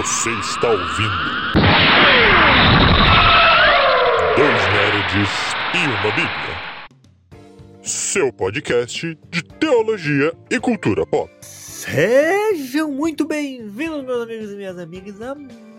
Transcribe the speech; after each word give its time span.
Você 0.00 0.30
está 0.30 0.70
ouvindo. 0.70 1.10
Dois 4.34 4.62
Nerds 4.72 5.28
e 5.74 5.86
uma 5.88 6.10
Bíblia. 6.12 6.56
Seu 7.82 8.32
podcast 8.32 9.18
de 9.28 9.42
teologia 9.44 10.32
e 10.50 10.58
cultura 10.58 11.04
pop. 11.04 11.30
Sejam 11.42 12.90
muito 12.90 13.26
bem-vindos, 13.26 14.02
meus 14.06 14.22
amigos 14.22 14.52
e 14.52 14.56
minhas 14.56 14.78
amigas, 14.78 15.20
a 15.20 15.34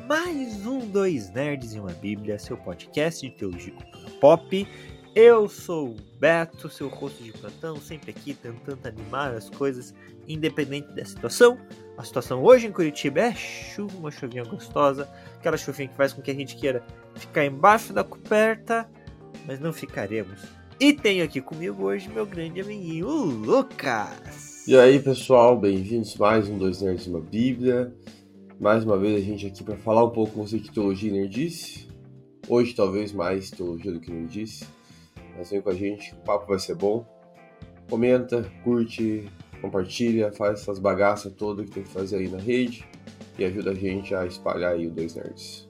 mais 0.07 0.67
um 0.67 0.77
Dois 0.81 1.33
Nerds 1.33 1.73
e 1.73 1.79
uma 1.79 1.93
Bíblia, 1.93 2.38
seu 2.38 2.55
podcast 2.57 3.27
de 3.27 3.35
teologia 3.35 3.73
e 3.73 3.75
cultura 3.75 4.19
pop. 4.19 4.67
Eu 5.13 5.49
sou 5.49 5.89
o 5.89 5.95
Beto, 6.21 6.69
seu 6.69 6.87
rosto 6.87 7.21
de 7.21 7.33
plantão, 7.33 7.75
sempre 7.75 8.11
aqui 8.11 8.33
tentando 8.33 8.87
animar 8.87 9.33
as 9.33 9.49
coisas, 9.49 9.93
independente 10.25 10.87
da 10.93 11.03
situação. 11.03 11.57
A 11.97 12.03
situação 12.03 12.41
hoje 12.41 12.67
em 12.67 12.71
Curitiba 12.71 13.19
é 13.19 13.35
chuva, 13.35 13.97
uma 13.97 14.09
chuvinha 14.09 14.45
gostosa, 14.45 15.09
aquela 15.38 15.57
chuvinha 15.57 15.89
que 15.89 15.97
faz 15.97 16.13
com 16.13 16.21
que 16.21 16.31
a 16.31 16.33
gente 16.33 16.55
queira 16.55 16.81
ficar 17.16 17.45
embaixo 17.45 17.91
da 17.91 18.05
coberta, 18.05 18.89
mas 19.45 19.59
não 19.59 19.73
ficaremos. 19.73 20.43
E 20.79 20.93
tenho 20.93 21.25
aqui 21.25 21.41
comigo 21.41 21.83
hoje 21.83 22.07
meu 22.07 22.25
grande 22.25 22.61
amiguinho, 22.61 23.09
Lucas. 23.09 24.66
E 24.66 24.77
aí, 24.77 24.97
pessoal, 24.97 25.59
bem-vindos 25.59 26.16
mais 26.16 26.47
um 26.47 26.57
Dois 26.57 26.81
Nerds 26.81 27.07
uma 27.07 27.19
Bíblia. 27.19 27.93
Mais 28.57 28.85
uma 28.85 28.97
vez 28.97 29.21
a 29.21 29.25
gente 29.25 29.45
aqui 29.45 29.61
para 29.61 29.75
falar 29.75 30.05
um 30.05 30.11
pouco 30.11 30.35
com 30.35 30.47
você 30.47 30.57
de 30.57 30.71
teologia 30.71 31.09
e 31.09 31.13
nerdice. 31.13 31.89
Hoje 32.47 32.73
talvez 32.73 33.11
mais 33.11 33.52
teologia 33.52 33.91
do 33.91 33.99
que 33.99 34.09
nerdice. 34.09 34.66
Mas 35.38 35.49
vem 35.49 35.62
com 35.62 35.70
a 35.70 35.73
gente, 35.73 36.13
o 36.13 36.17
papo 36.17 36.48
vai 36.48 36.59
ser 36.59 36.76
bom. 36.76 37.05
Comenta, 37.89 38.49
curte, 38.63 39.30
compartilha, 39.62 40.31
faz 40.31 40.62
essas 40.62 40.80
bagaças 40.80 41.34
todas 41.34 41.66
que 41.66 41.72
tem 41.72 41.84
que 41.84 41.89
fazer 41.89 42.17
aí 42.17 42.27
na 42.27 42.38
rede 42.38 42.88
e 43.38 43.45
ajuda 43.45 43.72
a 43.72 43.75
gente 43.75 44.13
a 44.13 44.25
espalhar 44.25 44.73
aí 44.73 44.88
o 44.88 44.91
Dois 44.91 45.16
Nerds. 45.16 45.70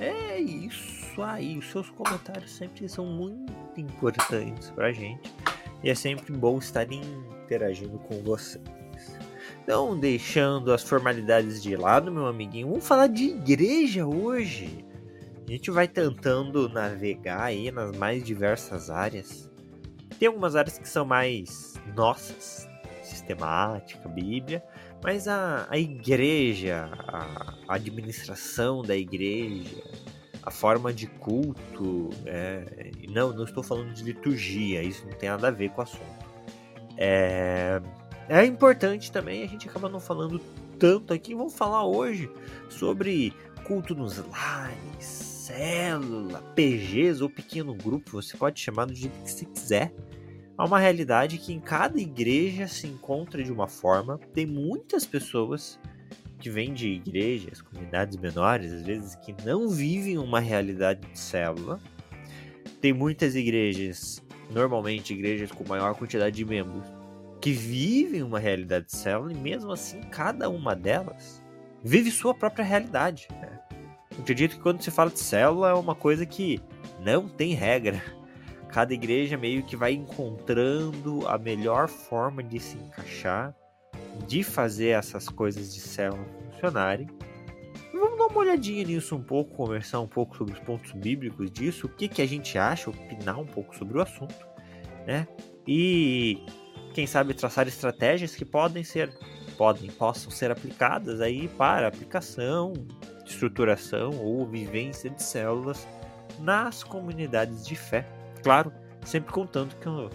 É 0.00 0.38
isso 0.38 1.20
aí, 1.20 1.58
os 1.58 1.70
seus 1.70 1.90
comentários 1.90 2.52
sempre 2.52 2.88
são 2.88 3.04
muito 3.04 3.52
importantes 3.76 4.70
pra 4.70 4.92
gente 4.92 5.32
e 5.82 5.90
é 5.90 5.94
sempre 5.94 6.32
bom 6.32 6.58
estar 6.58 6.86
interagindo 6.92 7.98
com 7.98 8.22
vocês. 8.22 8.62
Então, 9.62 9.98
deixando 9.98 10.72
as 10.72 10.82
formalidades 10.82 11.62
de 11.62 11.76
lado, 11.76 12.10
meu 12.10 12.26
amiguinho, 12.26 12.68
vamos 12.68 12.86
falar 12.86 13.06
de 13.06 13.24
igreja 13.24 14.06
hoje. 14.06 14.84
A 15.48 15.50
gente 15.50 15.70
vai 15.70 15.88
tentando 15.88 16.68
navegar 16.68 17.44
aí 17.44 17.70
nas 17.70 17.96
mais 17.96 18.22
diversas 18.22 18.90
áreas. 18.90 19.50
Tem 20.18 20.28
algumas 20.28 20.54
áreas 20.54 20.76
que 20.76 20.86
são 20.86 21.06
mais 21.06 21.80
nossas, 21.96 22.68
sistemática, 23.02 24.06
Bíblia, 24.10 24.62
mas 25.02 25.26
a, 25.26 25.66
a 25.70 25.78
igreja, 25.78 26.90
a, 27.08 27.54
a 27.66 27.74
administração 27.76 28.82
da 28.82 28.94
igreja, 28.94 29.82
a 30.42 30.50
forma 30.50 30.92
de 30.92 31.06
culto, 31.06 32.10
é, 32.26 32.90
não, 33.08 33.32
não 33.32 33.44
estou 33.44 33.62
falando 33.62 33.94
de 33.94 34.04
liturgia, 34.04 34.82
isso 34.82 35.06
não 35.06 35.16
tem 35.16 35.30
nada 35.30 35.48
a 35.48 35.50
ver 35.50 35.70
com 35.70 35.80
o 35.80 35.84
assunto. 35.84 36.26
É, 36.98 37.80
é 38.28 38.44
importante 38.44 39.10
também, 39.10 39.44
a 39.44 39.46
gente 39.46 39.66
acaba 39.66 39.88
não 39.88 39.98
falando 39.98 40.38
tanto 40.78 41.14
aqui, 41.14 41.34
vamos 41.34 41.54
falar 41.54 41.86
hoje 41.86 42.30
sobre 42.68 43.32
culto 43.64 43.94
nos 43.94 44.18
lares, 44.18 45.37
célula, 45.48 46.42
PGs 46.54 47.22
ou 47.22 47.30
pequeno 47.30 47.74
grupo, 47.74 48.20
você 48.22 48.36
pode 48.36 48.60
chamar 48.60 48.84
do 48.84 48.94
jeito 48.94 49.18
que 49.22 49.30
você 49.30 49.44
quiser. 49.46 49.94
Há 50.58 50.64
uma 50.66 50.78
realidade 50.78 51.38
que 51.38 51.54
em 51.54 51.60
cada 51.60 51.98
igreja 51.98 52.68
se 52.68 52.86
encontra 52.86 53.42
de 53.42 53.50
uma 53.50 53.66
forma. 53.66 54.18
Tem 54.34 54.44
muitas 54.44 55.06
pessoas 55.06 55.80
que 56.38 56.50
vêm 56.50 56.74
de 56.74 56.88
igrejas, 56.88 57.62
comunidades 57.62 58.18
menores, 58.18 58.72
às 58.72 58.82
vezes 58.82 59.14
que 59.16 59.34
não 59.44 59.70
vivem 59.70 60.18
uma 60.18 60.38
realidade 60.38 61.00
de 61.00 61.18
célula. 61.18 61.80
Tem 62.80 62.92
muitas 62.92 63.34
igrejas, 63.34 64.22
normalmente 64.50 65.14
igrejas 65.14 65.50
com 65.50 65.66
maior 65.66 65.94
quantidade 65.94 66.36
de 66.36 66.44
membros, 66.44 66.86
que 67.40 67.52
vivem 67.52 68.22
uma 68.22 68.38
realidade 68.38 68.86
de 68.86 68.96
célula 68.96 69.32
e 69.32 69.36
mesmo 69.36 69.72
assim 69.72 70.00
cada 70.10 70.50
uma 70.50 70.76
delas 70.76 71.42
vive 71.82 72.10
sua 72.10 72.34
própria 72.34 72.64
realidade. 72.64 73.28
Né? 73.30 73.58
Acredito 74.18 74.56
que 74.56 74.62
quando 74.62 74.82
se 74.82 74.90
fala 74.90 75.10
de 75.10 75.20
célula 75.20 75.70
é 75.70 75.74
uma 75.74 75.94
coisa 75.94 76.26
que 76.26 76.60
não 77.00 77.28
tem 77.28 77.54
regra. 77.54 78.02
Cada 78.68 78.92
igreja 78.92 79.38
meio 79.38 79.62
que 79.62 79.76
vai 79.76 79.92
encontrando 79.92 81.26
a 81.26 81.38
melhor 81.38 81.88
forma 81.88 82.42
de 82.42 82.60
se 82.60 82.76
encaixar, 82.76 83.54
de 84.26 84.42
fazer 84.42 84.88
essas 84.88 85.28
coisas 85.28 85.72
de 85.72 85.80
célula 85.80 86.24
funcionarem. 86.50 87.06
Vamos 87.92 88.18
dar 88.18 88.26
uma 88.26 88.38
olhadinha 88.38 88.84
nisso 88.84 89.16
um 89.16 89.22
pouco, 89.22 89.54
conversar 89.54 90.00
um 90.00 90.06
pouco 90.06 90.36
sobre 90.36 90.52
os 90.52 90.60
pontos 90.60 90.92
bíblicos 90.92 91.50
disso, 91.50 91.86
o 91.86 91.88
que, 91.88 92.08
que 92.08 92.20
a 92.20 92.26
gente 92.26 92.58
acha, 92.58 92.90
opinar 92.90 93.38
um 93.38 93.46
pouco 93.46 93.74
sobre 93.76 93.98
o 93.98 94.02
assunto, 94.02 94.46
né? 95.06 95.26
E 95.66 96.44
quem 96.92 97.06
sabe 97.06 97.34
traçar 97.34 97.66
estratégias 97.66 98.34
que 98.34 98.44
podem 98.44 98.84
ser, 98.84 99.12
podem, 99.56 99.90
possam 99.90 100.30
ser 100.30 100.50
aplicadas 100.50 101.20
aí 101.20 101.48
para 101.48 101.88
aplicação 101.88 102.72
estruturação 103.30 104.10
ou 104.18 104.46
vivência 104.46 105.10
de 105.10 105.22
células 105.22 105.86
nas 106.40 106.82
comunidades 106.82 107.66
de 107.66 107.76
fé. 107.76 108.06
Claro, 108.42 108.72
sempre 109.04 109.32
contando 109.32 109.74
com, 109.76 110.08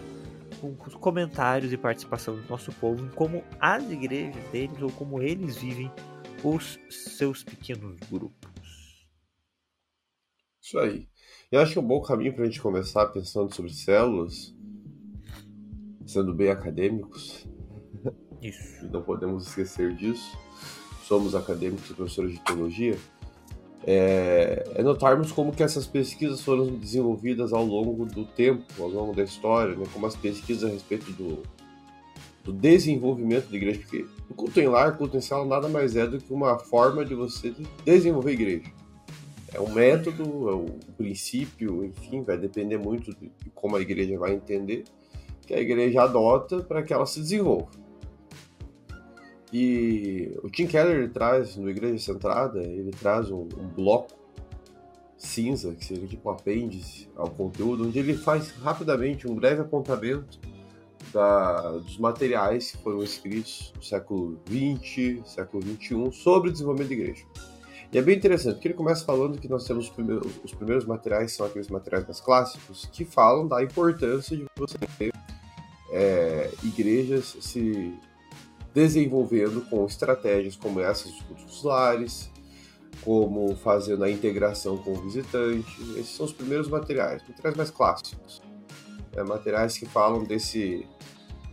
com 0.60 0.88
os 0.88 0.94
comentários 0.94 1.72
e 1.72 1.76
participação 1.76 2.36
do 2.36 2.48
nosso 2.48 2.72
povo 2.72 3.04
em 3.04 3.08
como 3.10 3.44
as 3.60 3.90
igrejas 3.90 4.42
deles 4.50 4.80
ou 4.80 4.90
como 4.92 5.22
eles 5.22 5.56
vivem 5.56 5.90
os 6.42 6.78
seus 6.90 7.42
pequenos 7.42 7.98
grupos. 8.10 9.08
Isso 10.62 10.78
aí. 10.78 11.08
Eu 11.52 11.60
acho 11.60 11.72
que 11.72 11.78
é 11.78 11.82
um 11.82 11.86
bom 11.86 12.00
caminho 12.02 12.34
para 12.34 12.44
a 12.44 12.46
gente 12.46 12.60
começar 12.60 13.06
pensando 13.08 13.54
sobre 13.54 13.72
células, 13.72 14.54
sendo 16.06 16.34
bem 16.34 16.50
acadêmicos. 16.50 17.46
Isso. 18.42 18.86
Não 18.90 19.02
podemos 19.02 19.46
esquecer 19.46 19.94
disso 19.94 20.43
somos 21.06 21.34
acadêmicos 21.34 21.90
e 21.90 21.94
professores 21.94 22.32
de 22.32 22.40
teologia, 22.40 22.96
é, 23.86 24.64
é, 24.74 24.82
notarmos 24.82 25.30
como 25.30 25.52
que 25.52 25.62
essas 25.62 25.86
pesquisas 25.86 26.40
foram 26.40 26.66
desenvolvidas 26.66 27.52
ao 27.52 27.64
longo 27.64 28.06
do 28.06 28.24
tempo, 28.24 28.64
ao 28.80 28.88
longo 28.88 29.14
da 29.14 29.22
história, 29.22 29.74
né? 29.76 29.84
como 29.92 30.06
as 30.06 30.16
pesquisas 30.16 30.64
a 30.64 30.72
respeito 30.72 31.12
do, 31.12 31.42
do 32.42 32.52
desenvolvimento 32.52 33.50
da 33.50 33.56
igreja, 33.56 33.80
porque 33.80 34.06
o 34.30 34.34
culto 34.34 34.58
em 34.58 34.66
lar, 34.66 34.96
culto 34.96 35.16
em 35.18 35.20
sala, 35.20 35.44
nada 35.44 35.68
mais 35.68 35.96
é 35.96 36.06
do 36.06 36.18
que 36.18 36.32
uma 36.32 36.58
forma 36.58 37.04
de 37.04 37.14
você 37.14 37.54
desenvolver 37.84 38.30
a 38.30 38.34
igreja. 38.34 38.72
É 39.52 39.60
um 39.60 39.70
método, 39.70 40.48
é 40.48 40.54
um 40.54 40.78
princípio, 40.96 41.84
enfim, 41.84 42.22
vai 42.22 42.38
depender 42.38 42.78
muito 42.78 43.14
de 43.14 43.30
como 43.54 43.76
a 43.76 43.80
igreja 43.80 44.18
vai 44.18 44.32
entender, 44.32 44.84
que 45.46 45.52
a 45.52 45.60
igreja 45.60 46.02
adota 46.02 46.60
para 46.62 46.82
que 46.82 46.92
ela 46.92 47.04
se 47.04 47.20
desenvolva. 47.20 47.83
E 49.56 50.36
o 50.42 50.50
Tim 50.50 50.66
Keller 50.66 50.96
ele 50.96 51.08
traz 51.10 51.54
no 51.54 51.70
Igreja 51.70 51.96
Centrada, 52.12 52.60
ele 52.60 52.90
traz 52.90 53.30
um, 53.30 53.42
um, 53.42 53.68
bloco 53.68 54.10
cinza, 55.16 55.72
que 55.76 55.84
seria 55.84 56.08
tipo 56.08 56.28
um 56.28 56.32
apêndice 56.32 57.08
ao 57.14 57.30
conteúdo, 57.30 57.86
onde 57.86 57.96
ele 57.96 58.14
faz 58.14 58.50
rapidamente 58.50 59.30
um 59.30 59.36
breve 59.36 59.60
apontamento 59.60 60.40
da, 61.12 61.70
dos 61.70 61.96
materiais 61.98 62.72
que 62.72 62.78
foram 62.78 63.00
escritos 63.04 63.72
no 63.76 63.82
século 63.84 64.40
XX, 64.48 65.24
século 65.24 65.62
XXI, 65.62 66.10
sobre 66.10 66.48
o 66.48 66.52
desenvolvimento 66.52 66.88
da 66.88 66.94
igreja. 66.96 67.24
E 67.92 67.98
é 67.98 68.02
bem 68.02 68.16
interessante, 68.16 68.54
porque 68.54 68.66
ele 68.66 68.74
começa 68.74 69.04
falando 69.04 69.38
que 69.38 69.48
nós 69.48 69.64
temos 69.64 69.84
os 69.84 69.90
primeiros, 69.92 70.32
os 70.42 70.52
primeiros 70.52 70.84
materiais, 70.84 71.30
são 71.30 71.46
aqueles 71.46 71.68
materiais 71.68 72.04
mais 72.04 72.20
clássicos, 72.20 72.86
que 72.92 73.04
falam 73.04 73.46
da 73.46 73.62
importância 73.62 74.36
de 74.36 74.46
você 74.58 74.76
ter 74.98 75.12
é, 75.92 76.50
igrejas 76.64 77.36
se 77.40 77.94
desenvolvendo 78.74 79.64
com 79.70 79.86
estratégias 79.86 80.56
como 80.56 80.80
essas 80.80 81.12
dos 81.12 81.22
cultos 81.22 81.62
lares, 81.62 82.30
como 83.02 83.54
fazendo 83.56 84.02
a 84.02 84.10
integração 84.10 84.76
com 84.78 84.92
o 84.92 85.02
visitante. 85.02 85.80
Esses 85.92 86.16
são 86.16 86.26
os 86.26 86.32
primeiros 86.32 86.68
materiais, 86.68 87.22
materiais 87.28 87.56
mais 87.56 87.70
clássicos. 87.70 88.42
É, 89.12 89.22
materiais 89.22 89.78
que 89.78 89.86
falam 89.86 90.24
desse, 90.24 90.84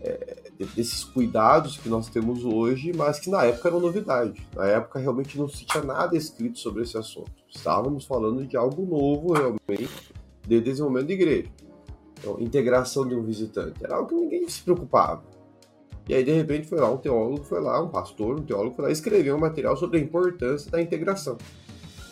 é, 0.01 0.50
desses 0.75 1.04
cuidados 1.04 1.78
que 1.78 1.88
nós 1.88 2.10
temos 2.10 2.44
hoje, 2.44 2.92
mas 2.95 3.19
que 3.19 3.30
na 3.30 3.44
época 3.44 3.69
eram 3.69 3.80
novidade. 3.80 4.48
Na 4.56 4.66
época 4.66 4.98
realmente 4.98 5.38
não 5.38 5.48
se 5.48 5.63
tinha 5.63 5.84
nada 5.84 6.18
escrito 6.18 6.57
sobre 6.57 6.81
esse 6.81 6.98
assunto. 6.98 7.31
Estávamos 7.48 8.06
falando 8.06 8.45
de 8.48 8.57
algo 8.57 8.84
novo 8.84 9.34
realmente 9.34 10.12
de 10.48 10.60
desenvolvimento 10.60 11.07
de 11.07 11.13
igreja. 11.13 11.51
Então, 12.19 12.40
integração 12.40 13.07
de 13.07 13.13
um 13.13 13.24
visitante 13.24 13.84
era 13.84 13.95
algo 13.95 14.10
que 14.10 14.16
ninguém 14.16 14.50
se 14.50 14.62
preocupava. 14.62 15.24
E 16.12 16.13
aí, 16.13 16.25
de 16.25 16.31
repente, 16.34 16.68
foi 16.68 16.78
lá 16.78 16.92
um 16.92 16.98
teólogo, 16.98 17.42
foi 17.46 17.62
lá, 17.62 17.81
um 17.81 17.88
pastor, 17.88 18.38
um 18.38 18.44
teólogo, 18.44 18.75
foi 18.75 18.84
lá 18.84 18.92
escrever 18.92 19.34
um 19.34 19.38
material 19.38 19.78
sobre 19.78 19.98
a 19.98 20.02
importância 20.02 20.69
da 20.69 20.81
integração. 20.81 21.38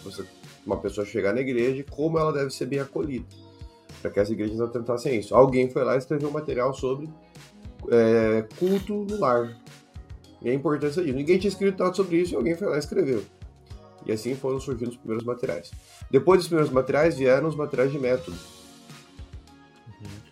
Você, 0.06 0.24
uma 0.66 0.78
pessoa 0.78 1.06
chegar 1.06 1.34
na 1.34 1.42
igreja 1.42 1.82
e 1.82 1.84
como 1.84 2.18
ela 2.18 2.32
deve 2.32 2.50
ser 2.50 2.68
bem 2.68 2.80
acolhida. 2.80 3.26
Para 4.02 4.10
que 4.10 4.22
as 4.22 4.30
igrejas 4.30 4.58
não 4.58 4.70
tentassem 4.70 5.20
isso. 5.20 5.36
Alguém 5.36 5.70
foi 5.70 5.84
lá 5.84 5.96
e 5.96 5.98
escreveu 5.98 6.30
um 6.30 6.32
material 6.32 6.74
sobre 6.74 7.10
é, 7.92 8.48
culto 8.58 9.04
no 9.04 9.20
lar. 9.20 9.54
E 10.42 10.50
a 10.50 10.54
importância 10.54 11.04
disso. 11.04 11.18
Ninguém 11.18 11.38
tinha 11.38 11.50
escrito 11.50 11.84
nada 11.84 11.94
sobre 11.94 12.22
isso 12.22 12.36
e 12.36 12.38
alguém 12.38 12.56
foi 12.56 12.70
lá 12.70 12.78
e 12.78 12.80
escreveu. 12.80 13.22
E 14.06 14.14
assim 14.14 14.34
foram 14.34 14.62
surgindo 14.62 14.92
os 14.92 14.98
primeiros 14.98 15.26
materiais. 15.26 15.72
Depois 16.10 16.40
dos 16.40 16.48
primeiros 16.48 16.72
materiais 16.72 17.18
vieram 17.18 17.50
os 17.50 17.56
materiais 17.58 17.92
de 17.92 18.00
método. 18.00 18.38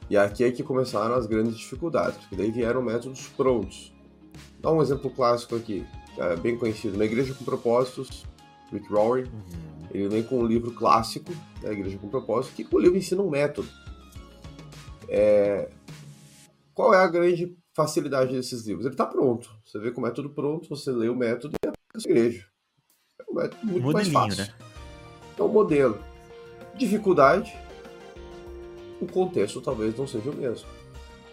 E 0.10 0.18
aqui 0.18 0.44
é 0.44 0.52
que 0.52 0.64
começaram 0.64 1.16
as 1.16 1.26
grandes 1.26 1.58
dificuldades, 1.58 2.18
porque 2.18 2.36
daí 2.36 2.52
vieram 2.52 2.82
métodos 2.82 3.28
prontos. 3.30 3.94
Dá 4.60 4.72
um 4.72 4.82
exemplo 4.82 5.10
clássico 5.10 5.56
aqui, 5.56 5.86
é 6.18 6.36
bem 6.36 6.58
conhecido. 6.58 6.96
Uma 6.96 7.06
igreja 7.06 7.34
com 7.34 7.44
propósitos, 7.44 8.26
Rick 8.72 8.88
Rory, 8.92 9.24
uhum. 9.24 9.88
ele 9.92 10.10
vem 10.10 10.24
com 10.24 10.40
um 10.40 10.46
livro 10.46 10.72
clássico, 10.72 11.32
da 11.62 11.72
Igreja 11.72 11.98
com 11.98 12.10
Propósito, 12.10 12.56
que 12.56 12.76
o 12.76 12.80
livro 12.80 12.98
ensina 12.98 13.22
um 13.22 13.30
método. 13.30 13.68
É... 15.08 15.70
Qual 16.74 16.94
é 16.94 16.98
a 16.98 17.08
grande 17.08 17.56
facilidade 17.74 18.34
desses 18.34 18.66
livros? 18.66 18.86
Ele 18.86 18.94
está 18.94 19.06
pronto. 19.06 19.50
Você 19.66 19.80
vê 19.80 19.92
com 19.92 20.02
o 20.02 20.04
método 20.04 20.30
pronto, 20.30 20.68
você 20.70 20.92
lê 20.92 21.10
o 21.10 21.16
método 21.16 21.56
e 21.64 21.68
aplica 21.68 21.98
a 21.98 22.00
sua 22.00 22.12
igreja. 22.12 22.46
É 23.20 23.32
um 23.32 23.36
método 23.36 23.66
muito 23.66 23.84
Modelinho, 23.84 24.14
mais 24.14 24.36
fácil. 24.36 24.54
Né? 24.54 24.60
É 25.38 25.44
um 25.44 25.48
modelo. 25.48 26.00
Dificuldade, 26.76 27.58
o 29.00 29.08
contexto 29.08 29.62
talvez 29.62 29.98
não 29.98 30.08
seja 30.08 30.30
o 30.30 30.36
mesmo. 30.36 30.68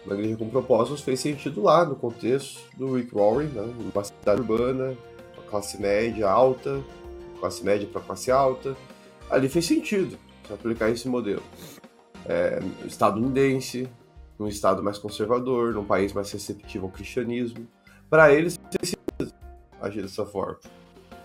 Uma 0.05 0.15
igreja 0.15 0.37
com 0.37 0.49
propósitos 0.49 1.01
fez 1.01 1.19
sentido 1.19 1.63
lá 1.63 1.83
no 1.83 1.95
contexto 1.95 2.61
do 2.77 2.95
Rick 2.95 3.13
Warren, 3.13 3.47
né? 3.47 3.73
uma 3.93 4.03
cidade 4.03 4.41
urbana, 4.41 4.95
classe 5.49 5.81
média 5.81 6.29
alta, 6.29 6.83
classe 7.39 7.63
média 7.63 7.87
para 7.91 8.01
classe 8.01 8.29
alta. 8.29 8.75
Ali 9.29 9.49
fez 9.49 9.65
sentido 9.65 10.17
aplicar 10.53 10.89
esse 10.89 11.07
modelo. 11.07 11.41
É, 12.27 12.59
estadunidense, 12.85 13.89
num 14.37 14.47
estado 14.47 14.83
mais 14.83 14.97
conservador, 14.97 15.73
num 15.73 15.85
país 15.85 16.13
mais 16.13 16.31
receptivo 16.31 16.85
ao 16.85 16.91
cristianismo. 16.91 17.67
Para 18.09 18.31
eles, 18.31 18.57
precisa 18.57 18.97
agir 19.81 20.01
dessa 20.01 20.25
forma. 20.25 20.59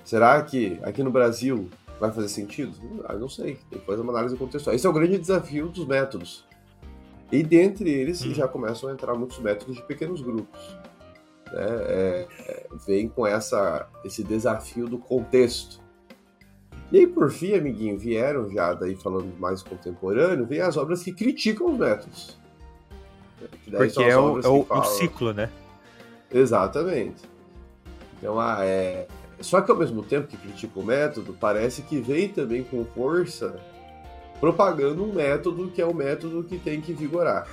Será 0.04 0.40
que 0.42 0.78
aqui 0.82 1.02
no 1.02 1.10
Brasil 1.10 1.68
vai 2.00 2.10
fazer 2.10 2.28
sentido? 2.28 2.74
Ah, 3.04 3.14
não 3.14 3.28
sei, 3.28 3.58
tem 3.68 3.78
que 3.78 3.86
fazer 3.86 4.00
uma 4.00 4.12
análise 4.12 4.36
contextual. 4.36 4.74
Esse 4.74 4.86
é 4.86 4.90
o 4.90 4.92
grande 4.92 5.18
desafio 5.18 5.68
dos 5.68 5.86
métodos. 5.86 6.44
E 7.30 7.42
dentre 7.42 7.90
eles 7.90 8.24
hum. 8.24 8.34
já 8.34 8.48
começam 8.48 8.88
a 8.88 8.92
entrar 8.92 9.14
muitos 9.14 9.38
métodos 9.38 9.76
de 9.76 9.82
pequenos 9.82 10.22
grupos. 10.22 10.76
Né? 11.52 11.66
É, 11.66 12.28
é, 12.48 12.66
vem 12.86 13.08
com 13.08 13.26
essa, 13.26 13.86
esse 14.04 14.24
desafio 14.24 14.88
do 14.88 14.98
contexto. 14.98 15.80
E 16.90 16.98
aí, 16.98 17.06
por 17.06 17.30
fim, 17.30 17.54
amiguinho, 17.54 17.96
vieram 17.96 18.50
já, 18.50 18.74
daí 18.74 18.96
falando 18.96 19.32
mais 19.38 19.62
contemporâneo, 19.62 20.44
vem 20.44 20.60
as 20.60 20.76
obras 20.76 21.02
que 21.04 21.12
criticam 21.12 21.70
os 21.70 21.78
métodos. 21.78 22.40
Porque 23.70 24.02
é, 24.02 24.16
o, 24.16 24.40
é 24.40 24.48
o, 24.48 24.66
o, 24.68 24.84
ciclo, 24.84 25.32
né? 25.32 25.48
Exatamente. 26.32 27.22
Então, 28.18 28.40
ah, 28.40 28.58
é... 28.64 29.06
Só 29.40 29.60
que 29.60 29.70
ao 29.70 29.76
mesmo 29.76 30.02
tempo 30.02 30.28
que 30.28 30.36
critica 30.36 30.78
o 30.78 30.84
método, 30.84 31.36
parece 31.38 31.82
que 31.82 31.98
vem 31.98 32.28
também 32.28 32.62
com 32.62 32.84
força 32.84 33.56
propagando 34.38 35.04
um 35.04 35.12
método 35.12 35.68
que 35.68 35.82
é 35.82 35.86
o 35.86 35.94
método 35.94 36.42
que 36.42 36.58
tem 36.58 36.80
que 36.80 36.92
vigorar. 36.92 37.46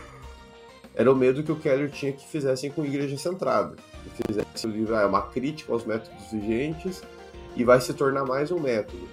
Era 0.95 1.11
o 1.11 1.15
medo 1.15 1.43
que 1.43 1.51
o 1.51 1.55
Keller 1.55 1.91
tinha 1.91 2.11
que 2.11 2.27
fizessem 2.27 2.71
com 2.71 2.83
Igreja 2.83 3.17
Centrada. 3.17 3.75
Que 4.03 4.23
fizessem 4.25 4.69
o 4.69 4.73
livro, 4.73 4.95
ah, 4.95 5.01
é 5.01 5.05
uma 5.05 5.21
crítica 5.21 5.71
aos 5.71 5.85
métodos 5.85 6.31
vigentes 6.31 7.03
e 7.55 7.63
vai 7.63 7.79
se 7.79 7.93
tornar 7.93 8.25
mais 8.25 8.51
um 8.51 8.59
método. 8.59 9.07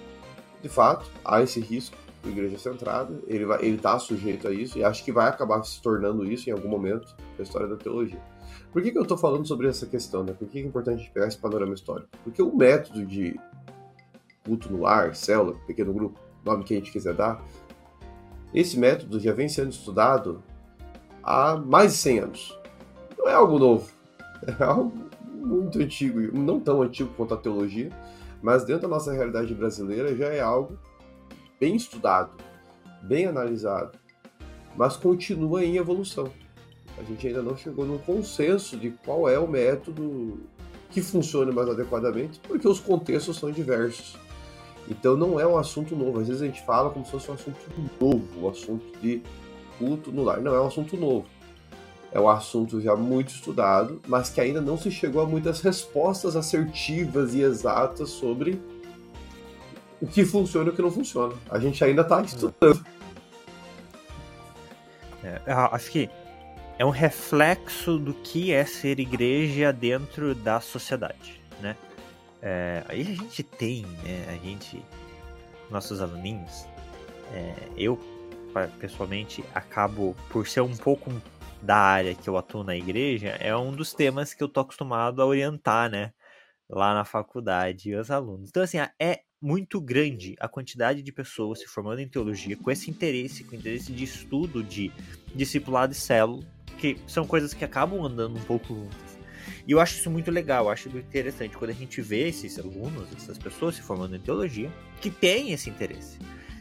De 0.63 0.69
fato, 0.69 1.05
há 1.23 1.43
esse 1.43 1.59
risco 1.59 1.95
do 2.23 2.29
Igreja 2.29 2.57
Centrada, 2.57 3.13
ele 3.27 3.45
está 3.75 3.99
sujeito 3.99 4.47
a 4.47 4.51
isso, 4.51 4.79
e 4.79 4.83
acho 4.83 5.03
que 5.03 5.11
vai 5.11 5.27
acabar 5.27 5.61
se 5.63 5.79
tornando 5.79 6.25
isso 6.25 6.49
em 6.49 6.53
algum 6.53 6.69
momento 6.69 7.15
da 7.37 7.43
história 7.43 7.67
da 7.67 7.75
teologia. 7.75 8.19
Por 8.75 8.83
que, 8.83 8.91
que 8.91 8.97
eu 8.97 9.03
estou 9.03 9.17
falando 9.17 9.47
sobre 9.47 9.69
essa 9.69 9.85
questão? 9.85 10.21
Né? 10.21 10.33
Por 10.33 10.49
que 10.49 10.59
é 10.59 10.61
importante 10.61 11.09
pegar 11.09 11.29
esse 11.29 11.37
panorama 11.37 11.73
histórico? 11.73 12.09
Porque 12.25 12.41
o 12.41 12.53
método 12.53 13.05
de 13.05 13.39
culto 14.43 14.69
no 14.69 14.81
lar, 14.81 15.15
célula, 15.15 15.57
pequeno 15.65 15.93
grupo, 15.93 16.19
nome 16.43 16.65
que 16.65 16.73
a 16.73 16.77
gente 16.77 16.91
quiser 16.91 17.13
dar, 17.13 17.41
esse 18.53 18.77
método 18.77 19.17
já 19.17 19.31
vem 19.31 19.47
sendo 19.47 19.69
estudado 19.69 20.43
há 21.23 21.55
mais 21.55 21.93
de 21.93 21.99
100 21.99 22.19
anos. 22.19 22.59
Não 23.17 23.29
é 23.29 23.33
algo 23.33 23.57
novo, 23.57 23.89
é 24.45 24.61
algo 24.61 24.91
muito 25.33 25.79
antigo, 25.79 26.19
não 26.37 26.59
tão 26.59 26.81
antigo 26.81 27.13
quanto 27.15 27.33
a 27.33 27.37
teologia, 27.37 27.89
mas 28.41 28.65
dentro 28.65 28.81
da 28.81 28.87
nossa 28.89 29.13
realidade 29.13 29.55
brasileira 29.55 30.13
já 30.17 30.27
é 30.27 30.41
algo 30.41 30.77
bem 31.57 31.77
estudado, 31.77 32.33
bem 33.03 33.25
analisado, 33.25 33.97
mas 34.75 34.97
continua 34.97 35.63
em 35.63 35.77
evolução. 35.77 36.29
A 36.97 37.03
gente 37.03 37.27
ainda 37.27 37.41
não 37.41 37.57
chegou 37.57 37.85
num 37.85 37.97
consenso 37.97 38.77
de 38.77 38.91
qual 38.91 39.27
é 39.27 39.37
o 39.37 39.47
método 39.47 40.39
que 40.89 41.01
funcione 41.01 41.51
mais 41.51 41.67
adequadamente, 41.67 42.39
porque 42.39 42.67
os 42.67 42.79
contextos 42.79 43.37
são 43.37 43.51
diversos. 43.51 44.17
Então 44.89 45.17
não 45.17 45.39
é 45.39 45.45
um 45.45 45.57
assunto 45.57 45.95
novo. 45.95 46.19
Às 46.19 46.27
vezes 46.27 46.41
a 46.41 46.45
gente 46.45 46.63
fala 46.63 46.89
como 46.89 47.05
se 47.05 47.11
fosse 47.11 47.29
um 47.29 47.33
assunto 47.33 47.57
novo, 47.99 48.27
o 48.39 48.45
um 48.45 48.49
assunto 48.49 48.85
de 48.99 49.21
culto 49.77 50.11
no 50.11 50.23
lar. 50.23 50.39
Não 50.39 50.55
é 50.55 50.61
um 50.61 50.67
assunto 50.67 50.95
novo. 50.95 51.25
É 52.11 52.19
um 52.19 52.29
assunto 52.29 52.79
já 52.79 52.95
muito 52.95 53.29
estudado, 53.29 53.99
mas 54.07 54.29
que 54.29 54.39
ainda 54.39 54.61
não 54.61 54.77
se 54.77 54.89
chegou 54.89 55.21
a 55.21 55.25
muitas 55.25 55.59
respostas 55.59 56.35
assertivas 56.37 57.33
e 57.33 57.41
exatas 57.41 58.09
sobre 58.09 58.61
o 59.99 60.07
que 60.07 60.23
funciona 60.23 60.69
e 60.69 60.71
o 60.71 60.75
que 60.75 60.81
não 60.81 60.91
funciona. 60.91 61.33
A 61.49 61.59
gente 61.59 61.83
ainda 61.83 62.03
está 62.03 62.21
estudando. 62.21 62.85
É, 65.21 65.41
acho 65.47 65.91
que 65.91 66.09
é 66.77 66.85
um 66.85 66.89
reflexo 66.89 67.97
do 67.97 68.13
que 68.13 68.51
é 68.51 68.65
ser 68.65 68.99
igreja 68.99 69.71
dentro 69.71 70.35
da 70.35 70.59
sociedade, 70.59 71.41
né? 71.61 71.75
É, 72.41 72.83
aí 72.87 73.01
a 73.01 73.05
gente 73.05 73.43
tem, 73.43 73.83
né? 74.03 74.25
A 74.29 74.45
gente, 74.45 74.83
nossos 75.69 76.01
aluninhos, 76.01 76.67
é, 77.33 77.53
eu 77.77 77.99
pessoalmente 78.79 79.43
acabo 79.53 80.15
por 80.29 80.47
ser 80.47 80.61
um 80.61 80.75
pouco 80.75 81.11
da 81.61 81.77
área 81.77 82.13
que 82.13 82.29
eu 82.29 82.37
atuo 82.37 82.63
na 82.63 82.75
igreja, 82.75 83.29
é 83.39 83.55
um 83.55 83.71
dos 83.71 83.93
temas 83.93 84.33
que 84.33 84.43
eu 84.43 84.47
tô 84.47 84.59
acostumado 84.59 85.21
a 85.21 85.25
orientar, 85.25 85.89
né? 85.89 86.13
Lá 86.69 86.93
na 86.93 87.05
faculdade 87.05 87.95
os 87.95 88.11
alunos. 88.11 88.49
Então, 88.49 88.63
assim, 88.63 88.77
é 88.99 89.21
muito 89.41 89.79
grande 89.79 90.35
a 90.39 90.47
quantidade 90.47 91.01
de 91.01 91.11
pessoas 91.11 91.59
se 91.59 91.67
formando 91.67 91.99
em 91.99 92.07
teologia 92.07 92.57
com 92.57 92.71
esse 92.71 92.89
interesse, 92.89 93.43
com 93.43 93.55
interesse 93.55 93.91
de 93.91 94.03
estudo 94.03 94.63
de 94.63 94.91
discipulado 95.35 95.93
e 95.93 95.95
célula, 95.95 96.43
são 97.07 97.25
coisas 97.25 97.53
que 97.53 97.65
acabam 97.65 98.03
andando 98.03 98.37
um 98.37 98.43
pouco 98.43 98.73
juntas. 98.73 99.15
E 99.67 99.71
eu 99.71 99.79
acho 99.79 99.97
isso 99.97 100.11
muito 100.11 100.29
legal, 100.29 100.69
acho 100.69 100.89
interessante 100.89 101.57
quando 101.57 101.71
a 101.71 101.73
gente 101.73 102.01
vê 102.01 102.27
esses 102.27 102.59
alunos, 102.59 103.07
essas 103.15 103.37
pessoas 103.37 103.75
se 103.75 103.81
formando 103.81 104.15
em 104.15 104.19
teologia, 104.19 104.71
que 105.01 105.09
têm 105.09 105.51
esse 105.51 105.69
interesse, 105.69 106.19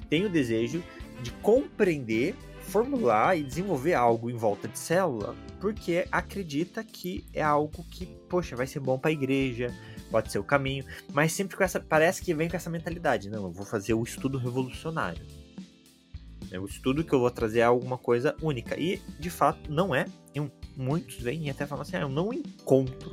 têm 0.08 0.24
o 0.24 0.28
desejo 0.30 0.82
de 1.22 1.30
compreender, 1.32 2.34
formular 2.60 3.38
e 3.38 3.42
desenvolver 3.42 3.94
algo 3.94 4.30
em 4.30 4.36
volta 4.36 4.66
de 4.66 4.78
célula, 4.78 5.34
porque 5.60 6.06
acredita 6.10 6.82
que 6.82 7.24
é 7.32 7.42
algo 7.42 7.84
que, 7.90 8.06
poxa, 8.28 8.56
vai 8.56 8.66
ser 8.66 8.80
bom 8.80 8.98
para 8.98 9.10
a 9.10 9.12
igreja, 9.12 9.72
pode 10.10 10.30
ser 10.30 10.38
o 10.38 10.44
caminho, 10.44 10.84
mas 11.12 11.32
sempre 11.32 11.56
com 11.56 11.64
essa. 11.64 11.80
Parece 11.80 12.22
que 12.22 12.32
vem 12.32 12.48
com 12.48 12.56
essa 12.56 12.70
mentalidade. 12.70 13.28
Não, 13.28 13.44
eu 13.44 13.50
vou 13.50 13.66
fazer 13.66 13.94
o 13.94 14.02
estudo 14.02 14.38
revolucionário. 14.38 15.24
É 16.54 16.60
o 16.60 16.66
estudo 16.66 17.02
que 17.02 17.12
eu 17.12 17.18
vou 17.18 17.30
trazer 17.32 17.58
é 17.58 17.64
alguma 17.64 17.98
coisa 17.98 18.36
única. 18.40 18.78
E, 18.78 19.02
de 19.18 19.28
fato, 19.28 19.72
não 19.72 19.92
é. 19.92 20.06
Eu, 20.32 20.48
muitos 20.76 21.16
vêm 21.16 21.48
e 21.48 21.50
até 21.50 21.66
falam 21.66 21.82
assim: 21.82 21.96
ah, 21.96 22.02
eu 22.02 22.08
não 22.08 22.32
encontro 22.32 23.10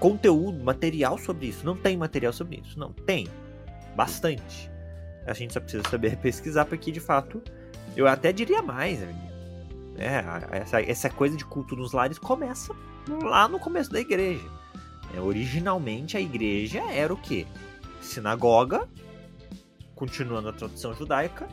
conteúdo, 0.00 0.64
material 0.64 1.18
sobre 1.18 1.48
isso. 1.48 1.66
Não 1.66 1.76
tem 1.76 1.98
material 1.98 2.32
sobre 2.32 2.62
isso. 2.64 2.78
Não, 2.78 2.90
tem. 2.90 3.28
Bastante. 3.94 4.70
A 5.26 5.34
gente 5.34 5.52
só 5.52 5.60
precisa 5.60 5.82
saber 5.90 6.16
pesquisar, 6.24 6.64
porque, 6.64 6.90
de 6.90 6.98
fato, 6.98 7.42
eu 7.94 8.08
até 8.08 8.32
diria 8.32 8.62
mais. 8.62 9.02
É, 9.98 10.24
essa, 10.52 10.80
essa 10.80 11.10
coisa 11.10 11.36
de 11.36 11.44
culto 11.44 11.76
nos 11.76 11.92
lares 11.92 12.18
começa 12.18 12.74
lá 13.22 13.46
no 13.48 13.58
começo 13.58 13.92
da 13.92 14.00
igreja. 14.00 14.48
É, 15.14 15.20
originalmente 15.20 16.16
a 16.16 16.20
igreja 16.22 16.80
era 16.90 17.12
o 17.12 17.18
quê? 17.18 17.46
Sinagoga, 18.00 18.88
continuando 19.94 20.48
a 20.48 20.54
tradição 20.54 20.94
judaica, 20.94 21.46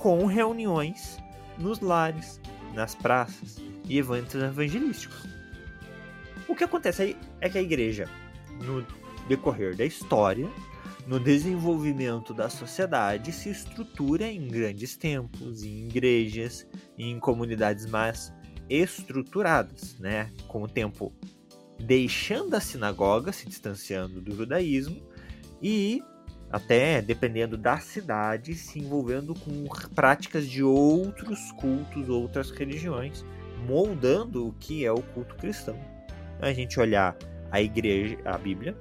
com 0.00 0.24
reuniões 0.24 1.18
nos 1.58 1.80
lares, 1.80 2.40
nas 2.74 2.94
praças 2.94 3.58
e 3.84 3.98
eventos 3.98 4.34
evangelísticos. 4.34 5.28
O 6.48 6.54
que 6.54 6.64
acontece 6.64 7.02
aí 7.02 7.16
é 7.40 7.48
que 7.48 7.58
a 7.58 7.62
igreja, 7.62 8.08
no 8.64 8.84
decorrer 9.28 9.76
da 9.76 9.84
história, 9.84 10.48
no 11.06 11.20
desenvolvimento 11.20 12.32
da 12.32 12.48
sociedade, 12.48 13.30
se 13.30 13.50
estrutura 13.50 14.26
em 14.26 14.48
grandes 14.48 14.96
templos, 14.96 15.62
em 15.62 15.86
igrejas, 15.86 16.66
em 16.98 17.18
comunidades 17.18 17.84
mais 17.86 18.32
estruturadas, 18.68 19.98
né? 19.98 20.30
Com 20.48 20.62
o 20.62 20.68
tempo 20.68 21.12
deixando 21.78 22.54
a 22.54 22.60
sinagoga, 22.60 23.32
se 23.32 23.46
distanciando 23.46 24.20
do 24.20 24.34
judaísmo 24.34 25.02
e 25.62 26.02
até 26.50 27.00
dependendo 27.00 27.56
da 27.56 27.78
cidade, 27.78 28.54
se 28.54 28.78
envolvendo 28.80 29.34
com 29.34 29.64
práticas 29.94 30.48
de 30.48 30.62
outros 30.62 31.52
cultos, 31.52 32.08
outras 32.08 32.50
religiões, 32.50 33.24
moldando 33.66 34.48
o 34.48 34.52
que 34.52 34.84
é 34.84 34.90
o 34.92 35.00
culto 35.00 35.34
cristão. 35.36 35.78
A 36.40 36.52
gente 36.52 36.80
olhar 36.80 37.16
a 37.50 37.60
igreja, 37.60 38.18
a 38.24 38.36
Bíblia, 38.36 38.76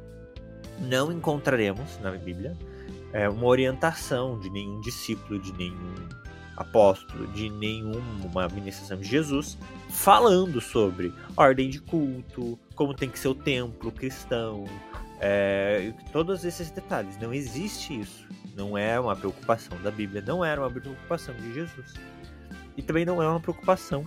não 0.79 1.11
encontraremos 1.11 1.99
na 1.99 2.11
Bíblia 2.11 2.57
é, 3.11 3.29
uma 3.29 3.45
orientação 3.45 4.39
de 4.39 4.49
nenhum 4.49 4.79
discípulo, 4.81 5.39
de 5.39 5.51
nenhum 5.53 5.95
apóstolo, 6.55 7.27
de 7.27 7.49
nenhuma 7.49 8.47
ministração 8.49 8.97
de 8.97 9.07
Jesus, 9.07 9.57
falando 9.89 10.59
sobre 10.59 11.13
ordem 11.35 11.69
de 11.69 11.79
culto, 11.79 12.59
como 12.75 12.93
tem 12.93 13.09
que 13.09 13.17
ser 13.17 13.29
o 13.29 13.35
templo 13.35 13.91
cristão, 13.91 14.65
é, 15.19 15.93
todos 16.11 16.45
esses 16.45 16.71
detalhes. 16.71 17.17
Não 17.17 17.33
existe 17.33 17.99
isso. 17.99 18.27
Não 18.55 18.77
é 18.77 18.99
uma 18.99 19.15
preocupação 19.15 19.81
da 19.81 19.91
Bíblia, 19.91 20.21
não 20.25 20.43
era 20.43 20.59
uma 20.61 20.69
preocupação 20.69 21.33
de 21.35 21.53
Jesus. 21.53 21.93
E 22.75 22.81
também 22.81 23.05
não 23.05 23.21
é 23.21 23.27
uma 23.27 23.39
preocupação 23.39 24.05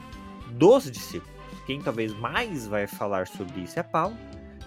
dos 0.52 0.90
discípulos. 0.90 1.32
Quem 1.66 1.80
talvez 1.80 2.12
mais 2.14 2.66
vai 2.66 2.86
falar 2.86 3.26
sobre 3.26 3.60
isso 3.60 3.78
é 3.78 3.82
Paulo, 3.82 4.16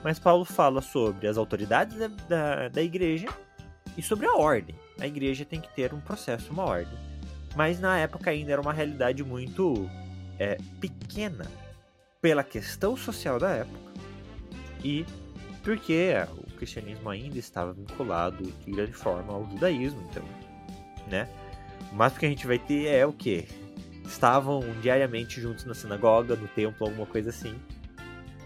mas 0.03 0.17
Paulo 0.17 0.45
fala 0.45 0.81
sobre 0.81 1.27
as 1.27 1.37
autoridades 1.37 1.97
da, 1.97 2.07
da, 2.07 2.69
da 2.69 2.81
igreja 2.81 3.27
e 3.97 4.01
sobre 4.01 4.25
a 4.25 4.33
ordem. 4.33 4.75
A 4.99 5.07
igreja 5.07 5.45
tem 5.45 5.59
que 5.59 5.73
ter 5.75 5.93
um 5.93 5.99
processo, 5.99 6.51
uma 6.51 6.63
ordem. 6.63 6.97
Mas 7.55 7.79
na 7.79 7.97
época 7.97 8.29
ainda 8.29 8.51
era 8.51 8.61
uma 8.61 8.73
realidade 8.73 9.23
muito 9.23 9.89
é, 10.39 10.57
pequena 10.79 11.45
pela 12.21 12.43
questão 12.43 12.97
social 12.97 13.39
da 13.39 13.49
época 13.49 13.79
e 14.83 15.05
porque 15.65 16.13
o 16.37 16.53
cristianismo 16.57 17.09
ainda 17.09 17.39
estava 17.39 17.73
vinculado 17.73 18.43
de 18.43 18.71
grande 18.71 18.93
forma 18.93 19.33
ao 19.33 19.49
judaísmo, 19.49 19.99
então, 20.11 20.23
né? 21.07 21.27
Mas 21.91 22.15
o 22.15 22.19
que 22.19 22.27
a 22.27 22.29
gente 22.29 22.45
vai 22.45 22.59
ter 22.59 22.85
é 22.85 23.03
o 23.03 23.11
que? 23.11 23.47
Estavam 24.05 24.61
diariamente 24.81 25.41
juntos 25.41 25.65
na 25.65 25.73
sinagoga, 25.73 26.35
no 26.35 26.47
templo, 26.49 26.87
alguma 26.87 27.07
coisa 27.07 27.31
assim. 27.31 27.55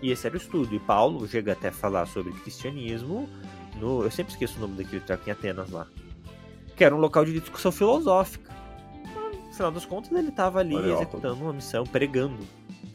E 0.01 0.11
esse 0.11 0.25
era 0.25 0.35
o 0.35 0.37
estudo. 0.37 0.73
E 0.73 0.79
Paulo 0.79 1.27
chega 1.27 1.51
até 1.51 1.67
a 1.67 1.71
falar 1.73 2.05
sobre 2.05 2.31
cristianismo 2.31 3.27
no. 3.75 4.01
Eu 4.01 4.11
sempre 4.11 4.31
esqueço 4.31 4.57
o 4.57 4.61
nome 4.61 4.81
daquele 4.81 5.01
track 5.01 5.27
em 5.27 5.33
Atenas 5.33 5.69
lá. 5.71 5.85
Que 6.77 6.85
era 6.85 6.95
um 6.95 6.99
local 6.99 7.25
de 7.25 7.37
discussão 7.37 7.71
filosófica. 7.73 8.53
No 9.45 9.53
final 9.53 9.71
das 9.71 9.85
contas, 9.85 10.09
ele 10.13 10.29
estava 10.29 10.59
ali 10.61 10.77
executando 10.77 11.43
uma 11.43 11.51
missão, 11.51 11.83
pregando 11.83 12.37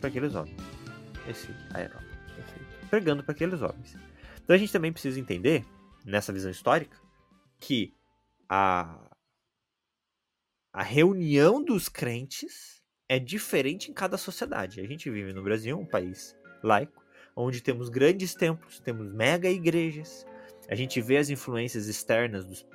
para 0.00 0.08
aqueles 0.08 0.34
homens. 0.34 0.56
Esse 1.28 1.48
perfeito. 1.74 1.98
Pregando 2.88 3.22
para 3.22 3.32
aqueles 3.32 3.60
homens. 3.60 3.98
Então 4.44 4.54
a 4.54 4.58
gente 4.58 4.72
também 4.72 4.92
precisa 4.92 5.18
entender, 5.18 5.64
nessa 6.04 6.32
visão 6.32 6.50
histórica, 6.50 7.00
que 7.58 7.94
a, 8.48 9.10
a 10.72 10.82
reunião 10.82 11.64
dos 11.64 11.88
crentes 11.88 12.82
é 13.08 13.18
diferente 13.18 13.90
em 13.90 13.94
cada 13.94 14.18
sociedade. 14.18 14.80
A 14.80 14.86
gente 14.86 15.10
vive 15.10 15.32
no 15.32 15.42
Brasil, 15.42 15.78
um 15.78 15.86
país 15.86 16.36
laico, 16.62 17.02
onde 17.34 17.62
temos 17.62 17.88
grandes 17.88 18.34
templos, 18.34 18.80
temos 18.80 19.12
mega 19.12 19.48
igrejas, 19.48 20.26
a 20.68 20.74
gente 20.74 21.00
vê 21.00 21.16
as 21.16 21.30
influências 21.30 21.88
externas 21.88 22.44
dos 22.44 22.66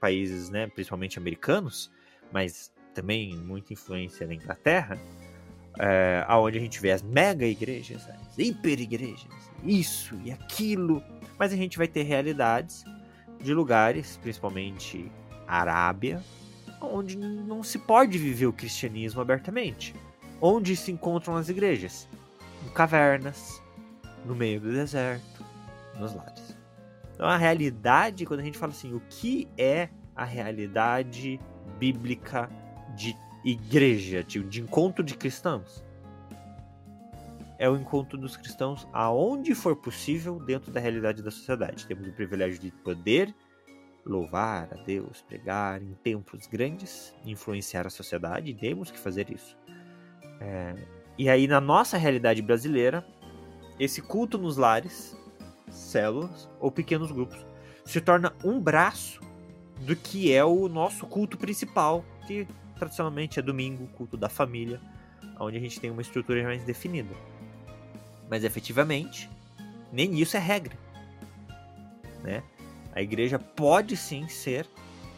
países, 0.00 0.48
né, 0.50 0.66
principalmente 0.68 1.18
americanos, 1.18 1.90
mas 2.32 2.72
também 2.94 3.36
muita 3.36 3.72
influência 3.72 4.26
na 4.26 4.34
Inglaterra, 4.34 4.96
é, 5.78 6.24
aonde 6.28 6.58
a 6.58 6.60
gente 6.60 6.80
vê 6.80 6.92
as 6.92 7.02
mega 7.02 7.46
igrejas, 7.46 8.08
as 8.08 8.38
hiper 8.38 8.80
igrejas, 8.80 9.26
isso 9.62 10.18
e 10.24 10.30
aquilo, 10.30 11.02
mas 11.38 11.52
a 11.52 11.56
gente 11.56 11.78
vai 11.78 11.88
ter 11.88 12.02
realidades 12.02 12.84
de 13.40 13.52
lugares, 13.52 14.18
principalmente 14.22 15.10
Arábia, 15.46 16.22
onde 16.80 17.16
não 17.16 17.62
se 17.62 17.78
pode 17.78 18.18
viver 18.18 18.46
o 18.46 18.52
cristianismo 18.52 19.20
abertamente, 19.20 19.94
onde 20.40 20.76
se 20.76 20.92
encontram 20.92 21.36
as 21.36 21.48
igrejas, 21.48 22.08
em 22.64 22.68
cavernas, 22.70 23.62
no 24.24 24.34
meio 24.34 24.60
do 24.60 24.72
deserto, 24.72 25.44
nos 25.98 26.14
lares. 26.14 26.56
Então 27.14 27.26
a 27.26 27.36
realidade, 27.36 28.26
quando 28.26 28.40
a 28.40 28.44
gente 28.44 28.58
fala 28.58 28.72
assim, 28.72 28.92
o 28.92 29.00
que 29.00 29.48
é 29.56 29.88
a 30.14 30.24
realidade 30.24 31.40
bíblica 31.78 32.48
de 32.96 33.16
igreja, 33.44 34.24
de, 34.24 34.42
de 34.42 34.60
encontro 34.60 35.04
de 35.04 35.14
cristãos? 35.14 35.84
É 37.58 37.68
o 37.68 37.76
encontro 37.76 38.18
dos 38.18 38.36
cristãos 38.36 38.88
aonde 38.92 39.54
for 39.54 39.76
possível 39.76 40.40
dentro 40.40 40.72
da 40.72 40.80
realidade 40.80 41.22
da 41.22 41.30
sociedade. 41.30 41.86
Temos 41.86 42.06
o 42.08 42.12
privilégio 42.12 42.58
de 42.58 42.70
poder 42.70 43.34
louvar 44.04 44.68
a 44.72 44.82
Deus, 44.82 45.22
pregar 45.22 45.82
em 45.82 45.94
templos 46.02 46.46
grandes, 46.46 47.14
influenciar 47.24 47.86
a 47.86 47.90
sociedade, 47.90 48.52
temos 48.54 48.90
que 48.90 48.98
fazer 48.98 49.30
isso. 49.30 49.56
É, 50.40 50.74
e 51.16 51.28
aí, 51.28 51.46
na 51.46 51.60
nossa 51.60 51.96
realidade 51.96 52.42
brasileira, 52.42 53.06
esse 53.78 54.02
culto 54.02 54.36
nos 54.36 54.56
lares, 54.56 55.16
células 55.70 56.50
ou 56.60 56.70
pequenos 56.70 57.10
grupos, 57.10 57.46
se 57.84 58.00
torna 58.00 58.34
um 58.44 58.60
braço 58.60 59.20
do 59.80 59.96
que 59.96 60.32
é 60.32 60.44
o 60.44 60.68
nosso 60.68 61.06
culto 61.06 61.36
principal, 61.36 62.04
que 62.26 62.46
tradicionalmente 62.76 63.38
é 63.38 63.42
domingo, 63.42 63.86
culto 63.88 64.16
da 64.16 64.28
família, 64.28 64.80
onde 65.38 65.56
a 65.56 65.60
gente 65.60 65.80
tem 65.80 65.90
uma 65.90 66.02
estrutura 66.02 66.42
mais 66.44 66.64
definida. 66.64 67.14
Mas 68.28 68.44
efetivamente, 68.44 69.30
nem 69.92 70.20
isso 70.20 70.36
é 70.36 70.40
regra. 70.40 70.76
Né? 72.22 72.42
A 72.92 73.02
igreja 73.02 73.38
pode 73.38 73.96
sim 73.96 74.28
ser, 74.28 74.66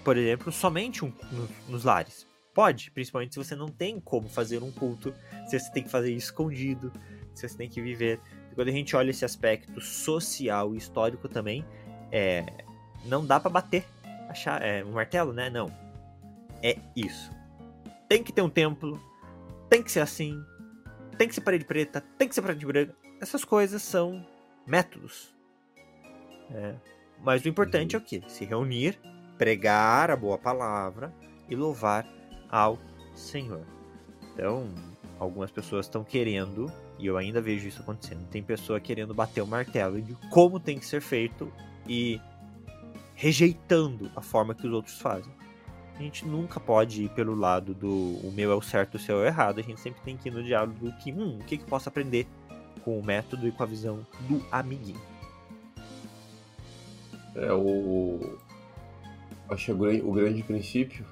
por 0.05 0.17
exemplo, 0.17 0.51
somente 0.51 1.05
um, 1.05 1.13
no, 1.31 1.49
nos 1.69 1.85
lares. 1.85 2.27
Pode, 2.55 2.91
principalmente 2.91 3.35
se 3.35 3.39
você 3.39 3.55
não 3.55 3.69
tem 3.69 4.01
como 4.01 4.29
fazer 4.29 4.63
um 4.63 4.73
culto, 4.73 5.15
se 5.47 5.59
você 5.59 5.71
tem 5.71 5.83
que 5.83 5.91
fazer 5.91 6.13
escondido, 6.13 6.91
se 7.35 7.47
você 7.47 7.57
tem 7.57 7.69
que 7.69 7.83
viver. 7.83 8.19
Quando 8.55 8.69
a 8.69 8.73
gente 8.73 8.97
olha 8.97 9.11
esse 9.11 9.25
aspecto 9.25 9.79
social 9.81 10.75
e 10.75 10.79
histórico 10.79 11.29
também, 11.29 11.63
é, 12.11 12.47
não 13.05 13.27
dá 13.27 13.39
para 13.39 13.51
bater 13.51 13.85
achar 14.31 14.63
é, 14.63 14.83
um 14.83 14.93
martelo, 14.93 15.35
né? 15.35 15.51
Não. 15.51 15.71
É 16.63 16.79
isso 16.97 17.31
tem 18.09 18.23
que 18.23 18.33
ter 18.33 18.43
um 18.43 18.49
templo, 18.49 19.01
tem 19.69 19.83
que 19.83 19.91
ser 19.91 20.01
assim, 20.01 20.43
tem 21.19 21.29
que 21.29 21.35
ser 21.35 21.41
parede 21.41 21.65
preta, 21.65 22.01
tem 22.19 22.29
que 22.29 22.35
ser 22.35 22.43
parede 22.43 22.65
branca. 22.65 22.95
Essas 23.21 23.45
coisas 23.45 23.83
são 23.83 24.25
métodos. 24.67 25.35
É. 26.51 26.75
Mas 27.23 27.45
o 27.45 27.49
importante 27.49 27.97
é 27.97 27.99
o 27.99 28.03
que? 28.03 28.23
Se 28.29 28.45
reunir, 28.45 28.99
pregar 29.39 30.11
a 30.11 30.17
boa 30.17 30.39
palavra 30.39 31.13
e 31.49 31.57
louvar 31.57 32.07
ao 32.51 32.79
Senhor. 33.15 33.65
Então, 34.33 34.69
algumas 35.19 35.51
pessoas 35.51 35.87
estão 35.87 36.05
querendo, 36.05 36.71
e 36.99 37.07
eu 37.07 37.17
ainda 37.17 37.41
vejo 37.41 37.67
isso 37.67 37.81
acontecendo, 37.81 38.27
tem 38.29 38.43
pessoa 38.43 38.79
querendo 38.79 39.15
bater 39.15 39.41
o 39.41 39.47
martelo 39.47 40.01
de 40.01 40.15
como 40.31 40.61
tem 40.61 40.79
que 40.79 40.87
ser 40.87 41.01
feito 41.01 41.51
e 41.89 42.21
rejeitando 43.15 44.11
a 44.15 44.21
forma 44.21 44.55
que 44.55 44.67
os 44.67 44.73
outros 44.73 45.01
fazem 45.01 45.33
a 45.99 46.03
gente 46.03 46.27
nunca 46.27 46.61
pode 46.61 47.05
ir 47.05 47.09
pelo 47.11 47.35
lado 47.35 47.73
do 47.73 47.89
o 47.89 48.31
meu 48.35 48.53
é 48.53 48.55
o 48.55 48.61
certo, 48.61 48.97
o 48.97 48.99
seu 48.99 49.19
é 49.19 49.23
o 49.23 49.27
errado. 49.27 49.61
A 49.61 49.63
gente 49.63 49.81
sempre 49.81 50.01
tem 50.03 50.17
que 50.17 50.29
ir 50.29 50.33
no 50.33 50.43
diálogo 50.43 50.93
que, 51.03 51.11
hum, 51.11 51.39
o 51.41 51.45
que, 51.45 51.57
que 51.57 51.65
posso 51.65 51.89
aprender 51.89 52.27
com 52.85 52.99
o 52.99 53.05
método 53.05 53.49
e 53.49 53.53
com 53.53 53.63
a 53.63 53.67
visão 53.67 54.07
do 54.29 54.45
amiguinho. 54.53 55.01
É, 57.35 57.51
o. 57.53 58.39
Acho 59.49 59.67
que 59.67 60.03
o 60.03 60.13
grande 60.13 60.43
princípio, 60.43 61.05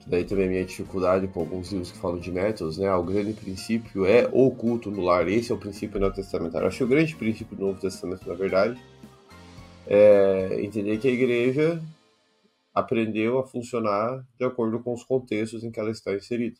que 0.00 0.08
daí 0.08 0.24
também 0.24 0.46
é 0.46 0.48
minha 0.48 0.64
dificuldade 0.64 1.26
com 1.28 1.40
alguns 1.40 1.70
livros 1.70 1.90
que 1.90 1.98
falam 1.98 2.18
de 2.18 2.30
métodos, 2.30 2.78
né? 2.78 2.92
O 2.94 3.02
grande 3.02 3.34
princípio 3.34 4.06
é 4.06 4.28
o 4.32 4.50
culto 4.50 4.90
no 4.90 5.02
lar. 5.02 5.28
Esse 5.28 5.52
é 5.52 5.54
o 5.54 5.58
princípio 5.58 6.00
neotestamentário. 6.00 6.66
Acho 6.66 6.78
que 6.78 6.84
o 6.84 6.88
grande 6.88 7.14
princípio 7.14 7.56
do 7.56 7.66
Novo 7.66 7.80
Testamento, 7.80 8.26
na 8.26 8.34
verdade, 8.34 8.80
é 9.86 10.60
entender 10.62 10.98
que 10.98 11.08
a 11.08 11.10
igreja 11.10 11.82
aprendeu 12.78 13.38
a 13.38 13.46
funcionar 13.46 14.24
de 14.38 14.44
acordo 14.44 14.80
com 14.80 14.92
os 14.92 15.04
contextos 15.04 15.64
em 15.64 15.70
que 15.70 15.80
ela 15.80 15.90
está 15.90 16.14
inserida. 16.14 16.56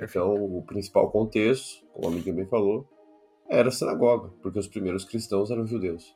Então, 0.00 0.34
o 0.34 0.62
principal 0.62 1.10
contexto, 1.10 1.84
como 1.92 2.08
a 2.08 2.10
amiga 2.10 2.32
bem 2.32 2.46
falou, 2.46 2.88
era 3.48 3.68
a 3.68 3.72
sinagoga, 3.72 4.30
porque 4.42 4.58
os 4.58 4.66
primeiros 4.66 5.04
cristãos 5.04 5.50
eram 5.50 5.66
judeus. 5.66 6.14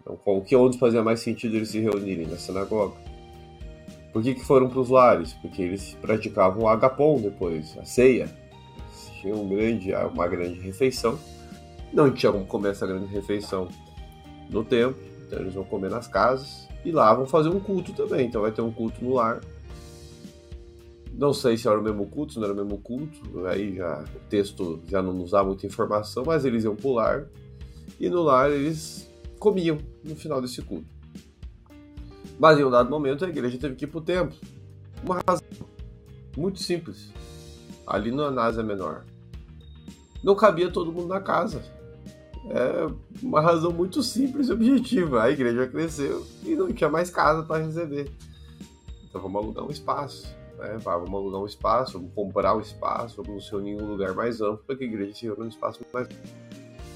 Então, 0.00 0.18
o 0.24 0.42
que 0.42 0.56
onde 0.56 0.78
fazia 0.78 1.02
mais 1.02 1.20
sentido 1.20 1.56
eles 1.56 1.70
se 1.70 1.80
reunirem 1.80 2.26
na 2.26 2.36
sinagoga? 2.36 2.96
Por 4.12 4.22
que, 4.22 4.34
que 4.34 4.44
foram 4.44 4.68
para 4.68 4.80
os 4.80 4.88
lares? 4.88 5.32
Porque 5.34 5.62
eles 5.62 5.94
praticavam 6.00 6.64
o 6.64 6.68
agapom 6.68 7.20
depois, 7.20 7.76
a 7.78 7.84
ceia. 7.84 8.24
Eles 8.24 9.20
tinham 9.20 9.42
um 9.42 9.48
grande, 9.48 9.92
uma 9.94 10.26
grande 10.26 10.58
refeição. 10.60 11.18
Não 11.92 12.12
tinha 12.12 12.32
como 12.32 12.44
comer 12.46 12.70
essa 12.70 12.86
grande 12.86 13.06
refeição 13.06 13.68
no 14.48 14.64
templo, 14.64 15.00
então 15.30 15.40
eles 15.40 15.54
vão 15.54 15.64
comer 15.64 15.88
nas 15.88 16.08
casas. 16.08 16.68
E 16.84 16.90
lá 16.90 17.14
vão 17.14 17.24
fazer 17.24 17.48
um 17.48 17.60
culto 17.60 17.92
também. 17.92 18.26
Então 18.26 18.42
vai 18.42 18.50
ter 18.50 18.60
um 18.60 18.72
culto 18.72 19.02
no 19.04 19.14
lar. 19.14 19.40
Não 21.12 21.32
sei 21.32 21.56
se 21.56 21.68
era 21.68 21.78
o 21.78 21.82
mesmo 21.82 22.06
culto, 22.06 22.32
se 22.32 22.38
não 22.38 22.46
era 22.46 22.54
o 22.54 22.56
mesmo 22.56 22.78
culto. 22.78 23.46
Aí 23.46 23.76
já 23.76 24.04
o 24.14 24.28
texto 24.28 24.80
já 24.88 25.00
não 25.00 25.12
nos 25.12 25.30
dá 25.30 25.44
muita 25.44 25.66
informação, 25.66 26.24
mas 26.26 26.44
eles 26.44 26.64
iam 26.64 26.74
pular. 26.74 27.26
E 27.98 28.08
no 28.08 28.22
lar 28.22 28.50
eles 28.50 29.08
comiam 29.38 29.78
no 30.02 30.16
final 30.16 30.40
desse 30.40 30.60
culto. 30.62 30.88
Mas 32.38 32.58
em 32.58 32.64
um 32.64 32.70
dado 32.70 32.90
momento 32.90 33.24
a 33.24 33.28
igreja 33.28 33.58
teve 33.58 33.76
que 33.76 33.84
ir 33.84 33.88
para 33.88 33.98
o 33.98 34.02
templo. 34.02 34.36
Uma 35.04 35.20
razão 35.26 35.46
muito 36.36 36.58
simples. 36.60 37.12
Ali 37.86 38.10
na 38.10 38.44
Ásia 38.44 38.62
Menor. 38.62 39.04
Não 40.22 40.34
cabia 40.34 40.70
todo 40.70 40.92
mundo 40.92 41.08
na 41.08 41.20
casa. 41.20 41.62
É 42.48 42.86
uma 43.22 43.40
razão 43.40 43.72
muito 43.72 44.02
simples 44.02 44.48
e 44.48 44.52
objetiva. 44.52 45.22
A 45.22 45.30
igreja 45.30 45.66
cresceu 45.66 46.26
e 46.44 46.54
não 46.54 46.72
tinha 46.72 46.88
mais 46.88 47.10
casa 47.10 47.42
para 47.42 47.64
receber. 47.64 48.10
Então 49.08 49.20
vamos 49.20 49.42
alugar 49.42 49.64
um 49.64 49.70
espaço. 49.70 50.34
Né? 50.58 50.78
Vamos 50.82 51.12
alugar 51.12 51.40
um 51.40 51.46
espaço, 51.46 51.92
vamos 51.94 52.14
comprar 52.14 52.56
um 52.56 52.60
espaço, 52.60 53.22
vamos 53.22 53.46
se 53.46 53.54
unir 53.54 53.78
em 53.78 53.82
um 53.82 53.86
lugar 53.86 54.14
mais 54.14 54.40
amplo 54.40 54.62
para 54.66 54.76
que 54.76 54.84
a 54.84 54.86
igreja 54.86 55.14
se 55.14 55.26
reúna 55.26 55.44
um 55.44 55.48
espaço 55.48 55.80
mais 55.92 56.08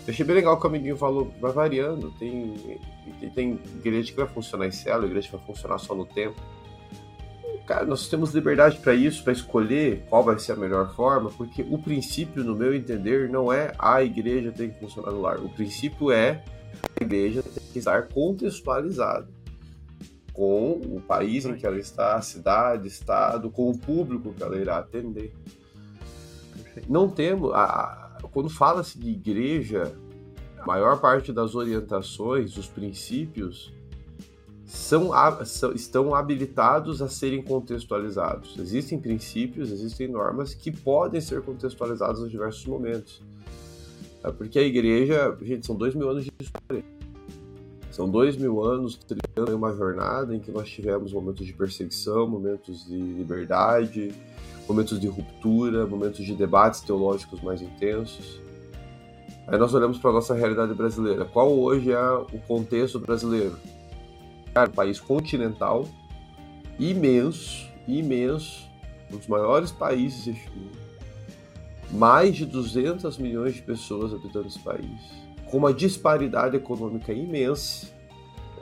eu 0.07 0.13
achei 0.13 0.25
bem 0.25 0.37
legal 0.37 0.59
que 0.59 0.67
o 0.67 0.69
amiguinho 0.69 0.99
falou, 0.99 1.33
vai 1.41 1.51
variando. 1.51 2.11
Tem, 2.19 2.79
tem, 3.21 3.31
tem 3.31 3.61
igreja 3.79 4.13
que 4.13 4.19
vai 4.19 4.29
funcionar 4.29 4.67
em 4.67 4.71
célula, 4.71 5.07
igreja 5.07 5.29
que 5.29 5.37
vai 5.37 5.47
funcionar 5.47 5.79
só 5.79 5.95
no 5.95 6.05
tempo. 6.05 6.37
Cara, 7.67 7.87
nós 7.87 8.09
temos 8.09 8.35
liberdade 8.35 8.79
para 8.79 8.95
isso, 8.95 9.25
para 9.25 9.33
escolher 9.33 10.05
qual 10.11 10.23
vai 10.23 10.39
ser 10.39 10.53
a 10.53 10.57
melhor 10.57 10.95
forma, 10.95 11.31
porque 11.31 11.63
o 11.63 11.79
princípio, 11.79 12.45
no 12.45 12.55
meu 12.55 12.75
entender, 12.75 13.31
não 13.31 13.51
é 13.51 13.73
a 13.79 14.03
igreja 14.03 14.53
tem 14.53 14.71
que 14.71 14.79
funcionar 14.79 15.13
no 15.13 15.23
lar. 15.23 15.41
O 15.41 15.49
princípio 15.49 16.11
é 16.11 16.45
a 17.01 17.03
igreja 17.03 17.43
tem 17.43 17.63
que 17.73 17.79
estar 17.79 18.09
contextualizada 18.09 19.29
com 20.35 20.73
o 20.73 21.01
país 21.01 21.47
em 21.47 21.55
que 21.55 21.65
ela 21.65 21.79
está, 21.79 22.17
a 22.17 22.21
cidade, 22.21 22.89
estado, 22.89 23.49
com 23.49 23.71
o 23.71 23.79
público 23.79 24.35
que 24.35 24.43
ela 24.43 24.59
irá 24.59 24.79
atender. 24.79 25.33
Não 26.89 27.09
temos. 27.09 27.53
A, 27.55 28.19
quando 28.33 28.51
fala-se 28.51 28.99
de 28.99 29.11
igreja, 29.11 29.97
a 30.59 30.67
maior 30.67 31.01
parte 31.01 31.33
das 31.33 31.55
orientações, 31.55 32.53
dos 32.55 32.67
princípios, 32.67 33.73
são, 34.67 35.11
são, 35.45 35.73
estão 35.73 36.15
habilitados 36.15 37.03
a 37.03 37.09
serem 37.09 37.43
contextualizados. 37.43 38.59
Existem 38.59 38.99
princípios, 38.99 39.71
existem 39.71 40.09
normas 40.09 40.55
que 40.55 40.71
podem 40.71 41.21
ser 41.21 41.43
contextualizados 41.43 42.23
em 42.23 42.29
diversos 42.29 42.65
momentos. 42.67 43.23
É 44.23 44.31
porque 44.31 44.59
a 44.59 44.63
igreja, 44.63 45.37
gente, 45.43 45.67
são 45.67 45.77
dois 45.77 45.95
mil 45.95 46.09
anos 46.09 46.25
de 46.25 46.33
história. 46.41 46.85
São 47.91 48.09
dois 48.09 48.37
mil 48.37 48.65
anos 48.65 48.97
trilhando 48.97 49.55
uma 49.55 49.73
jornada 49.73 50.35
em 50.35 50.41
que 50.41 50.51
nós 50.51 50.69
tivemos 50.69 51.13
momentos 51.13 51.47
de 51.47 51.53
perseguição, 51.53 52.27
momentos 52.27 52.87
de 52.87 52.97
liberdade, 52.97 54.13
momentos 54.67 54.99
de 54.99 55.07
ruptura, 55.07 55.87
momentos 55.87 56.25
de 56.25 56.35
debates 56.35 56.81
teológicos 56.81 57.41
mais 57.43 57.61
intensos. 57.61 58.41
Aí 59.47 59.59
nós 59.59 59.75
olhamos 59.75 59.99
para 59.99 60.11
a 60.11 60.15
nossa 60.15 60.35
realidade 60.35 60.73
brasileira. 60.73 61.27
Qual 61.27 61.53
hoje 61.53 61.93
é 61.93 62.11
o 62.13 62.39
contexto 62.49 62.99
brasileiro? 62.99 63.55
Cara, 64.55 64.71
país 64.71 65.01
continental, 65.01 65.89
imenso, 66.79 67.69
imenso, 67.89 68.71
um 69.13 69.17
dos 69.17 69.27
maiores 69.27 69.73
países 69.73 70.39
mais 71.91 72.37
de 72.37 72.47
200 72.47 73.19
milhões 73.19 73.55
de 73.55 73.63
pessoas 73.63 74.15
habitando 74.15 74.47
esse 74.47 74.61
país, 74.61 75.01
com 75.51 75.59
uma 75.59 75.75
disparidade 75.75 76.57
econômica 76.57 77.13
imensa, 77.13 77.93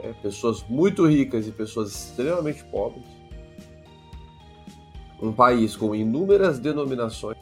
né? 0.01 0.15
pessoas 0.19 0.63
muito 0.67 1.05
ricas 1.05 1.47
e 1.47 1.51
pessoas 1.51 1.91
extremamente 1.91 2.63
pobres, 2.65 3.05
um 5.21 5.31
país 5.31 5.75
com 5.75 5.93
inúmeras 5.93 6.57
denominações, 6.57 7.37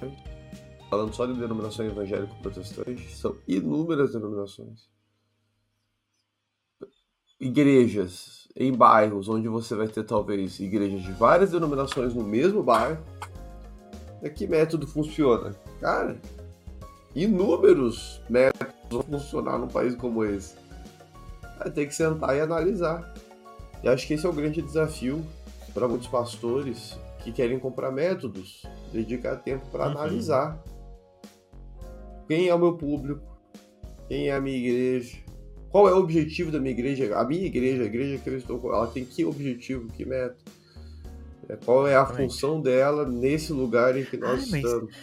falando 0.90 1.14
só 1.14 1.26
de 1.26 1.34
denominação 1.34 1.86
evangélico-protestante, 1.86 3.16
são 3.16 3.38
inúmeras 3.48 4.12
denominações. 4.12 4.90
Igrejas 7.40 8.41
em 8.56 8.72
bairros 8.72 9.30
onde 9.30 9.48
você 9.48 9.76
vai 9.76 9.88
ter 9.88 10.04
talvez 10.04 10.60
igrejas 10.60 11.02
de 11.02 11.12
várias 11.12 11.52
denominações 11.52 12.14
no 12.14 12.24
mesmo 12.24 12.62
bairro. 12.62 13.00
É 14.22 14.30
que 14.30 14.48
método 14.48 14.86
funciona? 14.86 15.56
Cara, 15.80 16.18
inúmeros 17.16 18.22
métodos 18.30 18.74
vão 18.90 19.04
funcionar 19.04 19.58
num 19.58 19.68
país 19.68 19.96
como 19.96 20.24
esse. 20.24 20.56
Vai 21.58 21.72
ter 21.72 21.86
que 21.88 21.96
sentar 21.96 22.36
e 22.36 22.42
analisar. 22.42 23.14
E 23.84 23.90
acho 23.90 24.06
que 24.06 24.14
esse 24.14 24.26
é 24.26 24.30
o 24.30 24.34
grande 24.34 24.62
desafio 24.62 25.26
para 25.74 25.88
muitos 25.88 26.08
pastores 26.08 26.98
que 27.24 27.32
querem 27.32 27.60
comprar 27.60 27.92
métodos, 27.92 28.64
dedicar 28.92 29.38
tempo 29.38 29.66
para 29.72 29.86
uhum. 29.86 29.92
analisar 29.92 30.62
quem 32.28 32.48
é 32.48 32.56
o 32.56 32.60
meu 32.60 32.78
público, 32.78 33.22
quem 34.08 34.30
é 34.30 34.36
a 34.36 34.42
minha 34.42 34.58
igreja, 34.58 35.18
qual 35.72 35.88
é 35.88 35.94
o 35.94 35.98
objetivo 35.98 36.52
da 36.52 36.60
minha 36.60 36.72
igreja, 36.72 37.16
a 37.18 37.26
minha 37.26 37.46
igreja, 37.46 37.84
a 37.84 37.86
igreja 37.86 38.18
que 38.18 38.30
eu 38.30 38.38
estou, 38.38 38.74
ela 38.74 38.88
tem 38.88 39.06
que 39.06 39.24
objetivo, 39.24 39.88
que 39.88 40.06
meta, 40.06 40.36
é, 41.48 41.56
qual 41.56 41.88
é 41.88 41.96
a 41.96 42.06
função 42.06 42.62
dela 42.62 43.08
nesse 43.08 43.54
lugar 43.54 43.98
em 43.98 44.04
que 44.04 44.18
nós 44.18 44.54
ah, 44.54 44.58
estamos. 44.58 44.94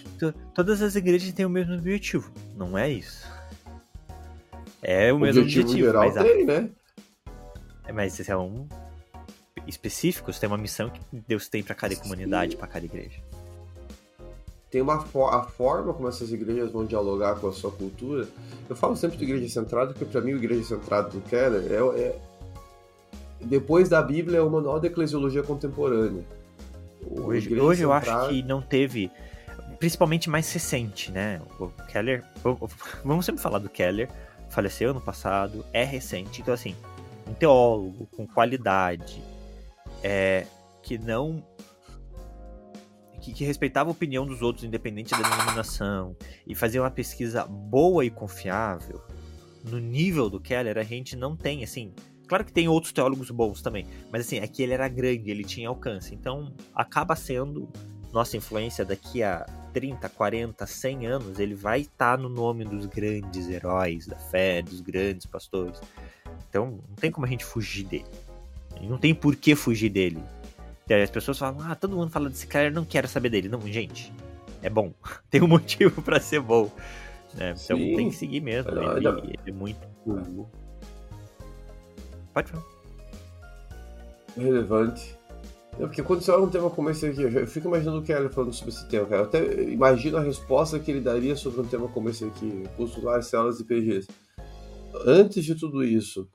Todas 0.55 0.83
as 0.83 0.95
igrejas 0.95 1.33
têm 1.33 1.47
o 1.47 1.51
mesmo 1.51 1.75
objetivo, 1.75 2.31
não 2.57 2.77
é 2.77 2.91
isso? 2.91 3.27
É 4.83 5.13
o 5.13 5.19
mesmo 5.19 5.43
objetivo. 5.43 5.69
objetivo 5.69 5.87
geral 5.87 6.05
mas 6.05 6.15
tem, 6.15 6.43
a... 6.43 6.47
né? 6.47 6.71
É, 7.87 7.93
mas 7.93 8.21
esse 8.21 8.31
é 8.31 8.37
um 8.37 8.69
específicos, 9.67 10.39
tem 10.39 10.49
uma 10.49 10.59
missão 10.59 10.91
que 10.91 11.01
Deus 11.27 11.49
tem 11.49 11.63
para 11.63 11.75
cada 11.75 11.95
Sim. 11.95 12.03
comunidade, 12.03 12.57
para 12.57 12.67
cada 12.67 12.85
igreja. 12.85 13.21
Tem 14.71 14.83
uma 14.83 14.97
a 14.97 15.43
forma 15.45 15.95
como 15.95 16.09
essas 16.09 16.31
igrejas 16.31 16.71
vão 16.71 16.85
dialogar 16.85 17.37
com 17.37 17.49
a 17.49 17.53
sua 17.53 17.71
cultura. 17.71 18.29
Eu 18.69 18.77
falo 18.77 18.95
sempre 18.97 19.17
de 19.17 19.25
igreja 19.25 19.49
centrada, 19.49 19.93
porque 19.93 20.05
para 20.05 20.21
mim 20.21 20.35
o 20.35 20.37
igreja 20.37 20.63
centrada 20.63 21.09
do 21.09 21.21
Keller 21.23 21.73
é, 21.73 22.01
é, 22.01 22.19
depois 23.41 23.89
da 23.89 24.03
Bíblia 24.03 24.39
é 24.39 24.43
o 24.43 24.51
manual 24.51 24.81
da 24.81 24.89
eclesiologia 24.89 25.43
contemporânea. 25.43 26.23
hoje, 27.11 27.59
hoje 27.59 27.83
eu 27.83 27.93
acho 27.93 28.29
que 28.29 28.43
não 28.43 28.61
teve, 28.61 29.11
principalmente 29.79 30.29
mais 30.29 30.53
recente, 30.53 31.11
né? 31.11 31.41
O 31.59 31.69
Keller, 31.91 32.25
vamos 33.05 33.25
sempre 33.25 33.41
falar 33.41 33.59
do 33.59 33.69
Keller, 33.69 34.09
faleceu 34.51 34.91
ano 34.91 35.01
passado, 35.01 35.65
é 35.73 35.85
recente, 35.85 36.43
então 36.43 36.53
assim, 36.53 36.75
um 37.27 37.33
teólogo 37.35 38.07
com 38.17 38.27
qualidade, 38.27 39.23
é, 40.03 40.47
que 40.83 40.99
não. 40.99 41.43
Que, 43.21 43.33
que, 43.33 43.45
respeitava 43.45 43.91
a 43.91 43.93
opinião 43.93 44.25
dos 44.27 44.43
outros, 44.43 44.65
independente 44.65 45.11
da 45.11 45.29
denominação, 45.29 46.17
e 46.47 46.55
fazia 46.55 46.81
uma 46.81 46.91
pesquisa 46.91 47.45
boa 47.45 48.05
e 48.05 48.11
confiável, 48.11 49.03
no 49.65 49.79
nível 49.79 50.31
do 50.31 50.41
Keller, 50.41 50.79
a 50.79 50.83
gente 50.83 51.17
não 51.17 51.37
tem, 51.37 51.65
assim. 51.65 51.93
Claro 52.27 52.45
que 52.45 52.53
tem 52.53 52.69
outros 52.69 52.93
teólogos 52.93 53.31
bons 53.31 53.63
também, 53.63 53.87
mas 54.13 54.27
assim, 54.27 54.39
aqui 54.39 54.63
ele 54.63 54.75
era 54.75 54.87
grande, 54.87 55.31
ele 55.31 55.43
tinha 55.43 55.69
alcance. 55.69 56.15
Então, 56.15 56.53
acaba 56.75 57.17
sendo 57.17 57.69
nossa 58.13 58.37
influência 58.37 58.85
daqui 58.85 59.23
a 59.23 59.47
30, 59.73 60.09
40, 60.09 60.67
100 60.67 61.07
anos, 61.07 61.39
ele 61.39 61.55
vai 61.55 61.81
estar 61.81 62.17
tá 62.17 62.23
no 62.23 62.29
nome 62.29 62.65
dos 62.65 62.85
grandes 62.87 63.49
heróis 63.49 64.07
da 64.07 64.17
fé, 64.17 64.61
dos 64.61 64.81
grandes 64.81 65.27
pastores. 65.27 65.81
Então, 66.49 66.81
não 66.89 66.97
tem 66.97 67.11
como 67.11 67.27
a 67.27 67.29
gente 67.29 67.45
fugir 67.45 67.85
dele. 67.85 68.07
Não 68.83 68.99
tem 68.99 69.15
por 69.15 69.35
que 69.35 69.55
fugir 69.55 69.89
dele. 69.89 70.23
As 70.91 71.11
pessoas 71.11 71.39
falam, 71.39 71.71
ah, 71.71 71.75
todo 71.75 71.97
mundo 71.97 72.11
fala 72.11 72.29
desse 72.31 72.47
cara, 72.47 72.69
eu 72.69 72.73
não 72.73 72.85
quero 72.85 73.07
saber 73.07 73.29
dele. 73.29 73.49
Não, 73.49 73.61
gente, 73.67 74.13
é 74.63 74.71
bom. 74.71 74.93
tem 75.31 75.43
um 75.43 75.49
motivo 75.49 76.03
para 76.03 76.21
ser 76.21 76.41
bom. 76.41 76.71
Né? 77.35 77.55
Então 77.63 77.77
Sim. 77.77 77.97
tem 77.97 78.09
que 78.09 78.17
seguir 78.17 78.41
mesmo. 78.41 78.71
Ele, 78.71 79.07
ele, 79.09 79.39
é 79.47 79.53
muito. 79.53 79.87
Uhum. 80.07 80.47
Pode 82.33 82.51
falar. 82.51 82.65
Relevante. 84.37 85.19
É 85.79 85.87
porque 85.87 86.03
quando 86.03 86.23
você 86.23 86.31
olha 86.33 86.43
um 86.43 86.51
tema 86.51 86.71
como 86.71 86.91
esse 86.91 87.07
aqui, 87.07 87.23
eu, 87.23 87.31
já, 87.31 87.41
eu 87.41 87.47
fico 87.47 87.69
imaginando 87.69 87.99
o 87.99 88.03
Kelly 88.03 88.29
falando 88.29 88.53
sobre 88.53 88.75
esse 88.75 88.89
tema, 88.89 89.07
cara. 89.07 89.23
Eu 89.23 89.27
até 89.27 89.63
imagino 89.65 90.17
a 90.17 90.21
resposta 90.21 90.79
que 90.79 90.91
ele 90.91 91.01
daria 91.01 91.37
sobre 91.37 91.61
um 91.61 91.65
tema 91.65 91.87
como 91.89 92.09
esse 92.09 92.25
aqui, 92.25 92.65
custos 92.77 93.03
lá, 93.03 93.21
células 93.23 93.61
e 93.61 93.65
PGs. 93.65 94.09
Antes 95.07 95.45
de 95.45 95.55
tudo 95.55 95.85
isso, 95.85 96.29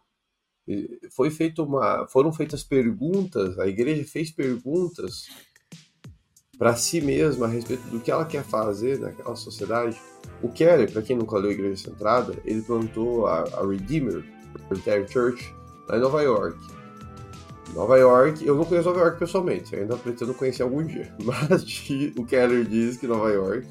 foi 1.11 1.29
feito 1.29 1.63
uma, 1.63 2.07
foram 2.07 2.31
feitas 2.31 2.63
perguntas, 2.63 3.59
a 3.59 3.67
igreja 3.67 4.03
fez 4.05 4.31
perguntas 4.31 5.27
para 6.57 6.75
si 6.75 7.01
mesma 7.01 7.45
a 7.45 7.49
respeito 7.49 7.83
do 7.89 7.99
que 7.99 8.11
ela 8.11 8.25
quer 8.25 8.43
fazer 8.43 8.99
naquela 8.99 9.35
sociedade. 9.35 9.99
O 10.41 10.49
Keller, 10.49 10.91
para 10.91 11.01
quem 11.01 11.17
nunca 11.17 11.37
leu 11.37 11.51
Igreja 11.51 11.89
Centrada, 11.89 12.33
ele 12.45 12.61
plantou 12.61 13.27
a, 13.27 13.41
a 13.41 13.67
Redeemer 13.67 14.23
Presbyterian 14.69 15.07
Church 15.07 15.53
lá 15.89 15.97
em 15.97 15.99
Nova 15.99 16.21
York. 16.21 16.57
Nova 17.73 17.97
York, 17.97 18.45
eu 18.45 18.55
não 18.55 18.65
conheço 18.65 18.87
Nova 18.87 19.01
York 19.01 19.19
pessoalmente, 19.19 19.75
ainda 19.75 19.97
pretendo 19.97 20.33
conhecer 20.33 20.63
algum 20.63 20.85
dia, 20.85 21.13
mas 21.23 21.63
o 22.15 22.25
Keller 22.25 22.65
diz 22.65 22.97
que 22.97 23.07
Nova 23.07 23.31
York 23.31 23.67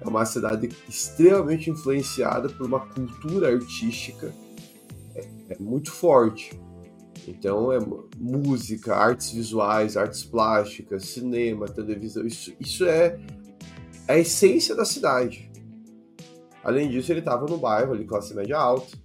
é 0.00 0.08
uma 0.08 0.24
cidade 0.24 0.70
extremamente 0.88 1.70
influenciada 1.70 2.48
por 2.48 2.66
uma 2.66 2.80
cultura 2.80 3.52
artística 3.52 4.32
é 5.48 5.58
muito 5.58 5.90
forte. 5.90 6.58
Então 7.26 7.72
é 7.72 7.78
música, 8.18 8.94
artes 8.94 9.32
visuais, 9.32 9.96
artes 9.96 10.22
plásticas, 10.22 11.06
cinema, 11.06 11.66
televisão, 11.66 12.24
isso, 12.26 12.54
isso 12.60 12.84
é 12.86 13.18
a 14.08 14.16
essência 14.16 14.74
da 14.74 14.84
cidade. 14.84 15.50
Além 16.62 16.88
disso, 16.88 17.12
ele 17.12 17.20
estava 17.20 17.46
no 17.46 17.58
bairro 17.58 17.92
ali, 17.92 18.04
classe 18.04 18.34
média 18.34 18.58
alta. 18.58 18.96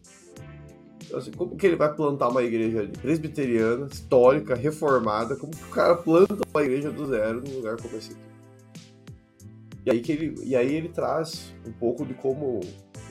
Então, 1.06 1.19
assim, 1.19 1.32
como 1.32 1.56
que 1.56 1.67
ele 1.67 1.75
vai 1.75 1.93
plantar 1.93 2.30
uma 2.30 2.41
igreja 2.41 2.80
ali, 2.80 2.91
presbiteriana, 2.91 3.88
histórica, 3.91 4.56
reformada? 4.56 5.36
Como 5.36 5.51
que 5.51 5.63
o 5.63 5.69
cara 5.69 5.95
planta 5.95 6.39
uma 6.54 6.63
igreja 6.63 6.89
do 6.89 7.06
zero 7.06 7.41
num 7.41 7.58
lugar 7.58 7.77
como 7.77 7.95
esse? 7.97 8.15
E 9.86 9.91
aí, 9.91 9.99
que 9.99 10.12
ele, 10.12 10.36
e 10.43 10.56
aí 10.56 10.73
ele 10.73 10.89
traz 10.89 11.54
um 11.67 11.71
pouco 11.71 12.06
de 12.06 12.13
como 12.13 12.62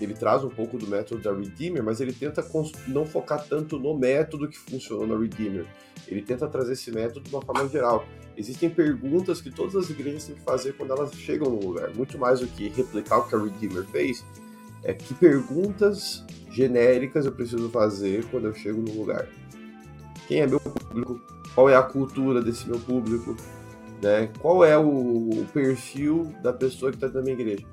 ele 0.05 0.15
traz 0.15 0.43
um 0.45 0.49
pouco 0.49 0.79
do 0.79 0.87
método 0.87 1.23
da 1.23 1.33
Redeemer, 1.33 1.83
mas 1.83 2.01
ele 2.01 2.13
tenta 2.13 2.45
não 2.89 3.05
focar 3.05 3.45
tanto 3.47 3.79
no 3.79 3.97
método 3.97 4.49
que 4.49 4.59
funcionou 4.59 5.07
na 5.07 5.19
Redeemer. 5.19 5.67
Ele 6.09 6.23
tenta 6.23 6.49
trazer 6.49 6.73
esse 6.73 6.91
método 6.91 7.21
de 7.21 7.35
uma 7.35 7.43
forma 7.43 7.69
geral. 7.69 8.05
Existem 8.37 8.71
perguntas 8.71 9.41
que 9.41 9.51
todas 9.51 9.77
as 9.77 9.91
igrejas 9.91 10.25
têm 10.25 10.37
que 10.37 10.43
fazer 10.43 10.73
quando 10.75 10.93
elas 10.93 11.13
chegam 11.15 11.51
no 11.51 11.61
lugar. 11.61 11.95
Muito 11.95 12.19
mais 12.19 12.41
do 12.41 12.47
que 12.47 12.69
replicar 12.69 13.19
o 13.19 13.29
que 13.29 13.35
a 13.35 13.39
Redeemer 13.39 13.85
fez, 13.87 14.25
é 14.83 14.95
que 14.95 15.13
perguntas 15.15 16.25
genéricas 16.51 17.27
eu 17.27 17.33
preciso 17.33 17.69
fazer 17.69 18.25
quando 18.27 18.47
eu 18.47 18.55
chego 18.55 18.81
no 18.81 18.93
lugar. 18.93 19.29
Quem 20.27 20.41
é 20.41 20.47
meu 20.47 20.61
público? 20.61 21.21
Qual 21.55 21.69
é 21.69 21.77
a 21.77 21.83
cultura 21.83 22.41
desse 22.41 22.67
meu 22.69 22.79
público? 22.79 23.37
Né? 24.03 24.31
Qual 24.39 24.65
é 24.65 24.79
o 24.79 25.45
perfil 25.53 26.33
da 26.43 26.53
pessoa 26.53 26.91
que 26.91 26.97
está 26.97 27.09
na 27.09 27.23
minha 27.23 27.35
igreja? 27.35 27.67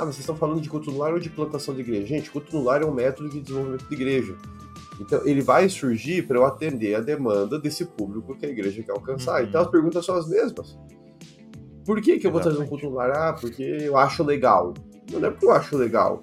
Ah, 0.00 0.06
mas 0.06 0.14
vocês 0.14 0.20
estão 0.20 0.36
falando 0.36 0.62
de 0.62 0.68
culto 0.70 0.90
no 0.90 0.96
lar 0.96 1.12
ou 1.12 1.18
de 1.18 1.28
plantação 1.28 1.74
de 1.74 1.82
igreja? 1.82 2.06
Gente, 2.06 2.30
culto 2.30 2.56
no 2.56 2.64
lar 2.64 2.80
é 2.80 2.86
um 2.86 2.94
método 2.94 3.28
de 3.28 3.40
desenvolvimento 3.40 3.86
de 3.86 3.94
igreja. 3.94 4.34
Então, 4.98 5.26
ele 5.26 5.42
vai 5.42 5.68
surgir 5.68 6.26
para 6.26 6.38
eu 6.38 6.44
atender 6.46 6.94
a 6.94 7.00
demanda 7.00 7.58
desse 7.58 7.84
público 7.84 8.34
que 8.34 8.46
a 8.46 8.48
igreja 8.48 8.82
quer 8.82 8.92
alcançar. 8.92 9.42
Uhum. 9.42 9.48
Então, 9.48 9.60
as 9.60 9.70
perguntas 9.70 10.06
são 10.06 10.16
as 10.16 10.26
mesmas. 10.26 10.78
Por 11.84 12.00
que, 12.00 12.18
que 12.18 12.26
eu 12.26 12.32
vou 12.32 12.40
trazer 12.40 12.62
um 12.62 12.66
culto 12.66 12.88
no 12.88 12.94
lar? 12.94 13.10
Ah, 13.10 13.32
porque 13.34 13.62
eu 13.62 13.96
acho 13.98 14.22
legal. 14.22 14.72
Não 15.12 15.22
é 15.22 15.30
porque 15.30 15.44
eu 15.44 15.52
acho 15.52 15.76
legal. 15.76 16.22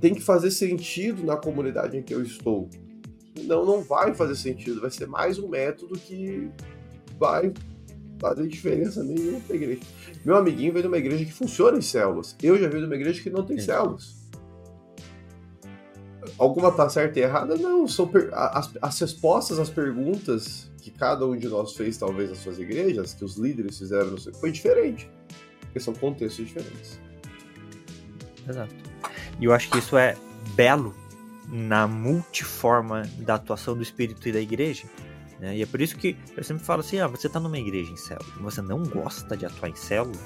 Tem 0.00 0.14
que 0.14 0.22
fazer 0.22 0.50
sentido 0.50 1.22
na 1.22 1.36
comunidade 1.36 1.98
em 1.98 2.02
que 2.02 2.14
eu 2.14 2.22
estou. 2.22 2.70
Não, 3.44 3.66
não 3.66 3.82
vai 3.82 4.14
fazer 4.14 4.36
sentido. 4.36 4.80
Vai 4.80 4.90
ser 4.90 5.06
mais 5.06 5.38
um 5.38 5.48
método 5.48 5.98
que 5.98 6.50
vai 7.18 7.52
fazer 8.22 8.46
diferença 8.46 9.02
nenhuma 9.02 9.40
pra 9.40 9.56
igreja. 9.56 9.80
Meu 10.24 10.36
amiguinho 10.36 10.72
veio 10.72 10.84
de 10.84 10.88
uma 10.88 10.96
igreja 10.96 11.24
que 11.24 11.32
funciona 11.32 11.76
em 11.76 11.82
células. 11.82 12.36
Eu 12.40 12.56
já 12.56 12.68
vi 12.68 12.78
de 12.78 12.84
uma 12.84 12.94
igreja 12.94 13.20
que 13.20 13.28
não 13.28 13.44
tem 13.44 13.58
Sim. 13.58 13.66
células. 13.66 14.22
Alguma 16.38 16.70
tá 16.70 16.88
certa 16.88 17.18
e 17.18 17.22
errada? 17.22 17.56
Não. 17.56 17.88
São 17.88 18.08
as, 18.32 18.70
as 18.80 19.00
respostas 19.00 19.58
às 19.58 19.68
perguntas 19.68 20.70
que 20.80 20.90
cada 20.92 21.26
um 21.26 21.36
de 21.36 21.48
nós 21.48 21.74
fez, 21.74 21.96
talvez, 21.96 22.30
nas 22.30 22.38
suas 22.38 22.60
igrejas, 22.60 23.12
que 23.12 23.24
os 23.24 23.36
líderes 23.36 23.76
fizeram, 23.76 24.16
foi 24.38 24.52
diferente. 24.52 25.10
Porque 25.62 25.80
são 25.80 25.92
contextos 25.92 26.46
diferentes. 26.46 27.00
Exato. 28.48 28.74
E 29.40 29.44
eu 29.44 29.52
acho 29.52 29.68
que 29.68 29.78
isso 29.78 29.96
é 29.96 30.16
belo 30.54 30.94
na 31.48 31.88
multiforma 31.88 33.02
da 33.18 33.34
atuação 33.34 33.76
do 33.76 33.82
Espírito 33.82 34.28
e 34.28 34.32
da 34.32 34.40
igreja. 34.40 34.84
Né? 35.42 35.56
E 35.56 35.62
é 35.62 35.66
por 35.66 35.80
isso 35.80 35.96
que 35.96 36.16
eu 36.36 36.44
sempre 36.44 36.64
falo 36.64 36.80
assim: 36.80 37.00
ah, 37.00 37.08
você 37.08 37.26
está 37.26 37.40
numa 37.40 37.58
igreja 37.58 37.90
em 37.90 37.96
célula 37.96 38.32
e 38.38 38.42
você 38.42 38.62
não 38.62 38.84
gosta 38.84 39.36
de 39.36 39.44
atuar 39.44 39.68
em 39.68 39.74
célula, 39.74 40.16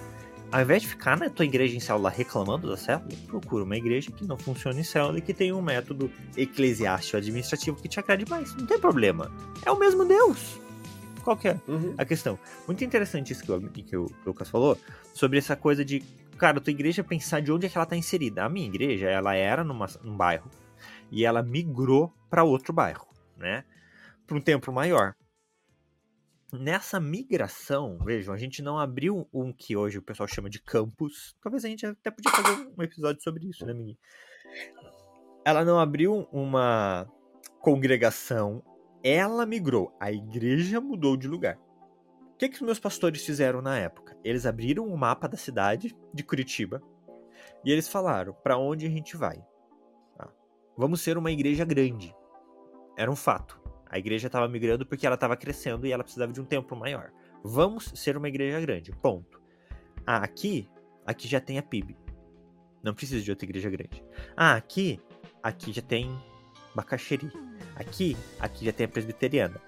ao 0.53 0.61
invés 0.61 0.83
de 0.83 0.89
ficar 0.89 1.17
na 1.17 1.31
tua 1.31 1.47
igreja 1.47 1.75
em 1.75 1.81
célula 1.81 2.11
reclamando 2.11 2.69
da 2.69 2.77
célula, 2.77 3.09
procura 3.27 3.65
uma 3.65 3.77
igreja 3.79 4.13
que 4.13 4.27
não 4.27 4.37
funciona 4.37 4.79
em 4.79 4.85
célula 4.85 5.19
e 5.19 5.23
que 5.23 5.33
tem 5.33 5.55
um 5.55 5.63
método 5.63 6.11
eclesiástico 6.37 7.17
administrativo 7.17 7.81
que 7.81 7.89
te 7.89 7.99
agrade 7.99 8.29
mais. 8.29 8.55
Não 8.55 8.67
tem 8.67 8.79
problema. 8.79 9.33
É 9.65 9.71
o 9.71 9.79
mesmo 9.79 10.05
Deus. 10.05 10.61
Qual 11.25 11.35
que 11.35 11.49
é 11.49 11.59
uhum. 11.67 11.95
a 11.97 12.05
questão? 12.05 12.39
Muito 12.67 12.85
interessante 12.85 13.33
isso 13.33 13.43
que 13.43 13.51
o, 13.51 13.61
que 13.61 13.97
o 13.97 14.07
Lucas 14.25 14.51
falou, 14.51 14.79
sobre 15.15 15.39
essa 15.39 15.57
coisa 15.57 15.83
de, 15.83 16.01
cara, 16.37 16.61
tua 16.61 16.71
igreja 16.71 17.03
pensar 17.03 17.41
de 17.41 17.51
onde 17.51 17.67
é 17.67 17.69
que 17.71 17.77
ela 17.77 17.85
está 17.85 17.97
inserida. 17.97 18.45
A 18.45 18.49
minha 18.51 18.67
igreja, 18.67 19.09
ela 19.09 19.35
era 19.35 19.65
numa, 19.65 19.87
num 20.05 20.15
bairro 20.15 20.51
e 21.11 21.25
ela 21.25 21.43
migrou 21.43 22.13
para 22.29 22.45
outro 22.45 22.73
bairro, 22.73 23.09
né? 23.37 23.65
Para 24.27 24.37
um 24.37 24.41
tempo 24.41 24.73
maior. 24.73 25.15
Nessa 26.53 27.01
migração, 27.01 27.99
vejam, 28.05 28.33
a 28.33 28.37
gente 28.37 28.63
não 28.63 28.79
abriu 28.79 29.29
um 29.33 29.53
que 29.53 29.77
hoje 29.77 29.99
o 29.99 30.03
pessoal 30.03 30.29
chama 30.29 30.49
de 30.49 30.61
campus. 30.61 31.35
Talvez 31.43 31.65
a 31.65 31.69
gente 31.69 31.85
até 31.85 32.11
podia 32.11 32.31
fazer 32.31 32.73
um 32.77 32.83
episódio 32.83 33.23
sobre 33.23 33.49
isso, 33.49 33.67
né, 33.67 33.75
Mini? 33.75 33.99
Ela 35.45 35.65
não 35.65 35.79
abriu 35.79 36.29
uma 36.33 37.07
congregação, 37.61 38.63
ela 39.03 39.45
migrou. 39.45 39.95
A 40.01 40.13
igreja 40.13 40.81
mudou 40.81 41.17
de 41.17 41.27
lugar. 41.27 41.59
O 42.33 42.37
que, 42.39 42.49
que 42.49 42.57
os 42.57 42.63
meus 42.63 42.79
pastores 42.79 43.25
fizeram 43.25 43.61
na 43.61 43.79
época? 43.79 44.17
Eles 44.23 44.47
abriram 44.47 44.85
o 44.85 44.93
um 44.93 44.97
mapa 44.97 45.27
da 45.27 45.37
cidade 45.37 45.97
de 46.13 46.23
Curitiba 46.23 46.83
e 47.65 47.73
eles 47.73 47.89
falaram 47.89 48.35
para 48.35 48.59
onde 48.59 48.87
a 48.87 48.91
gente 48.91 49.17
vai. 49.17 49.43
Ah, 50.19 50.31
vamos 50.77 51.01
ser 51.01 51.19
uma 51.19 51.33
igreja 51.33 51.65
grande. 51.65 52.15
Era 52.97 53.11
um 53.11 53.17
fato. 53.17 53.66
A 53.89 53.99
igreja 53.99 54.27
estava 54.27 54.49
migrando 54.49 54.85
porque 54.85 55.07
ela 55.07 55.15
estava 55.15 55.37
crescendo 55.37 55.87
e 55.87 55.93
ela 55.93 56.03
precisava 56.03 56.33
de 56.33 56.41
um 56.41 56.45
templo 56.45 56.77
maior. 56.77 57.13
Vamos 57.43 57.93
ser 57.95 58.17
uma 58.17 58.29
igreja 58.29 58.61
grande. 58.61 58.91
Ponto. 58.91 59.41
Ah, 60.07 60.19
aqui, 60.19 60.69
aqui 61.05 61.29
já 61.29 61.41
tem 61.41 61.59
a 61.59 61.63
PIB. 61.63 61.97
Não 62.83 62.95
precisa 62.95 63.23
de 63.23 63.31
outra 63.31 63.47
igreja 63.47 63.71
grande. 63.71 64.03
Ah, 64.37 64.55
aqui, 64.55 65.01
aqui 65.43 65.73
já 65.73 65.83
tem 65.83 66.17
Bacaxeri. 66.75 67.31
Aqui, 67.75 68.17
aqui 68.39 68.65
já 68.65 68.73
tem 68.73 68.87
a 68.87 68.89
presbiteriana. 68.89 69.61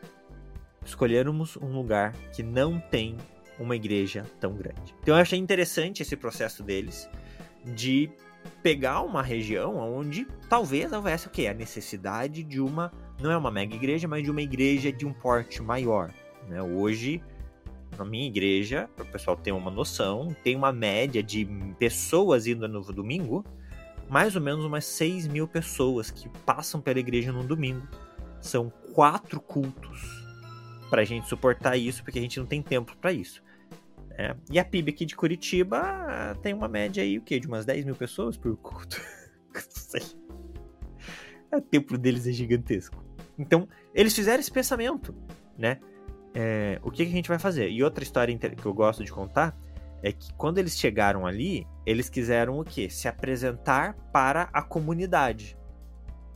Escolhermos 0.84 1.56
um 1.56 1.72
lugar 1.72 2.12
que 2.34 2.42
não 2.42 2.80
tem 2.80 3.16
uma 3.58 3.74
igreja 3.74 4.24
tão 4.38 4.54
grande. 4.54 4.94
Então 5.02 5.14
eu 5.14 5.20
achei 5.20 5.38
interessante 5.38 6.02
esse 6.02 6.16
processo 6.16 6.62
deles 6.62 7.08
de 7.64 8.10
pegar 8.62 9.02
uma 9.02 9.22
região 9.22 9.76
onde 9.76 10.26
talvez 10.48 10.92
houvesse 10.92 11.26
o 11.26 11.30
quê? 11.30 11.46
A 11.46 11.54
necessidade 11.54 12.42
de 12.42 12.60
uma, 12.60 12.92
não 13.20 13.30
é 13.30 13.36
uma 13.36 13.50
mega 13.50 13.74
igreja, 13.74 14.06
mas 14.06 14.22
de 14.22 14.30
uma 14.30 14.42
igreja 14.42 14.92
de 14.92 15.04
um 15.06 15.12
porte 15.12 15.62
maior. 15.62 16.12
Né? 16.48 16.62
Hoje, 16.62 17.22
na 17.96 18.04
minha 18.04 18.26
igreja, 18.26 18.88
para 18.94 19.04
o 19.04 19.08
pessoal 19.08 19.36
ter 19.36 19.52
uma 19.52 19.70
noção, 19.70 20.34
tem 20.42 20.54
uma 20.54 20.72
média 20.72 21.22
de 21.22 21.46
pessoas 21.78 22.46
indo 22.46 22.68
no 22.68 22.80
domingo, 22.92 23.44
mais 24.08 24.36
ou 24.36 24.42
menos 24.42 24.64
umas 24.64 24.84
6 24.84 25.26
mil 25.26 25.48
pessoas 25.48 26.10
que 26.10 26.28
passam 26.46 26.80
pela 26.80 26.98
igreja 26.98 27.32
no 27.32 27.42
domingo. 27.42 27.86
São 28.40 28.72
quatro 28.94 29.40
cultos 29.40 30.24
para 30.88 31.02
a 31.02 31.04
gente 31.04 31.28
suportar 31.28 31.76
isso, 31.76 32.02
porque 32.02 32.18
a 32.18 32.22
gente 32.22 32.38
não 32.38 32.46
tem 32.46 32.62
tempo 32.62 32.96
para 32.96 33.12
isso. 33.12 33.42
É. 34.12 34.34
E 34.50 34.58
a 34.58 34.64
PIB 34.64 34.90
aqui 34.90 35.04
de 35.04 35.14
Curitiba 35.14 36.36
tem 36.42 36.54
uma 36.54 36.66
média 36.66 37.02
aí, 37.02 37.18
o 37.18 37.22
quê? 37.22 37.38
De 37.38 37.46
umas 37.46 37.64
10 37.64 37.84
mil 37.84 37.94
pessoas 37.94 38.36
por 38.36 38.56
culto. 38.56 39.00
Não 39.54 39.62
sei. 39.70 40.02
O 41.52 41.60
templo 41.60 41.96
deles 41.96 42.26
é 42.26 42.32
gigantesco. 42.32 43.07
Então, 43.38 43.68
eles 43.94 44.14
fizeram 44.14 44.40
esse 44.40 44.50
pensamento, 44.50 45.14
né? 45.56 45.78
É, 46.34 46.78
o 46.82 46.90
que, 46.90 47.04
que, 47.04 47.10
a 47.10 47.14
gente 47.14 47.28
vai 47.28 47.38
fazer? 47.38 47.70
E 47.70 47.82
outra 47.82 48.02
história 48.02 48.36
que 48.36 48.66
eu 48.66 48.74
gosto 48.74 49.04
de 49.04 49.10
contar 49.10 49.56
é 50.02 50.12
que 50.12 50.32
quando 50.34 50.58
eles 50.58 50.78
chegaram 50.78 51.26
ali, 51.26 51.66
eles 51.86 52.08
quiseram 52.08 52.58
o 52.58 52.64
quê? 52.64 52.90
Se 52.90 53.08
apresentar 53.08 53.94
para 54.12 54.48
a 54.52 54.62
comunidade. 54.62 55.56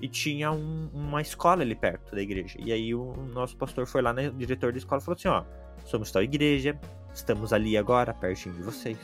E 0.00 0.08
tinha 0.08 0.50
um, 0.50 0.90
uma 0.92 1.20
escola 1.20 1.62
ali 1.62 1.74
perto 1.74 2.14
da 2.14 2.22
igreja. 2.22 2.56
E 2.58 2.72
aí 2.72 2.94
o 2.94 3.14
nosso 3.32 3.56
pastor 3.56 3.86
foi 3.86 4.02
lá, 4.02 4.12
né, 4.12 4.28
o 4.28 4.32
diretor 4.32 4.72
da 4.72 4.78
escola, 4.78 5.00
e 5.00 5.04
falou 5.04 5.16
assim: 5.16 5.28
ó, 5.28 5.44
somos 5.84 6.10
tal 6.10 6.22
igreja, 6.22 6.78
Estamos 7.14 7.52
ali 7.52 7.76
agora, 7.76 8.14
pertinho 8.14 8.54
de 8.54 8.62
vocês. 8.62 8.96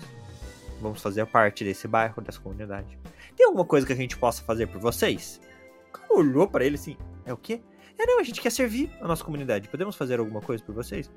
Vamos 0.81 1.03
fazer 1.03 1.27
parte 1.27 1.65
desse 1.65 1.87
bairro, 1.87 2.23
dessa 2.23 2.41
comunidade. 2.41 2.99
Tem 3.37 3.47
alguma 3.47 3.65
coisa 3.65 3.87
que 3.87 3.93
a 3.93 3.97
gente 3.97 4.17
possa 4.17 4.43
fazer 4.43 4.67
por 4.67 4.81
vocês? 4.81 5.41
O 5.89 5.93
cara 5.93 6.15
olhou 6.15 6.49
para 6.49 6.65
ele 6.65 6.77
assim: 6.77 6.97
é 7.27 7.33
o 7.33 7.37
quê? 7.37 7.61
É, 7.99 8.07
não, 8.07 8.21
a 8.21 8.23
gente 8.23 8.41
quer 8.41 8.51
servir 8.51 8.91
a 9.01 9.09
nossa 9.09 9.25
comunidade. 9.25 9.69
Podemos 9.69 9.97
fazer 9.97 10.21
alguma 10.21 10.41
coisa 10.41 10.63
por 10.63 10.75
vocês? 10.75 11.11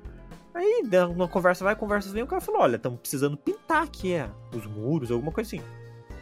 Aí, 0.52 0.82
uma 1.14 1.28
conversa 1.28 1.64
vai, 1.64 1.76
conversa 1.76 2.12
vem, 2.12 2.22
o 2.22 2.26
cara 2.26 2.40
falou: 2.40 2.60
olha, 2.60 2.76
estamos 2.76 2.98
precisando 2.98 3.36
pintar 3.36 3.84
aqui 3.84 4.12
é, 4.12 4.28
os 4.54 4.66
muros, 4.66 5.10
alguma 5.10 5.32
coisa 5.32 5.56
assim. 5.56 5.64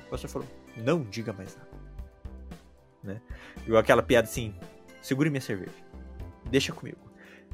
O 0.06 0.10
pastor 0.10 0.30
falou: 0.30 0.48
não 0.76 1.02
diga 1.02 1.32
mais 1.32 1.56
nada. 1.56 1.70
Né? 3.02 3.20
E 3.66 3.76
aquela 3.76 4.02
piada 4.02 4.28
assim: 4.28 4.54
segure 5.00 5.30
minha 5.30 5.40
cerveja. 5.40 5.72
Deixa 6.50 6.72
comigo. 6.72 6.98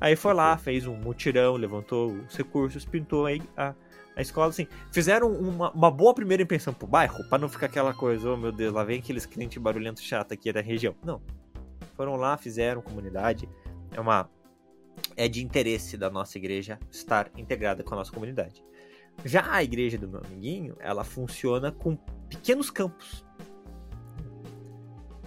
Aí 0.00 0.14
foi 0.14 0.34
lá, 0.34 0.58
fez 0.58 0.86
um 0.86 0.94
mutirão, 0.94 1.56
levantou 1.56 2.12
os 2.12 2.36
recursos, 2.36 2.84
pintou 2.84 3.24
aí 3.24 3.40
a, 3.56 3.74
a 4.14 4.20
escola, 4.20 4.48
assim. 4.48 4.66
Fizeram 4.92 5.32
uma, 5.32 5.70
uma 5.70 5.90
boa 5.90 6.12
primeira 6.12 6.42
impressão 6.42 6.74
pro 6.74 6.86
bairro, 6.86 7.24
para 7.28 7.38
não 7.38 7.48
ficar 7.48 7.66
aquela 7.66 7.94
coisa, 7.94 8.30
oh 8.30 8.36
meu 8.36 8.52
Deus, 8.52 8.74
lá 8.74 8.84
vem 8.84 8.98
aqueles 8.98 9.24
clientes 9.24 9.56
barulhentos 9.56 10.02
chato 10.02 10.32
aqui 10.32 10.52
da 10.52 10.60
região. 10.60 10.94
Não. 11.02 11.22
Foram 11.96 12.16
lá, 12.16 12.36
fizeram 12.36 12.82
comunidade. 12.82 13.48
É 13.92 14.00
uma. 14.00 14.30
É 15.16 15.28
de 15.28 15.44
interesse 15.44 15.96
da 15.96 16.08
nossa 16.10 16.38
igreja 16.38 16.78
estar 16.90 17.30
integrada 17.36 17.82
com 17.82 17.94
a 17.94 17.98
nossa 17.98 18.12
comunidade. 18.12 18.64
Já 19.24 19.52
a 19.52 19.62
igreja 19.62 19.98
do 19.98 20.08
meu 20.08 20.20
amiguinho, 20.24 20.76
ela 20.78 21.04
funciona 21.04 21.72
com 21.72 21.96
pequenos 22.28 22.70
campos. 22.70 23.24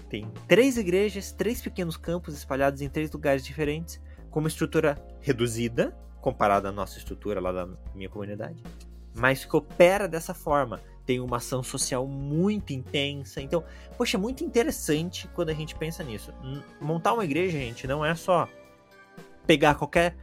Tem 0.10 0.32
três 0.48 0.78
igrejas, 0.78 1.32
três 1.32 1.62
pequenos 1.62 1.96
campos 1.96 2.36
espalhados 2.36 2.82
em 2.82 2.90
três 2.90 3.12
lugares 3.12 3.46
diferentes 3.46 4.02
com 4.30 4.40
uma 4.40 4.50
estrutura 4.50 4.98
reduzida, 5.22 5.96
comparada 6.22 6.70
à 6.70 6.72
nossa 6.72 6.98
estrutura 6.98 7.40
lá 7.40 7.52
da 7.52 7.68
minha 7.94 8.10
comunidade, 8.10 8.62
mas 9.16 9.46
que 9.46 9.56
opera 9.56 10.08
dessa 10.08 10.34
forma. 10.34 10.80
Tem 11.10 11.20
uma 11.20 11.38
ação 11.38 11.64
social 11.64 12.06
muito 12.06 12.72
intensa. 12.72 13.42
Então, 13.42 13.64
poxa, 13.98 14.16
é 14.16 14.20
muito 14.20 14.44
interessante 14.44 15.28
quando 15.30 15.50
a 15.50 15.56
gente 15.56 15.74
pensa 15.74 16.04
nisso. 16.04 16.32
Montar 16.80 17.14
uma 17.14 17.26
igreja, 17.26 17.58
gente, 17.58 17.88
não 17.88 18.06
é 18.06 18.14
só 18.14 18.48
pegar 19.48 19.74
qualquer, 19.74 20.16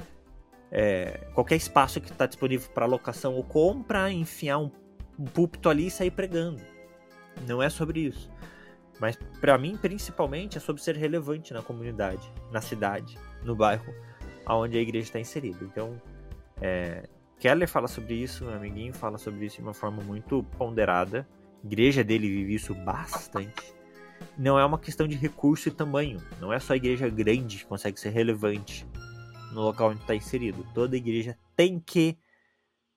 é, 0.71 1.27
qualquer 1.35 1.57
espaço 1.57 2.01
que 2.01 2.09
está 2.09 2.25
disponível 2.25 2.71
para 2.71 2.87
locação 2.87 3.35
ou 3.35 3.43
compra, 3.43 4.13
enfiar 4.13 4.59
um, 4.59 4.71
um 5.19 5.25
púlpito 5.25 5.69
ali 5.69 5.89
e 5.89 5.91
sair 5.91 6.13
pregando. 6.13 6.63
Não 7.49 7.61
é 7.61 7.69
sobre 7.69 7.99
isso. 8.03 8.31
Mas 9.01 9.19
para 9.41 9.59
mim, 9.59 9.77
principalmente, 9.77 10.57
é 10.57 10.61
sobre 10.61 10.81
ser 10.81 10.95
relevante 10.95 11.53
na 11.53 11.63
comunidade, 11.63 12.33
na 12.53 12.61
cidade, 12.61 13.19
no 13.43 13.57
bairro 13.57 13.93
onde 14.49 14.79
a 14.79 14.81
igreja 14.81 15.09
está 15.09 15.19
inserida. 15.19 15.65
Então, 15.65 16.01
é, 16.63 17.09
Keller 17.39 17.69
fala 17.69 17.87
sobre 17.87 18.15
isso, 18.15 18.45
meu 18.45 18.55
amiguinho 18.55 18.95
fala 18.95 19.19
sobre 19.19 19.45
isso 19.45 19.57
de 19.57 19.63
uma 19.63 19.75
forma 19.75 20.03
muito 20.03 20.43
ponderada. 20.59 21.29
A 21.63 21.67
igreja 21.67 22.03
dele 22.03 22.29
vive 22.29 22.55
isso 22.55 22.75
bastante. 22.75 23.75
Não 24.39 24.59
é 24.59 24.65
uma 24.65 24.79
questão 24.79 25.07
de 25.07 25.17
recurso 25.17 25.69
e 25.69 25.73
tamanho. 25.73 26.23
Não 26.41 26.53
é 26.53 26.59
só 26.59 26.73
a 26.73 26.77
igreja 26.77 27.09
grande 27.09 27.59
que 27.59 27.67
consegue 27.67 28.01
ser 28.01 28.11
relevante 28.11 28.87
no 29.53 29.63
local 29.63 29.91
onde 29.91 30.01
está 30.01 30.15
inserido. 30.15 30.67
Toda 30.75 30.97
igreja 30.97 31.37
tem 31.55 31.79
que 31.79 32.19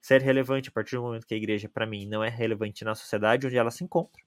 ser 0.00 0.22
relevante 0.22 0.70
a 0.70 0.72
partir 0.72 0.96
do 0.96 1.02
momento 1.02 1.26
que 1.26 1.34
a 1.34 1.36
igreja, 1.36 1.68
para 1.68 1.86
mim, 1.86 2.06
não 2.06 2.24
é 2.24 2.28
relevante 2.28 2.84
na 2.84 2.94
sociedade 2.94 3.46
onde 3.46 3.58
ela 3.58 3.70
se 3.70 3.84
encontra. 3.84 4.22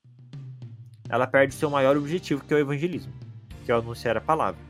Ela 1.10 1.26
perde 1.26 1.56
seu 1.56 1.70
maior 1.70 1.98
objetivo, 1.98 2.44
que 2.44 2.54
é 2.54 2.58
o 2.58 2.60
evangelismo, 2.60 3.14
que 3.66 3.72
é 3.72 3.76
anunciar 3.76 4.18
a 4.18 4.22
palavra. 4.22 4.62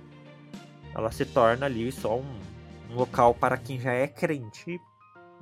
Ela 0.95 1.11
se 1.11 1.25
torna 1.25 1.65
ali 1.65 1.91
só 1.91 2.17
um, 2.17 2.39
um 2.89 2.95
local 2.95 3.33
para 3.33 3.57
quem 3.57 3.79
já 3.79 3.91
é 3.91 4.07
crente 4.07 4.79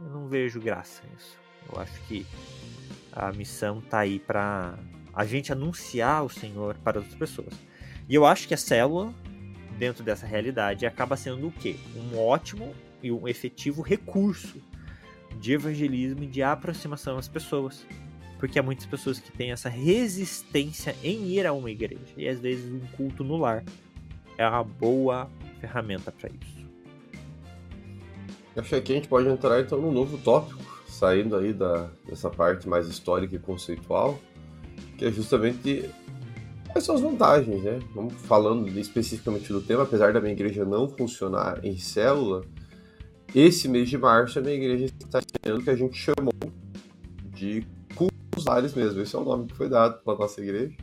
eu 0.03 0.09
não 0.09 0.27
vejo 0.27 0.59
graça 0.59 1.01
nisso. 1.11 1.37
Eu 1.71 1.79
acho 1.79 1.99
que 2.01 2.25
a 3.11 3.31
missão 3.31 3.81
tá 3.81 3.99
aí 3.99 4.19
para 4.19 4.77
a 5.13 5.25
gente 5.25 5.51
anunciar 5.51 6.23
o 6.23 6.29
Senhor 6.29 6.75
para 6.83 6.99
outras 6.99 7.15
pessoas. 7.15 7.53
E 8.09 8.15
eu 8.15 8.25
acho 8.25 8.47
que 8.47 8.53
a 8.53 8.57
célula, 8.57 9.13
dentro 9.77 10.03
dessa 10.03 10.25
realidade, 10.25 10.85
acaba 10.85 11.15
sendo 11.15 11.47
o 11.47 11.51
quê? 11.51 11.75
Um 11.95 12.17
ótimo 12.17 12.73
e 13.01 13.11
um 13.11 13.27
efetivo 13.27 13.81
recurso 13.81 14.61
de 15.39 15.53
evangelismo 15.53 16.23
e 16.23 16.27
de 16.27 16.41
aproximação 16.41 17.17
às 17.17 17.27
pessoas. 17.27 17.85
Porque 18.39 18.57
há 18.57 18.63
muitas 18.63 18.85
pessoas 18.85 19.19
que 19.19 19.31
têm 19.31 19.51
essa 19.51 19.69
resistência 19.69 20.95
em 21.03 21.27
ir 21.27 21.45
a 21.45 21.53
uma 21.53 21.69
igreja. 21.69 22.01
E 22.17 22.27
às 22.27 22.39
vezes 22.39 22.71
um 22.71 22.79
culto 22.97 23.23
no 23.23 23.37
lar 23.37 23.63
é 24.37 24.47
uma 24.47 24.63
boa 24.63 25.29
ferramenta 25.59 26.11
para 26.11 26.29
isso. 26.29 26.60
Acho 28.55 28.81
que 28.81 28.91
a 28.91 28.95
gente 28.95 29.07
pode 29.07 29.27
entrar 29.29 29.61
então 29.61 29.79
num 29.79 29.91
novo 29.91 30.17
tópico, 30.17 30.61
saindo 30.87 31.35
aí 31.35 31.53
da, 31.53 31.89
dessa 32.07 32.29
parte 32.29 32.67
mais 32.67 32.87
histórica 32.87 33.35
e 33.35 33.39
conceitual, 33.39 34.19
que 34.97 35.05
é 35.05 35.11
justamente 35.11 35.89
quais 36.69 36.83
são 36.85 36.95
as 36.95 37.01
vantagens, 37.01 37.63
né? 37.63 37.79
Vamos 37.93 38.13
falando 38.13 38.67
especificamente 38.77 39.53
do 39.53 39.61
tema, 39.61 39.83
apesar 39.83 40.11
da 40.11 40.19
minha 40.19 40.33
igreja 40.33 40.65
não 40.65 40.89
funcionar 40.89 41.63
em 41.63 41.77
célula, 41.77 42.43
esse 43.33 43.69
mês 43.69 43.89
de 43.89 43.97
março 43.97 44.39
a 44.39 44.41
minha 44.41 44.55
igreja 44.55 44.85
está 44.85 45.21
tendo 45.41 45.59
o 45.59 45.63
que 45.63 45.69
a 45.69 45.75
gente 45.75 45.97
chamou 45.97 46.33
de 47.33 47.65
cultos 47.95 48.45
lares 48.45 48.73
mesmo. 48.73 49.01
Esse 49.01 49.15
é 49.15 49.19
o 49.19 49.23
nome 49.23 49.47
que 49.47 49.55
foi 49.55 49.69
dado 49.69 50.01
para 50.03 50.17
nossa 50.17 50.41
igreja. 50.41 50.75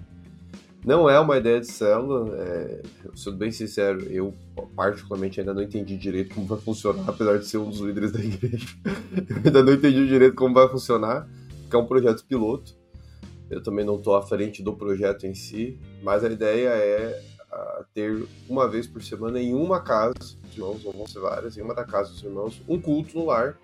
Não 0.88 1.06
é 1.10 1.20
uma 1.20 1.36
ideia 1.36 1.60
de 1.60 1.70
célula, 1.70 2.34
é, 2.34 2.80
sendo 3.14 3.36
bem 3.36 3.52
sincero, 3.52 4.10
eu 4.10 4.32
particularmente 4.74 5.38
ainda 5.38 5.52
não 5.52 5.60
entendi 5.60 5.98
direito 5.98 6.34
como 6.34 6.46
vai 6.46 6.58
funcionar, 6.58 7.04
apesar 7.06 7.38
de 7.38 7.46
ser 7.46 7.58
um 7.58 7.68
dos 7.68 7.80
líderes 7.80 8.10
da 8.10 8.20
igreja. 8.20 8.66
eu 9.28 9.36
ainda 9.36 9.62
não 9.62 9.74
entendi 9.74 10.08
direito 10.08 10.34
como 10.34 10.54
vai 10.54 10.66
funcionar, 10.66 11.28
porque 11.60 11.76
é 11.76 11.78
um 11.78 11.84
projeto 11.84 12.24
piloto. 12.24 12.74
Eu 13.50 13.62
também 13.62 13.84
não 13.84 13.96
estou 13.96 14.16
à 14.16 14.22
frente 14.22 14.62
do 14.62 14.72
projeto 14.72 15.26
em 15.26 15.34
si, 15.34 15.78
mas 16.02 16.24
a 16.24 16.30
ideia 16.30 16.70
é 16.70 17.22
a, 17.52 17.84
ter 17.92 18.26
uma 18.48 18.66
vez 18.66 18.86
por 18.86 19.02
semana 19.02 19.38
em 19.38 19.52
uma 19.52 19.80
casa 19.80 20.14
dos 20.14 20.54
irmãos, 20.54 20.82
vão 20.82 21.06
ser 21.06 21.20
várias, 21.20 21.58
em 21.58 21.60
uma 21.60 21.74
da 21.74 21.84
casa 21.84 22.12
dos 22.12 22.22
irmãos, 22.22 22.62
um 22.66 22.80
culto 22.80 23.14
no 23.14 23.26
lar. 23.26 23.58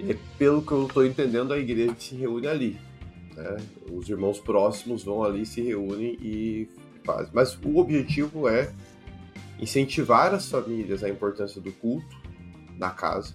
E 0.00 0.14
pelo 0.38 0.62
que 0.62 0.72
eu 0.72 0.86
estou 0.86 1.04
entendendo, 1.04 1.52
a 1.52 1.58
igreja 1.58 1.94
se 1.98 2.14
reúne 2.14 2.46
ali. 2.46 2.80
Né? 3.36 3.56
Os 3.92 4.08
irmãos 4.08 4.38
próximos 4.38 5.04
vão 5.04 5.22
ali, 5.22 5.44
se 5.44 5.60
reúnem 5.60 6.16
e 6.20 6.68
fazem. 7.04 7.30
Mas 7.32 7.58
o 7.64 7.78
objetivo 7.78 8.48
é 8.48 8.72
incentivar 9.60 10.34
as 10.34 10.48
famílias 10.48 11.02
a 11.04 11.08
importância 11.08 11.60
do 11.60 11.72
culto 11.72 12.16
na 12.78 12.90
casa. 12.90 13.34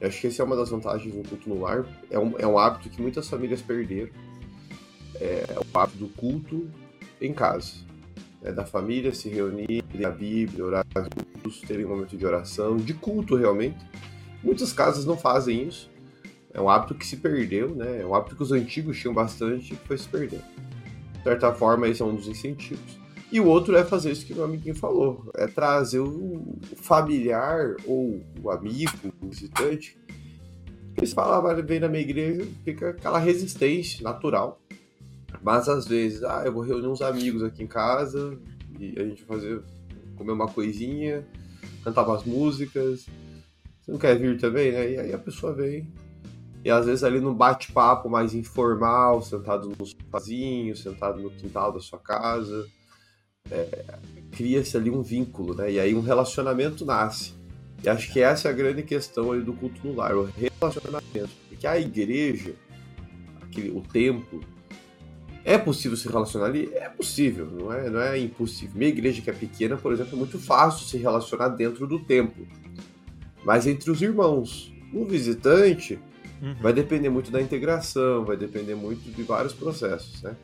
Eu 0.00 0.08
acho 0.08 0.20
que 0.20 0.26
essa 0.26 0.42
é 0.42 0.44
uma 0.44 0.56
das 0.56 0.68
vantagens 0.68 1.14
do 1.14 1.26
culto 1.28 1.48
no 1.48 1.60
lar. 1.60 1.86
É 2.10 2.18
um, 2.18 2.34
é 2.38 2.46
um 2.46 2.58
hábito 2.58 2.90
que 2.90 3.00
muitas 3.00 3.28
famílias 3.28 3.62
perderam. 3.62 4.10
É 5.18 5.44
o 5.58 5.78
hábito 5.78 5.98
do 5.98 6.08
culto 6.08 6.68
em 7.20 7.32
casa. 7.32 7.74
É 8.42 8.52
da 8.52 8.64
família 8.64 9.12
se 9.14 9.28
reunir, 9.28 9.82
ler 9.94 10.06
a 10.06 10.10
Bíblia, 10.10 10.64
orar 10.64 10.86
juntos, 10.94 11.60
terem 11.62 11.86
um 11.86 11.88
momento 11.88 12.16
de 12.16 12.26
oração, 12.26 12.76
de 12.76 12.92
culto 12.92 13.34
realmente. 13.34 13.78
Muitas 14.42 14.72
casas 14.72 15.04
não 15.04 15.16
fazem 15.16 15.66
isso. 15.66 15.90
É 16.56 16.60
um 16.60 16.70
hábito 16.70 16.94
que 16.94 17.06
se 17.06 17.18
perdeu, 17.18 17.74
né? 17.74 18.00
É 18.00 18.06
um 18.06 18.14
hábito 18.14 18.34
que 18.34 18.42
os 18.42 18.50
antigos 18.50 18.98
tinham 18.98 19.12
bastante 19.12 19.74
e 19.74 19.76
foi 19.76 19.98
se 19.98 20.08
perdendo. 20.08 20.42
De 21.18 21.22
certa 21.22 21.52
forma, 21.52 21.86
esse 21.86 22.00
é 22.00 22.04
um 22.04 22.14
dos 22.14 22.26
incentivos. 22.28 22.98
E 23.30 23.38
o 23.38 23.44
outro 23.44 23.76
é 23.76 23.84
fazer 23.84 24.12
isso 24.12 24.24
que 24.24 24.32
o 24.32 24.36
meu 24.36 24.46
amiguinho 24.46 24.74
falou: 24.74 25.30
é 25.34 25.46
trazer 25.46 25.98
o 25.98 26.58
familiar 26.76 27.76
ou 27.84 28.24
o 28.42 28.50
amigo, 28.50 28.90
o 29.20 29.28
visitante. 29.28 29.98
Eles 30.96 31.12
falavam, 31.12 31.50
ah, 31.50 31.54
vem 31.60 31.78
na 31.78 31.90
minha 31.90 32.00
igreja, 32.00 32.48
fica 32.64 32.88
aquela 32.88 33.18
resistência 33.18 34.02
natural. 34.02 34.58
Mas 35.42 35.68
às 35.68 35.86
vezes, 35.86 36.22
ah, 36.24 36.42
eu 36.46 36.54
vou 36.54 36.62
reunir 36.62 36.86
uns 36.86 37.02
amigos 37.02 37.42
aqui 37.42 37.62
em 37.62 37.66
casa 37.66 38.38
e 38.80 38.98
a 38.98 39.04
gente 39.04 39.22
vai 39.24 39.36
fazer, 39.36 39.60
comer 40.16 40.32
uma 40.32 40.48
coisinha, 40.48 41.22
cantar 41.84 42.08
umas 42.08 42.24
músicas. 42.24 43.04
Você 43.82 43.92
não 43.92 43.98
quer 43.98 44.18
vir 44.18 44.40
também, 44.40 44.72
né? 44.72 44.90
E 44.92 44.98
aí 44.98 45.12
a 45.12 45.18
pessoa 45.18 45.52
vem, 45.52 45.92
e 46.66 46.70
às 46.70 46.84
vezes 46.84 47.04
ali 47.04 47.20
no 47.20 47.32
bate-papo 47.32 48.10
mais 48.10 48.34
informal, 48.34 49.22
sentado 49.22 49.72
no 49.78 49.86
sofazinho, 49.86 50.74
sentado 50.74 51.22
no 51.22 51.30
quintal 51.30 51.70
da 51.70 51.78
sua 51.78 52.00
casa, 52.00 52.66
é, 53.48 53.84
cria-se 54.32 54.76
ali 54.76 54.90
um 54.90 55.00
vínculo, 55.00 55.54
né? 55.54 55.70
E 55.70 55.78
aí 55.78 55.94
um 55.94 56.00
relacionamento 56.00 56.84
nasce. 56.84 57.34
E 57.84 57.88
acho 57.88 58.12
que 58.12 58.18
essa 58.18 58.48
é 58.48 58.50
a 58.50 58.54
grande 58.54 58.82
questão 58.82 59.30
ali 59.30 59.44
do 59.44 59.52
culto 59.52 59.86
no 59.86 59.94
lar, 59.94 60.16
o 60.16 60.24
relacionamento. 60.24 61.30
Porque 61.48 61.68
a 61.68 61.78
igreja, 61.78 62.52
aquele, 63.42 63.70
o 63.70 63.80
templo, 63.80 64.40
é 65.44 65.56
possível 65.56 65.96
se 65.96 66.08
relacionar 66.08 66.46
ali? 66.46 66.68
É 66.74 66.88
possível, 66.88 67.46
não 67.46 67.72
é, 67.72 67.88
não 67.88 68.00
é 68.00 68.18
impossível. 68.18 68.74
Minha 68.74 68.90
igreja 68.90 69.22
que 69.22 69.30
é 69.30 69.32
pequena, 69.32 69.76
por 69.76 69.92
exemplo, 69.92 70.14
é 70.14 70.18
muito 70.18 70.40
fácil 70.40 70.84
se 70.84 70.98
relacionar 70.98 71.50
dentro 71.50 71.86
do 71.86 72.00
templo. 72.00 72.44
Mas 73.44 73.68
entre 73.68 73.88
os 73.88 74.02
irmãos, 74.02 74.74
o 74.92 75.04
visitante 75.04 76.00
Uhum. 76.40 76.54
Vai 76.60 76.72
depender 76.72 77.08
muito 77.08 77.30
da 77.30 77.40
integração, 77.40 78.24
vai 78.24 78.36
depender 78.36 78.74
muito 78.74 79.10
de 79.10 79.22
vários 79.22 79.52
processos, 79.52 80.22
né? 80.22 80.36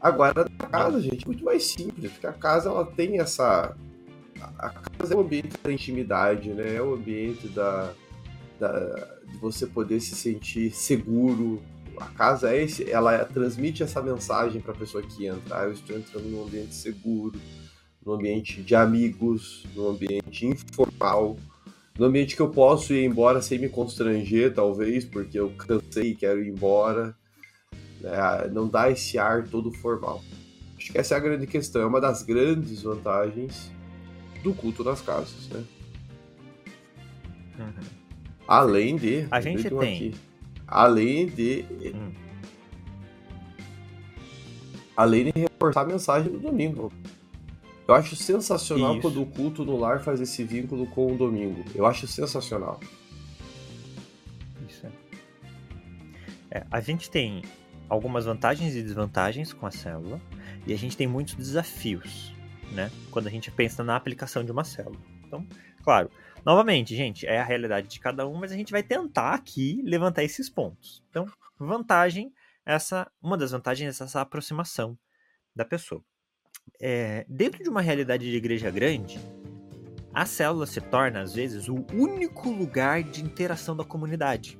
Agora, 0.00 0.44
na 0.60 0.68
casa, 0.68 1.00
gente, 1.00 1.24
é 1.24 1.26
muito 1.26 1.44
mais 1.44 1.64
simples, 1.64 2.12
porque 2.12 2.26
a 2.26 2.32
casa 2.32 2.68
ela 2.68 2.84
tem 2.84 3.20
essa. 3.20 3.74
A 4.58 4.68
casa 4.68 5.14
é 5.14 5.16
o 5.16 5.20
ambiente 5.20 5.56
da 5.62 5.72
intimidade, 5.72 6.50
né? 6.50 6.76
É 6.76 6.82
o 6.82 6.94
ambiente 6.94 7.48
da, 7.48 7.92
da 8.60 9.14
de 9.26 9.38
você 9.38 9.66
poder 9.66 10.00
se 10.00 10.14
sentir 10.14 10.70
seguro. 10.72 11.62
A 11.98 12.06
casa 12.06 12.52
é 12.52 12.62
esse, 12.62 12.90
ela 12.90 13.24
transmite 13.24 13.82
essa 13.82 14.02
mensagem 14.02 14.60
para 14.60 14.72
a 14.72 14.76
pessoa 14.76 15.02
que 15.02 15.26
entra. 15.26 15.60
Ah, 15.60 15.64
eu 15.64 15.72
estou 15.72 15.96
entrando 15.96 16.24
num 16.24 16.42
ambiente 16.42 16.74
seguro, 16.74 17.40
num 18.04 18.12
ambiente 18.12 18.62
de 18.62 18.74
amigos, 18.74 19.64
num 19.74 19.88
ambiente 19.88 20.44
informal 20.44 21.36
no 21.98 22.06
ambiente 22.06 22.34
que 22.34 22.42
eu 22.42 22.50
posso 22.50 22.92
ir 22.92 23.04
embora 23.04 23.40
sem 23.40 23.58
me 23.58 23.68
constranger, 23.68 24.52
talvez, 24.52 25.04
porque 25.04 25.38
eu 25.38 25.50
cansei 25.50 26.10
e 26.10 26.14
quero 26.14 26.42
ir 26.42 26.48
embora. 26.48 27.14
É, 28.02 28.48
não 28.48 28.68
dá 28.68 28.90
esse 28.90 29.16
ar 29.18 29.46
todo 29.48 29.72
formal. 29.72 30.22
Acho 30.76 30.92
que 30.92 30.98
essa 30.98 31.14
é 31.14 31.16
a 31.16 31.20
grande 31.20 31.46
questão, 31.46 31.82
é 31.82 31.86
uma 31.86 32.00
das 32.00 32.22
grandes 32.22 32.82
vantagens 32.82 33.72
do 34.42 34.52
culto 34.52 34.84
nas 34.84 35.00
casas, 35.00 35.48
né? 35.48 35.64
Uhum. 37.58 38.04
Além 38.46 38.96
de. 38.96 39.26
A 39.30 39.40
gente 39.40 39.70
tem. 39.70 39.94
Aqui, 39.94 40.14
além 40.66 41.26
de. 41.26 41.64
Hum. 41.94 42.12
Além 44.96 45.24
de 45.24 45.32
reforçar 45.40 45.82
a 45.82 45.86
mensagem 45.86 46.30
do 46.30 46.38
domingo. 46.38 46.92
Eu 47.86 47.94
acho 47.94 48.16
sensacional 48.16 48.92
Isso. 48.92 49.02
quando 49.02 49.22
o 49.22 49.26
culto 49.26 49.64
no 49.64 49.76
lar 49.76 50.00
faz 50.00 50.20
esse 50.20 50.42
vínculo 50.42 50.86
com 50.86 51.12
o 51.12 51.16
domingo. 51.16 51.64
Eu 51.74 51.84
acho 51.84 52.06
sensacional. 52.06 52.80
Isso 54.66 54.86
é. 54.86 54.92
é. 56.58 56.66
A 56.70 56.80
gente 56.80 57.10
tem 57.10 57.42
algumas 57.86 58.24
vantagens 58.24 58.74
e 58.74 58.82
desvantagens 58.82 59.52
com 59.52 59.66
a 59.66 59.70
célula 59.70 60.18
e 60.66 60.72
a 60.72 60.78
gente 60.78 60.96
tem 60.96 61.06
muitos 61.06 61.34
desafios, 61.34 62.34
né? 62.72 62.90
Quando 63.10 63.26
a 63.26 63.30
gente 63.30 63.50
pensa 63.50 63.84
na 63.84 63.96
aplicação 63.96 64.42
de 64.42 64.50
uma 64.50 64.64
célula. 64.64 65.00
Então, 65.26 65.46
claro, 65.82 66.10
novamente, 66.42 66.96
gente, 66.96 67.26
é 67.26 67.38
a 67.38 67.44
realidade 67.44 67.86
de 67.88 68.00
cada 68.00 68.26
um, 68.26 68.34
mas 68.34 68.50
a 68.50 68.56
gente 68.56 68.72
vai 68.72 68.82
tentar 68.82 69.34
aqui 69.34 69.82
levantar 69.84 70.24
esses 70.24 70.48
pontos. 70.48 71.04
Então, 71.10 71.26
vantagem, 71.58 72.32
essa, 72.64 73.12
uma 73.20 73.36
das 73.36 73.50
vantagens 73.50 74.00
é 74.00 74.04
essa 74.04 74.22
aproximação 74.22 74.98
da 75.54 75.66
pessoa 75.66 76.02
é, 76.80 77.24
dentro 77.28 77.62
de 77.62 77.68
uma 77.68 77.80
realidade 77.80 78.30
de 78.30 78.36
igreja 78.36 78.70
grande, 78.70 79.18
a 80.12 80.26
célula 80.26 80.66
se 80.66 80.80
torna, 80.80 81.20
às 81.20 81.34
vezes, 81.34 81.68
o 81.68 81.84
único 81.92 82.50
lugar 82.50 83.02
de 83.02 83.22
interação 83.22 83.76
da 83.76 83.84
comunidade. 83.84 84.58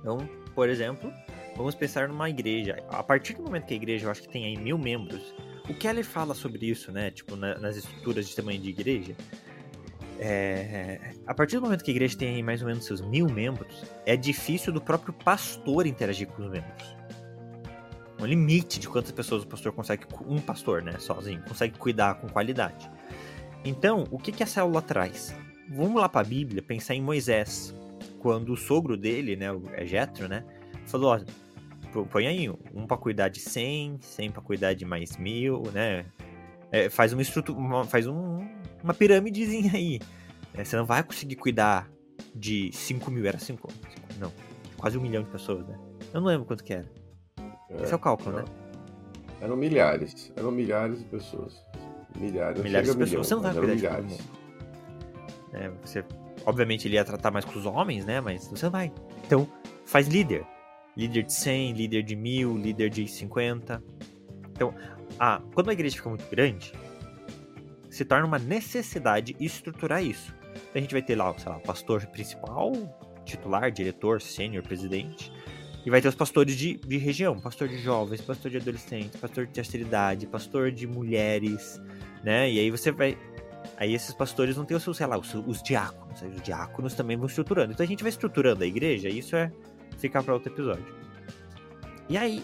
Então, 0.00 0.18
por 0.54 0.68
exemplo, 0.68 1.12
vamos 1.56 1.74
pensar 1.74 2.08
numa 2.08 2.30
igreja. 2.30 2.82
A 2.88 3.02
partir 3.02 3.34
do 3.34 3.42
momento 3.42 3.66
que 3.66 3.74
a 3.74 3.76
igreja, 3.76 4.06
eu 4.06 4.10
acho 4.10 4.22
que 4.22 4.28
tem 4.28 4.46
aí 4.46 4.56
mil 4.56 4.78
membros, 4.78 5.34
o 5.68 5.74
Keller 5.74 6.04
fala 6.04 6.34
sobre 6.34 6.66
isso, 6.66 6.90
né? 6.90 7.10
Tipo, 7.10 7.36
na, 7.36 7.58
nas 7.58 7.76
estruturas 7.76 8.26
de 8.26 8.34
tamanho 8.34 8.60
de 8.60 8.70
igreja. 8.70 9.14
É, 10.18 11.12
a 11.26 11.34
partir 11.34 11.56
do 11.56 11.62
momento 11.62 11.84
que 11.84 11.90
a 11.90 11.94
igreja 11.94 12.16
tem 12.16 12.42
mais 12.42 12.62
ou 12.62 12.68
menos 12.68 12.86
seus 12.86 13.00
mil 13.00 13.28
membros, 13.28 13.84
é 14.06 14.16
difícil 14.16 14.72
do 14.72 14.80
próprio 14.80 15.12
pastor 15.12 15.86
interagir 15.86 16.26
com 16.28 16.42
os 16.42 16.50
membros. 16.50 16.97
Um 18.20 18.26
limite 18.26 18.80
de 18.80 18.88
quantas 18.88 19.12
pessoas 19.12 19.44
o 19.44 19.46
pastor 19.46 19.72
consegue, 19.72 20.04
um 20.26 20.40
pastor, 20.40 20.82
né, 20.82 20.98
sozinho, 20.98 21.42
consegue 21.46 21.78
cuidar 21.78 22.16
com 22.16 22.28
qualidade. 22.28 22.90
Então, 23.64 24.04
o 24.10 24.18
que, 24.18 24.32
que 24.32 24.42
a 24.42 24.46
célula 24.46 24.82
traz? 24.82 25.34
Vamos 25.70 26.00
lá 26.00 26.08
para 26.08 26.22
a 26.22 26.24
Bíblia 26.24 26.62
pensar 26.62 26.94
em 26.94 27.02
Moisés, 27.02 27.74
quando 28.18 28.52
o 28.52 28.56
sogro 28.56 28.96
dele, 28.96 29.36
né, 29.36 29.52
o 29.52 29.62
Jetro, 29.84 30.28
né, 30.28 30.44
falou: 30.86 31.12
ó, 31.14 32.04
põe 32.04 32.26
aí 32.26 32.48
um 32.74 32.86
para 32.86 32.96
cuidar 32.96 33.28
de 33.28 33.40
100, 33.40 33.98
100 34.00 34.30
para 34.30 34.42
cuidar 34.42 34.74
de 34.74 34.84
mais 34.84 35.16
mil, 35.16 35.62
né? 35.72 36.06
É, 36.70 36.90
faz 36.90 37.12
uma 37.12 37.22
estrutura, 37.22 37.84
faz 37.84 38.06
um, 38.06 38.46
uma 38.82 38.92
pirâmidezinha 38.92 39.72
aí. 39.74 40.00
É, 40.54 40.64
você 40.64 40.76
não 40.76 40.84
vai 40.84 41.02
conseguir 41.02 41.36
cuidar 41.36 41.90
de 42.34 42.70
5 42.72 43.10
mil, 43.10 43.26
era 43.26 43.38
5, 43.38 43.68
não, 44.18 44.32
quase 44.76 44.98
um 44.98 45.00
milhão 45.00 45.22
de 45.22 45.30
pessoas, 45.30 45.66
né? 45.66 45.78
Eu 46.12 46.20
não 46.20 46.28
lembro 46.28 46.46
quanto 46.46 46.64
que 46.64 46.72
era. 46.72 46.97
É, 47.70 47.82
Esse 47.82 47.92
é 47.92 47.96
o 47.96 47.98
cálculo, 47.98 48.36
não. 48.36 48.38
né? 48.38 48.44
Eram 49.40 49.56
milhares, 49.56 50.32
eram 50.36 50.50
milhares 50.50 50.98
de 50.98 51.04
pessoas. 51.04 51.62
Milhares, 52.18 52.62
milhares 52.62 52.90
de 52.90 52.96
pessoas. 52.96 53.10
Milhão, 53.10 53.24
você 53.24 53.34
não 53.34 53.42
vai 53.42 53.54
cuidar 53.54 53.74
milhares. 53.74 54.16
de 54.16 54.38
é, 55.52 55.70
você, 55.82 56.04
obviamente 56.44 56.86
ele 56.86 56.94
ia 56.94 57.04
tratar 57.04 57.30
mais 57.30 57.44
com 57.44 57.58
os 57.58 57.66
homens, 57.66 58.04
né? 58.04 58.20
Mas 58.20 58.46
você 58.48 58.66
não 58.66 58.72
vai. 58.72 58.92
Então, 59.26 59.48
faz 59.84 60.08
líder. 60.08 60.44
Líder 60.96 61.22
de 61.22 61.32
100, 61.32 61.72
líder 61.72 62.02
de 62.02 62.16
1000, 62.16 62.56
líder 62.56 62.90
de 62.90 63.06
50. 63.06 63.82
Então, 64.50 64.74
a, 65.18 65.40
quando 65.54 65.70
a 65.70 65.72
igreja 65.72 65.96
fica 65.96 66.08
muito 66.08 66.28
grande, 66.28 66.72
se 67.88 68.04
torna 68.04 68.26
uma 68.26 68.38
necessidade 68.38 69.36
estruturar 69.38 70.02
isso. 70.02 70.34
Então, 70.54 70.72
a 70.74 70.80
gente 70.80 70.92
vai 70.92 71.02
ter 71.02 71.14
lá, 71.14 71.32
sei 71.38 71.52
lá, 71.52 71.58
pastor 71.60 72.04
principal, 72.06 72.72
titular, 73.24 73.70
diretor, 73.70 74.20
sênior, 74.20 74.62
presidente. 74.64 75.32
E 75.84 75.90
vai 75.90 76.00
ter 76.00 76.08
os 76.08 76.14
pastores 76.14 76.56
de, 76.56 76.74
de 76.74 76.98
região, 76.98 77.38
pastor 77.38 77.68
de 77.68 77.78
jovens, 77.78 78.20
pastor 78.20 78.50
de 78.50 78.58
adolescentes, 78.58 79.18
pastor 79.20 79.46
de 79.46 79.52
terceira 79.52 79.86
idade, 79.86 80.26
pastor 80.26 80.70
de 80.70 80.86
mulheres, 80.86 81.80
né? 82.22 82.50
E 82.50 82.58
aí 82.58 82.70
você 82.70 82.90
vai. 82.90 83.16
Aí 83.76 83.94
esses 83.94 84.12
pastores 84.14 84.56
não 84.56 84.64
têm 84.64 84.76
os 84.76 84.82
seus, 84.82 84.96
sei 84.96 85.06
lá, 85.06 85.16
os, 85.16 85.32
os 85.34 85.62
diáconos. 85.62 86.20
Os 86.22 86.42
diáconos 86.42 86.94
também 86.94 87.16
vão 87.16 87.26
estruturando. 87.26 87.72
Então 87.72 87.84
a 87.84 87.86
gente 87.86 88.02
vai 88.02 88.10
estruturando 88.10 88.64
a 88.64 88.66
igreja, 88.66 89.08
e 89.08 89.18
isso 89.18 89.36
é 89.36 89.52
ficar 89.98 90.22
para 90.22 90.34
outro 90.34 90.52
episódio. 90.52 90.86
E 92.08 92.16
aí, 92.16 92.42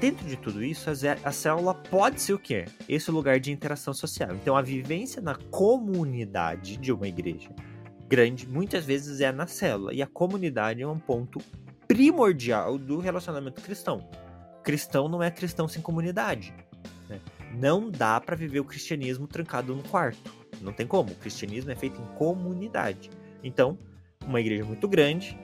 dentro 0.00 0.26
de 0.26 0.36
tudo 0.36 0.62
isso, 0.62 0.88
a 1.24 1.32
célula 1.32 1.74
pode 1.74 2.20
ser 2.20 2.32
o 2.32 2.38
quê? 2.38 2.64
Esse 2.88 3.10
lugar 3.10 3.38
de 3.40 3.52
interação 3.52 3.92
social. 3.92 4.34
Então, 4.34 4.56
a 4.56 4.62
vivência 4.62 5.20
na 5.20 5.34
comunidade 5.34 6.76
de 6.76 6.92
uma 6.92 7.06
igreja 7.06 7.50
grande, 8.08 8.48
muitas 8.48 8.84
vezes 8.84 9.20
é 9.20 9.30
na 9.30 9.46
célula. 9.46 9.94
E 9.94 10.02
a 10.02 10.06
comunidade 10.06 10.82
é 10.82 10.86
um 10.86 10.98
ponto 10.98 11.40
primordial 12.00 12.78
do 12.78 12.98
relacionamento 12.98 13.60
cristão. 13.60 14.08
Cristão 14.64 15.06
não 15.06 15.22
é 15.22 15.30
cristão 15.30 15.68
sem 15.68 15.82
comunidade. 15.82 16.54
Né? 17.06 17.20
Não 17.52 17.90
dá 17.90 18.18
para 18.18 18.34
viver 18.34 18.58
o 18.58 18.64
cristianismo 18.64 19.26
trancado 19.26 19.76
no 19.76 19.82
quarto. 19.82 20.34
Não 20.62 20.72
tem 20.72 20.86
como. 20.86 21.12
O 21.12 21.16
cristianismo 21.16 21.70
é 21.70 21.76
feito 21.76 22.00
em 22.00 22.06
comunidade. 22.16 23.10
Então, 23.44 23.76
uma 24.24 24.40
igreja 24.40 24.64
muito 24.64 24.88
grande, 24.88 25.38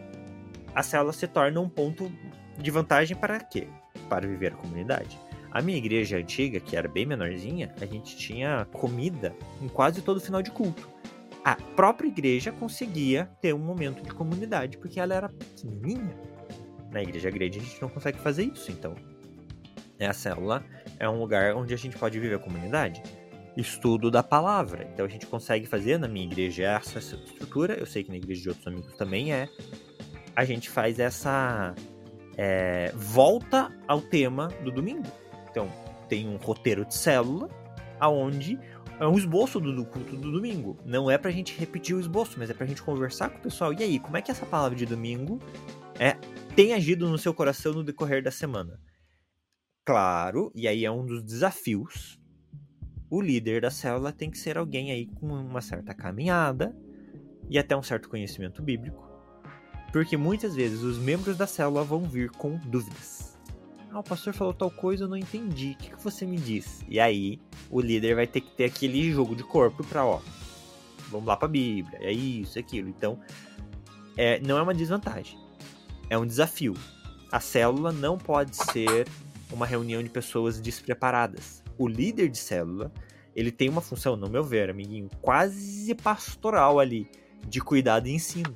a 0.75 0.83
célula 0.83 1.13
se 1.13 1.29
torna 1.29 1.61
um 1.61 1.69
ponto 1.69 2.11
de 2.57 2.71
vantagem 2.71 3.15
para 3.15 3.39
quê? 3.39 3.69
Para 4.09 4.27
viver 4.27 4.55
a 4.55 4.57
comunidade. 4.57 5.21
A 5.51 5.61
minha 5.61 5.77
igreja 5.77 6.17
antiga, 6.17 6.59
que 6.59 6.75
era 6.75 6.89
bem 6.89 7.05
menorzinha, 7.05 7.75
a 7.83 7.85
gente 7.85 8.17
tinha 8.17 8.67
comida 8.73 9.37
em 9.61 9.69
quase 9.69 10.01
todo 10.01 10.23
final 10.23 10.41
de 10.41 10.51
culto. 10.51 10.89
A 11.45 11.55
própria 11.77 12.09
igreja 12.09 12.51
conseguia 12.51 13.31
ter 13.43 13.55
um 13.55 13.59
momento 13.59 14.03
de 14.03 14.11
comunidade, 14.11 14.79
porque 14.79 14.99
ela 14.99 15.15
era 15.15 15.29
pequenininha. 15.29 16.26
Na 16.97 17.03
igreja 17.03 17.29
grande 17.29 17.59
a 17.59 17.63
gente 17.63 17.83
não 17.83 17.91
consegue 17.91 18.19
fazer 18.19 18.45
isso, 18.45 18.73
então. 18.73 18.95
A 20.01 20.15
célula 20.15 20.65
é 20.99 21.07
um 21.07 21.19
lugar 21.19 21.55
onde 21.55 21.75
a 21.75 21.77
gente 21.77 21.95
pode 21.99 22.19
viver 22.19 22.37
a 22.37 22.39
comunidade. 22.39 23.03
Estudo 23.55 24.11
da 24.11 24.23
palavra. 24.23 24.89
Então 24.91 25.05
a 25.05 25.09
gente 25.09 25.27
consegue 25.27 25.67
fazer 25.67 25.99
na 25.99 26.09
minha 26.09 26.25
igreja 26.25 26.63
essa 26.63 26.99
estrutura. 26.99 27.75
Eu 27.75 27.85
sei 27.85 28.03
que 28.03 28.09
na 28.09 28.17
igreja 28.17 28.41
de 28.41 28.49
outros 28.49 28.67
amigos 28.67 28.95
também 28.95 29.31
é 29.31 29.47
a 30.35 30.43
gente 30.47 30.71
faz 30.71 30.99
essa 30.99 31.75
é, 32.35 32.91
volta 32.95 33.71
ao 33.87 34.01
tema 34.01 34.49
do 34.65 34.71
domingo. 34.71 35.07
Então, 35.51 35.71
tem 36.09 36.27
um 36.27 36.37
roteiro 36.37 36.83
de 36.87 36.95
célula, 36.95 37.51
aonde 38.01 38.59
é 38.99 39.07
um 39.07 39.19
esboço 39.19 39.61
do, 39.61 39.77
do 39.77 39.85
culto 39.85 40.17
do 40.17 40.33
domingo. 40.33 40.79
Não 40.83 41.11
é 41.11 41.19
pra 41.19 41.31
gente 41.31 41.55
repetir 41.59 41.95
o 41.95 42.01
esboço, 42.01 42.37
mas 42.39 42.49
é 42.49 42.55
pra 42.55 42.65
gente 42.65 42.83
conversar 42.83 43.29
com 43.29 43.37
o 43.37 43.43
pessoal. 43.43 43.75
E 43.75 43.83
aí, 43.83 43.99
como 43.99 44.17
é 44.17 44.23
que 44.23 44.31
essa 44.31 44.47
palavra 44.47 44.75
de 44.75 44.87
domingo 44.87 45.39
é, 45.99 46.17
tem 46.57 46.75
agido 46.75 47.09
no 47.09 47.19
seu 47.19 47.33
coração 47.33 47.73
no 47.73 47.85
decorrer 47.85 48.23
da 48.23 48.33
semana? 48.33 48.81
Claro, 49.85 50.51
e 50.55 50.67
aí 50.67 50.85
é 50.85 50.91
um 50.91 51.07
dos 51.07 51.23
desafios. 51.23 52.19
O 53.09 53.21
líder 53.21 53.61
da 53.61 53.71
célula 53.71 54.13
tem 54.13 54.31
que 54.31 54.39
ser 54.39 54.59
alguém 54.59 54.91
aí 54.91 55.07
com 55.07 55.29
uma 55.29 55.61
certa 55.61 55.95
caminhada 55.95 56.77
e 57.49 57.57
até 57.57 57.77
um 57.77 57.83
certo 57.83 58.09
conhecimento 58.09 58.61
bíblico 58.61 59.07
porque 59.97 60.15
muitas 60.15 60.55
vezes 60.55 60.83
os 60.83 60.99
membros 60.99 61.39
da 61.39 61.47
célula 61.47 61.83
vão 61.83 62.03
vir 62.03 62.29
com 62.29 62.59
dúvidas. 62.59 63.35
Ah, 63.91 64.01
o 64.01 64.03
pastor 64.03 64.35
falou 64.35 64.53
tal 64.53 64.71
coisa, 64.71 65.05
eu 65.05 65.09
não 65.09 65.17
entendi. 65.17 65.71
O 65.71 65.77
que, 65.77 65.91
que 65.91 66.05
você 66.05 66.27
me 66.27 66.37
diz? 66.37 66.85
E 66.87 67.01
aí, 67.01 67.41
o 67.71 67.81
líder 67.81 68.15
vai 68.15 68.27
ter 68.27 68.43
que 68.43 68.51
ter 68.51 68.65
aquele 68.65 69.11
jogo 69.11 69.35
de 69.35 69.43
corpo 69.43 69.83
pra, 69.85 70.05
ó, 70.05 70.21
vamos 71.09 71.27
lá 71.27 71.35
pra 71.35 71.49
Bíblia, 71.49 71.99
é 72.03 72.13
isso, 72.13 72.59
é 72.59 72.61
aquilo. 72.61 72.91
Então, 72.91 73.19
é, 74.19 74.39
não 74.41 74.59
é 74.59 74.63
uma 74.63 74.75
desvantagem, 74.75 75.39
é 76.09 76.17
um 76.19 76.27
desafio. 76.27 76.75
A 77.31 77.41
célula 77.41 77.93
não 77.93 78.17
pode 78.17 78.57
ser 78.57 79.07
uma 79.51 79.67
reunião 79.67 80.03
de 80.03 80.09
pessoas 80.09 80.61
despreparadas. 80.61 81.63
O 81.79 81.87
líder 81.87 82.29
de 82.29 82.39
célula, 82.39 82.93
ele 83.35 83.51
tem 83.51 83.69
uma 83.69 83.81
função, 83.81 84.17
no 84.17 84.29
meu 84.29 84.43
ver, 84.43 84.71
amiguinho, 84.71 85.11
quase 85.21 85.95
pastoral 85.95 86.79
ali, 86.79 87.11
de 87.47 87.61
cuidado 87.61 88.07
e 88.07 88.13
ensino 88.13 88.55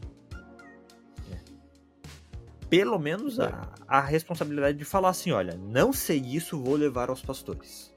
pelo 2.71 2.99
menos 3.01 3.41
a, 3.41 3.69
a 3.87 4.01
responsabilidade 4.01 4.79
de 4.79 4.85
falar 4.85 5.11
assim: 5.11 5.33
olha, 5.33 5.59
não 5.59 5.93
sei 5.93 6.19
isso, 6.19 6.59
vou 6.63 6.77
levar 6.77 7.11
aos 7.11 7.21
pastores. 7.21 7.93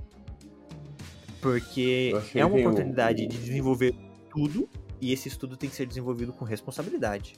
Porque 1.39 2.11
é 2.33 2.43
uma 2.43 2.57
oportunidade 2.57 3.27
de 3.27 3.37
desenvolver 3.37 3.93
tudo 4.31 4.67
e 4.99 5.13
esse 5.13 5.27
estudo 5.27 5.55
tem 5.55 5.69
que 5.69 5.75
ser 5.75 5.85
desenvolvido 5.85 6.33
com 6.33 6.43
responsabilidade. 6.43 7.35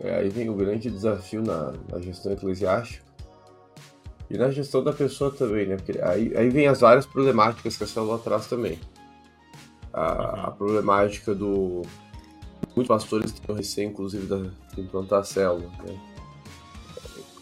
É, 0.00 0.16
aí 0.16 0.28
vem 0.30 0.48
o 0.48 0.54
grande 0.54 0.90
desafio 0.90 1.42
na, 1.42 1.74
na, 1.90 2.00
gestão 2.00 2.32
eclesiástica 2.32 3.04
e 4.30 4.38
na 4.38 4.50
gestão 4.50 4.82
da 4.82 4.92
pessoa 4.92 5.30
também, 5.30 5.66
né? 5.66 5.76
Porque 5.76 6.00
aí, 6.00 6.34
aí 6.36 6.48
vem 6.48 6.66
as 6.66 6.80
várias 6.80 7.04
problemáticas 7.04 7.76
que 7.76 7.84
a 7.84 7.86
célula 7.86 8.18
traz 8.18 8.46
também. 8.46 8.78
A, 9.92 10.00
uhum. 10.00 10.46
a 10.46 10.50
problemática 10.52 11.34
do, 11.34 11.82
muitos 12.74 12.88
pastores 12.88 13.32
estão 13.32 13.54
recém, 13.54 13.88
inclusive, 13.88 14.26
de 14.26 14.80
implantar 14.80 15.20
a 15.20 15.24
célula. 15.24 15.68
Né? 15.84 15.98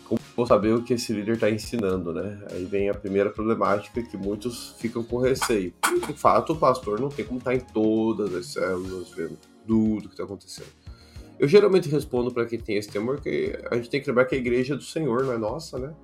Como 0.09 0.21
vou 0.35 0.47
saber 0.47 0.75
o 0.75 0.83
que 0.83 0.95
esse 0.95 1.13
líder 1.13 1.35
está 1.35 1.51
ensinando, 1.51 2.13
né? 2.13 2.41
Aí 2.51 2.65
vem 2.65 2.89
a 2.89 2.95
primeira 2.95 3.31
problemática 3.31 4.03
que 4.03 4.17
muitos 4.17 4.75
ficam 4.79 5.05
com 5.05 5.19
receio. 5.19 5.73
De 6.07 6.15
fato, 6.15 6.55
o 6.55 6.57
pastor 6.57 6.99
não 6.99 7.11
tem 7.11 7.25
como 7.25 7.39
estar 7.39 7.51
tá 7.51 7.57
em 7.57 7.61
todas 7.61 8.35
as 8.35 8.47
células, 8.47 9.11
vendo 9.11 9.39
tudo 9.67 10.09
que 10.09 10.15
está 10.15 10.25
acontecendo. 10.25 10.88
Eu 11.39 11.47
geralmente 11.47 11.89
respondo 11.89 12.33
para 12.33 12.47
quem 12.47 12.59
tem 12.59 12.77
esse 12.77 12.89
temor 12.89 13.21
que 13.21 13.57
a 13.71 13.77
gente 13.77 13.91
tem 13.91 14.01
que 14.01 14.09
lembrar 14.09 14.25
que 14.25 14.35
a 14.35 14.39
igreja 14.39 14.75
é 14.75 14.77
do 14.77 14.83
Senhor, 14.83 15.25
não 15.25 15.33
é 15.33 15.39
nossa, 15.39 15.79
né? 15.79 15.95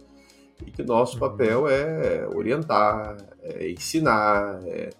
E 0.64 0.70
que 0.70 0.82
nosso 0.82 1.14
uhum. 1.14 1.20
papel 1.20 1.68
é 1.68 2.26
orientar, 2.28 3.16
é 3.42 3.70
ensinar, 3.70 4.61
é 4.64 4.90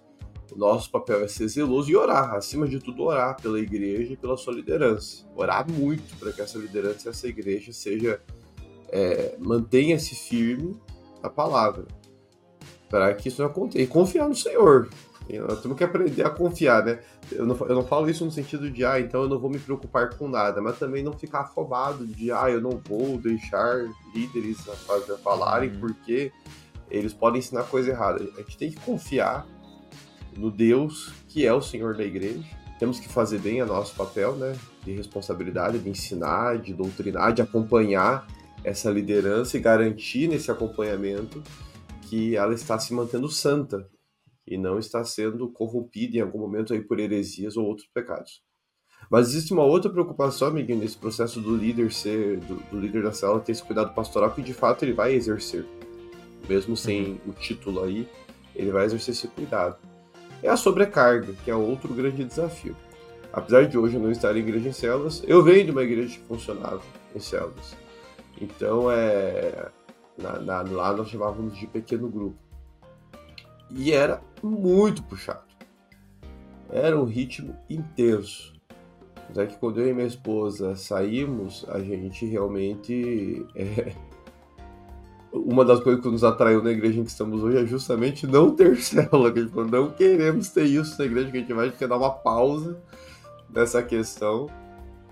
o 0.55 0.59
nosso 0.59 0.91
papel 0.91 1.25
é 1.25 1.29
ser 1.29 1.49
zeloso 1.49 1.91
e 1.91 1.97
orar, 1.97 2.35
acima 2.35 2.69
de 2.69 2.79
tudo, 2.79 3.03
orar 3.03 3.41
pela 3.41 3.59
igreja 3.59 4.13
e 4.13 4.17
pela 4.17 4.37
sua 4.37 4.53
liderança. 4.53 5.27
Orar 5.35 5.69
muito 5.69 6.17
para 6.17 6.33
que 6.33 6.41
essa 6.41 6.57
liderança 6.59 7.09
e 7.09 7.11
essa 7.11 7.27
igreja 7.27 7.73
seja 7.73 8.21
é, 8.89 9.37
mantenha-se 9.41 10.15
firme 10.15 10.77
na 11.21 11.29
palavra, 11.29 11.87
para 12.89 13.13
que 13.15 13.29
isso 13.29 13.43
não 13.43 13.49
aconteça. 13.49 13.83
E 13.83 13.87
confiar 13.87 14.29
no 14.29 14.35
Senhor. 14.35 14.89
Nós 15.29 15.63
temos 15.63 15.77
que 15.79 15.85
aprender 15.85 16.25
a 16.25 16.31
confiar, 16.31 16.85
né? 16.85 17.01
Eu 17.33 17.47
não, 17.47 17.57
eu 17.57 17.75
não 17.75 17.85
falo 17.85 18.09
isso 18.11 18.25
no 18.25 18.31
sentido 18.31 18.71
de, 18.71 18.85
ah, 18.85 19.01
então 19.01 19.23
eu 19.23 19.29
não 19.29 19.39
vou 19.39 19.51
me 19.51 19.59
preocupar 19.59 20.15
com 20.17 20.29
nada, 20.29 20.61
mas 20.61 20.79
também 20.79 21.03
não 21.03 21.13
ficar 21.13 21.41
afobado 21.41 22.07
de, 22.07 22.31
ah, 22.31 22.51
eu 22.51 22.61
não 22.61 22.81
vou 22.87 23.17
deixar 23.17 23.87
líderes 24.15 24.69
a 24.69 24.73
fazer, 24.73 25.17
falarem 25.19 25.71
uhum. 25.71 25.81
porque 25.81 26.31
eles 26.91 27.15
podem 27.15 27.39
ensinar 27.39 27.65
coisa 27.65 27.91
errada. 27.91 28.23
A 28.37 28.41
gente 28.43 28.59
tem 28.59 28.71
que 28.71 28.81
confiar 28.81 29.47
no 30.37 30.51
Deus 30.51 31.13
que 31.29 31.47
é 31.47 31.53
o 31.53 31.63
Senhor 31.63 31.97
da 31.97 32.05
igreja. 32.05 32.45
Temos 32.79 33.01
que 33.01 33.09
fazer 33.09 33.39
bem 33.39 33.63
o 33.63 33.67
nosso 33.67 33.95
papel, 33.95 34.35
né? 34.35 34.55
de 34.85 34.93
responsabilidade 34.93 35.79
de 35.79 35.89
ensinar, 35.89 36.59
de 36.59 36.75
doutrinar, 36.75 37.33
de 37.33 37.41
acompanhar 37.41 38.27
essa 38.63 38.91
liderança 38.91 39.57
e 39.57 39.61
garantir 39.61 40.29
nesse 40.29 40.51
acompanhamento 40.51 41.43
que 42.03 42.37
ela 42.37 42.53
está 42.53 42.79
se 42.79 42.93
mantendo 42.93 43.29
santa 43.29 43.89
e 44.47 44.59
não 44.59 44.79
está 44.79 45.05
sendo 45.05 45.49
corrompida 45.51 46.17
em 46.17 46.21
algum 46.21 46.39
momento 46.39 46.73
aí 46.73 46.81
por 46.81 47.01
heresias 47.01 47.57
ou 47.57 47.67
outros 47.67 47.89
pecados. 47.93 48.43
Mas 49.11 49.29
existe 49.29 49.53
uma 49.53 49.65
outra 49.65 49.91
preocupação, 49.91 50.49
amiguinho, 50.49 50.79
nesse 50.79 50.97
processo 50.97 51.41
do 51.41 51.57
líder 51.57 51.93
ser, 51.93 52.39
do, 52.41 52.57
do 52.71 52.81
líder 52.81 53.03
da 53.03 53.13
célula 53.13 53.41
ter 53.41 53.53
esse 53.53 53.63
cuidado 53.63 53.95
pastoral 53.95 54.31
que 54.31 54.43
de 54.43 54.55
fato 54.55 54.85
ele 54.85 54.93
vai 54.93 55.15
exercer, 55.15 55.65
mesmo 56.49 56.77
sem 56.77 57.13
uhum. 57.13 57.19
o 57.29 57.33
título 57.33 57.83
aí, 57.85 58.09
ele 58.55 58.71
vai 58.71 58.85
exercer 58.87 59.13
esse 59.13 59.29
cuidado. 59.29 59.77
É 60.43 60.49
a 60.49 60.57
sobrecarga, 60.57 61.33
que 61.45 61.51
é 61.51 61.55
outro 61.55 61.93
grande 61.93 62.25
desafio. 62.25 62.77
Apesar 63.33 63.67
de 63.67 63.77
hoje 63.77 63.97
eu 63.97 64.01
não 64.01 64.11
estar 64.11 64.37
em 64.37 64.41
igreja 64.41 64.69
em 64.69 64.73
células, 64.73 65.23
eu 65.27 65.43
venho 65.43 65.65
de 65.65 65.71
uma 65.71 65.83
igreja 65.83 66.19
que 66.19 66.25
funcionava 66.27 66.83
em 67.15 67.19
células. 67.19 67.77
Então, 68.41 68.91
é, 68.91 69.71
na, 70.17 70.39
na, 70.39 70.63
lá 70.63 70.93
nós 70.93 71.09
chamávamos 71.09 71.59
de 71.59 71.67
pequeno 71.67 72.09
grupo. 72.09 72.44
E 73.77 73.93
era 73.93 74.23
muito 74.43 75.03
puxado. 75.03 75.43
Era 76.71 76.99
um 76.99 77.05
ritmo 77.05 77.57
intenso. 77.69 78.53
Até 79.31 79.47
que 79.47 79.57
quando 79.57 79.81
eu 79.81 79.89
e 79.89 79.93
minha 79.93 80.07
esposa 80.07 80.77
saímos, 80.77 81.65
a 81.69 81.81
gente 81.81 82.25
realmente. 82.27 83.45
É... 83.55 83.95
Uma 85.37 85.65
das 85.65 85.81
coisas 85.81 86.01
que 86.01 86.09
nos 86.09 86.23
atraiu 86.23 86.63
na 86.63 86.71
igreja 86.71 87.01
em 87.01 87.03
que 87.03 87.11
estamos 87.11 87.43
hoje 87.43 87.59
é 87.59 87.67
justamente 87.67 88.25
não 88.25 88.55
ter 88.55 88.77
célula. 88.81 89.33
Que 89.33 89.41
a 89.41 89.43
gente 89.43 89.53
falou, 89.53 89.69
não 89.69 89.91
queremos 89.91 90.49
ter 90.51 90.63
isso 90.63 90.97
na 90.97 91.07
igreja, 91.07 91.29
que 91.33 91.37
a 91.39 91.41
gente 91.41 91.53
vai 91.53 91.71
ter 91.71 91.77
que 91.77 91.87
dar 91.89 91.97
uma 91.97 92.11
pausa 92.11 92.81
nessa 93.51 93.83
questão 93.83 94.49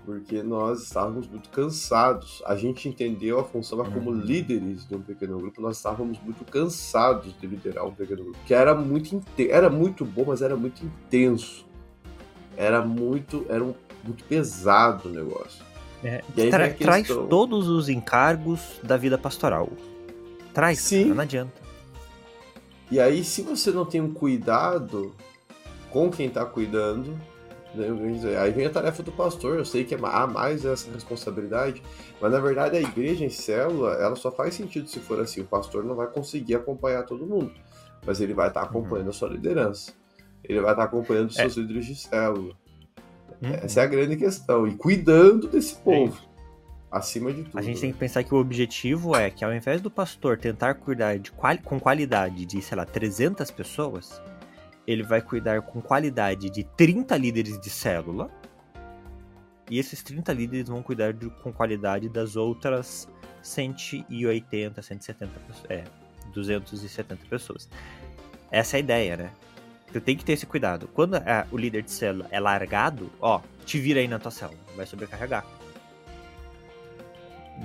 porque 0.05 0.43
nós 0.43 0.83
estávamos 0.83 1.27
muito 1.27 1.49
cansados. 1.49 2.41
A 2.45 2.55
gente 2.55 2.87
entendeu 2.87 3.39
a 3.39 3.43
função 3.43 3.77
mas 3.77 3.87
como 3.93 4.11
uhum. 4.11 4.19
líderes 4.19 4.87
de 4.87 4.95
um 4.95 5.01
pequeno 5.01 5.37
grupo, 5.37 5.61
nós 5.61 5.77
estávamos 5.77 6.19
muito 6.21 6.43
cansados 6.45 7.33
de 7.39 7.47
liderar 7.47 7.85
um 7.85 7.93
pequeno 7.93 8.23
grupo, 8.23 8.39
que 8.45 8.53
era 8.53 8.75
muito 8.75 9.21
era 9.37 9.69
muito 9.69 10.05
bom, 10.05 10.25
mas 10.27 10.41
era 10.41 10.55
muito 10.55 10.85
intenso. 10.85 11.65
Era 12.55 12.81
muito 12.81 13.45
era 13.49 13.63
um, 13.63 13.73
muito 14.03 14.23
pesado 14.25 15.09
o 15.09 15.11
negócio. 15.11 15.63
É, 16.03 16.21
tra 16.49 16.69
questão... 16.69 16.85
Traz 16.85 17.07
todos 17.07 17.69
os 17.69 17.87
encargos 17.87 18.79
da 18.83 18.97
vida 18.97 19.17
pastoral. 19.17 19.69
Traz, 20.53 20.79
Sim. 20.79 21.05
não 21.05 21.21
adianta. 21.21 21.63
E 22.91 22.99
aí, 22.99 23.23
se 23.23 23.41
você 23.41 23.71
não 23.71 23.85
tem 23.85 24.01
um 24.01 24.13
cuidado 24.13 25.15
com 25.89 26.11
quem 26.11 26.27
está 26.27 26.45
cuidando, 26.45 27.19
Aí 28.39 28.51
vem 28.51 28.65
a 28.65 28.69
tarefa 28.69 29.01
do 29.01 29.11
pastor, 29.11 29.57
eu 29.57 29.65
sei 29.65 29.83
que 29.83 29.95
há 29.95 30.27
mais 30.27 30.63
essa 30.63 30.91
responsabilidade, 30.91 31.81
mas 32.21 32.31
na 32.31 32.39
verdade 32.39 32.77
a 32.77 32.81
igreja 32.81 33.25
em 33.25 33.29
célula, 33.29 33.93
ela 33.95 34.15
só 34.15 34.31
faz 34.31 34.53
sentido 34.53 34.87
se 34.87 34.99
for 34.99 35.19
assim, 35.19 35.41
o 35.41 35.45
pastor 35.45 35.83
não 35.83 35.95
vai 35.95 36.07
conseguir 36.07 36.55
acompanhar 36.55 37.03
todo 37.03 37.25
mundo, 37.25 37.51
mas 38.05 38.21
ele 38.21 38.33
vai 38.33 38.49
estar 38.49 38.61
acompanhando 38.61 39.05
uhum. 39.05 39.09
a 39.09 39.13
sua 39.13 39.29
liderança, 39.29 39.93
ele 40.43 40.61
vai 40.61 40.71
estar 40.71 40.83
acompanhando 40.83 41.29
os 41.29 41.35
seus 41.35 41.57
é. 41.57 41.61
líderes 41.61 41.85
de 41.85 41.95
célula. 41.95 42.53
Uhum. 43.41 43.53
Essa 43.61 43.81
é 43.81 43.83
a 43.83 43.87
grande 43.87 44.15
questão, 44.17 44.67
e 44.67 44.75
cuidando 44.75 45.47
desse 45.47 45.75
povo. 45.75 46.33
Acima 46.93 47.33
de 47.33 47.41
tudo. 47.41 47.57
A 47.57 47.61
gente 47.63 47.81
tem 47.81 47.91
que 47.91 47.97
pensar 47.97 48.23
que 48.23 48.35
o 48.35 48.37
objetivo 48.37 49.15
é 49.15 49.31
que 49.31 49.43
ao 49.43 49.51
invés 49.51 49.81
do 49.81 49.89
pastor 49.89 50.37
tentar 50.37 50.75
cuidar 50.75 51.17
de 51.17 51.31
quali 51.31 51.57
com 51.57 51.79
qualidade 51.79 52.45
de, 52.45 52.61
sei 52.61 52.77
lá, 52.77 52.85
300 52.85 53.49
pessoas, 53.49 54.21
ele 54.85 55.03
vai 55.03 55.21
cuidar 55.21 55.61
com 55.61 55.81
qualidade 55.81 56.49
de 56.49 56.63
30 56.63 57.15
líderes 57.17 57.59
de 57.59 57.69
célula. 57.69 58.29
E 59.69 59.79
esses 59.79 60.03
30 60.03 60.33
líderes 60.33 60.67
vão 60.67 60.83
cuidar 60.83 61.13
de, 61.13 61.29
com 61.29 61.51
qualidade 61.53 62.09
das 62.09 62.35
outras 62.35 63.07
180, 63.41 64.81
170 64.81 65.39
pessoas. 65.39 65.65
É, 65.69 65.83
270 66.33 67.25
pessoas. 67.29 67.69
Essa 68.51 68.75
é 68.75 68.77
a 68.77 68.79
ideia, 68.79 69.17
né? 69.17 69.31
Tu 69.91 70.01
tem 70.01 70.17
que 70.17 70.25
ter 70.25 70.33
esse 70.33 70.45
cuidado. 70.45 70.87
Quando 70.93 71.15
é, 71.15 71.45
o 71.51 71.57
líder 71.57 71.83
de 71.83 71.91
célula 71.91 72.27
é 72.31 72.39
largado, 72.39 73.09
ó, 73.21 73.41
te 73.65 73.79
vira 73.79 73.99
aí 73.99 74.07
na 74.07 74.19
tua 74.19 74.31
célula. 74.31 74.59
Vai 74.75 74.85
sobrecarregar. 74.85 75.45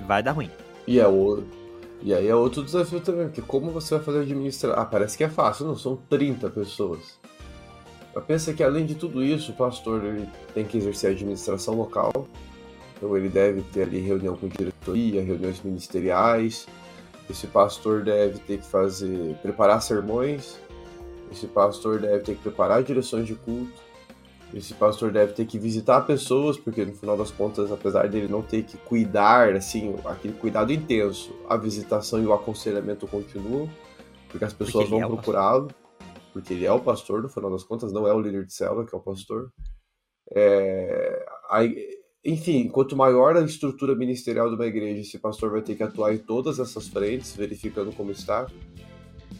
Vai 0.05 0.21
dar 0.21 0.31
ruim. 0.31 0.51
E 0.87 0.99
é 0.99 1.07
o, 1.07 1.43
e 2.01 2.13
aí 2.13 2.27
é 2.27 2.35
outro 2.35 2.63
desafio 2.63 3.01
também, 3.01 3.27
porque 3.27 3.41
como 3.41 3.71
você 3.71 3.95
vai 3.95 4.03
fazer 4.03 4.19
administrar? 4.21 4.79
Ah, 4.79 4.85
parece 4.85 5.17
que 5.17 5.23
é 5.23 5.29
fácil, 5.29 5.65
não, 5.65 5.75
são 5.75 5.97
30 6.09 6.49
pessoas. 6.49 7.19
Mas 8.15 8.23
pensa 8.23 8.53
que 8.53 8.63
além 8.63 8.85
de 8.85 8.95
tudo 8.95 9.23
isso, 9.23 9.51
o 9.51 9.55
pastor 9.55 10.03
ele 10.03 10.27
tem 10.53 10.65
que 10.65 10.77
exercer 10.77 11.09
a 11.09 11.13
administração 11.13 11.75
local, 11.75 12.27
então 12.95 13.15
ele 13.17 13.29
deve 13.29 13.61
ter 13.63 13.83
ali 13.83 13.99
reunião 13.99 14.35
com 14.35 14.47
diretoria, 14.47 15.21
reuniões 15.21 15.61
ministeriais. 15.61 16.67
Esse 17.29 17.47
pastor 17.47 18.03
deve 18.03 18.39
ter 18.39 18.59
que 18.59 18.65
fazer, 18.65 19.35
preparar 19.41 19.81
sermões. 19.81 20.57
Esse 21.31 21.47
pastor 21.47 21.99
deve 21.99 22.19
ter 22.19 22.35
que 22.35 22.41
preparar 22.41 22.81
direções 22.81 23.27
de 23.27 23.35
culto 23.35 23.88
esse 24.53 24.73
pastor 24.73 25.11
deve 25.11 25.33
ter 25.33 25.45
que 25.45 25.59
visitar 25.59 26.01
pessoas, 26.01 26.57
porque 26.57 26.83
no 26.83 26.93
final 26.93 27.15
das 27.15 27.29
contas, 27.29 27.71
apesar 27.71 28.07
dele 28.09 28.27
não 28.27 28.41
ter 28.41 28.63
que 28.63 28.77
cuidar, 28.77 29.53
assim, 29.55 29.95
aquele 30.05 30.33
cuidado 30.33 30.73
intenso, 30.73 31.35
a 31.47 31.55
visitação 31.55 32.21
e 32.21 32.25
o 32.25 32.33
aconselhamento 32.33 33.07
continuam, 33.07 33.69
porque 34.27 34.45
as 34.45 34.53
pessoas 34.53 34.89
porque 34.89 35.01
vão 35.01 35.03
é 35.03 35.15
procurá-lo, 35.15 35.67
porque 36.33 36.53
ele 36.53 36.65
é 36.65 36.71
o 36.71 36.79
pastor, 36.79 37.21
no 37.21 37.29
final 37.29 37.51
das 37.51 37.63
contas, 37.63 37.93
não 37.93 38.07
é 38.07 38.13
o 38.13 38.19
líder 38.19 38.45
de 38.45 38.53
célula, 38.53 38.85
que 38.85 38.95
é 38.95 38.97
o 38.97 39.01
pastor. 39.01 39.51
É, 40.31 41.25
aí, 41.51 41.87
enfim, 42.25 42.67
quanto 42.69 42.95
maior 42.95 43.37
a 43.37 43.41
estrutura 43.41 43.95
ministerial 43.95 44.49
de 44.49 44.55
uma 44.55 44.65
igreja, 44.65 45.01
esse 45.01 45.19
pastor 45.19 45.51
vai 45.51 45.61
ter 45.61 45.75
que 45.75 45.83
atuar 45.83 46.13
em 46.13 46.17
todas 46.17 46.59
essas 46.59 46.87
frentes, 46.87 47.35
verificando 47.35 47.95
como 47.95 48.11
está. 48.11 48.47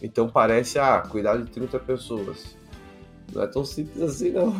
Então 0.00 0.28
parece, 0.28 0.78
ah, 0.78 1.00
cuidar 1.00 1.36
de 1.36 1.50
30 1.50 1.80
pessoas. 1.80 2.56
Não 3.32 3.42
é 3.42 3.46
tão 3.48 3.64
simples 3.64 4.02
assim, 4.02 4.30
não. 4.30 4.54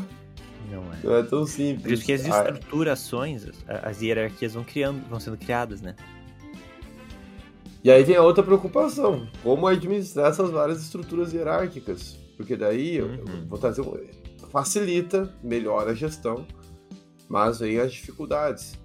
Não 0.71 0.93
é. 0.93 0.99
Não 1.03 1.17
é 1.17 1.23
tão 1.23 1.47
simples. 1.47 1.83
Por 1.83 1.93
isso 1.93 2.05
que 2.05 2.13
as 2.13 2.25
ah, 2.27 2.45
é. 2.45 2.53
estruturações, 2.53 3.47
as 3.67 4.01
hierarquias 4.01 4.55
vão 4.55 4.65
criando, 4.65 5.07
vão 5.09 5.19
sendo 5.19 5.37
criadas, 5.37 5.81
né? 5.81 5.97
E 7.83 7.91
aí 7.91 8.05
vem 8.05 8.15
a 8.15 8.23
outra 8.23 8.43
preocupação, 8.43 9.27
como 9.43 9.67
administrar 9.67 10.31
essas 10.31 10.51
várias 10.51 10.83
estruturas 10.83 11.33
hierárquicas. 11.33 12.19
Porque 12.37 12.57
daí 12.57 13.01
uhum. 13.01 13.15
eu 13.15 13.47
vou 13.47 13.59
trazer 13.59 13.83
facilita, 14.51 15.33
melhora 15.43 15.93
a 15.93 15.95
gestão, 15.95 16.47
mas 17.29 17.61
vem 17.61 17.79
as 17.79 17.93
dificuldades. 17.93 18.79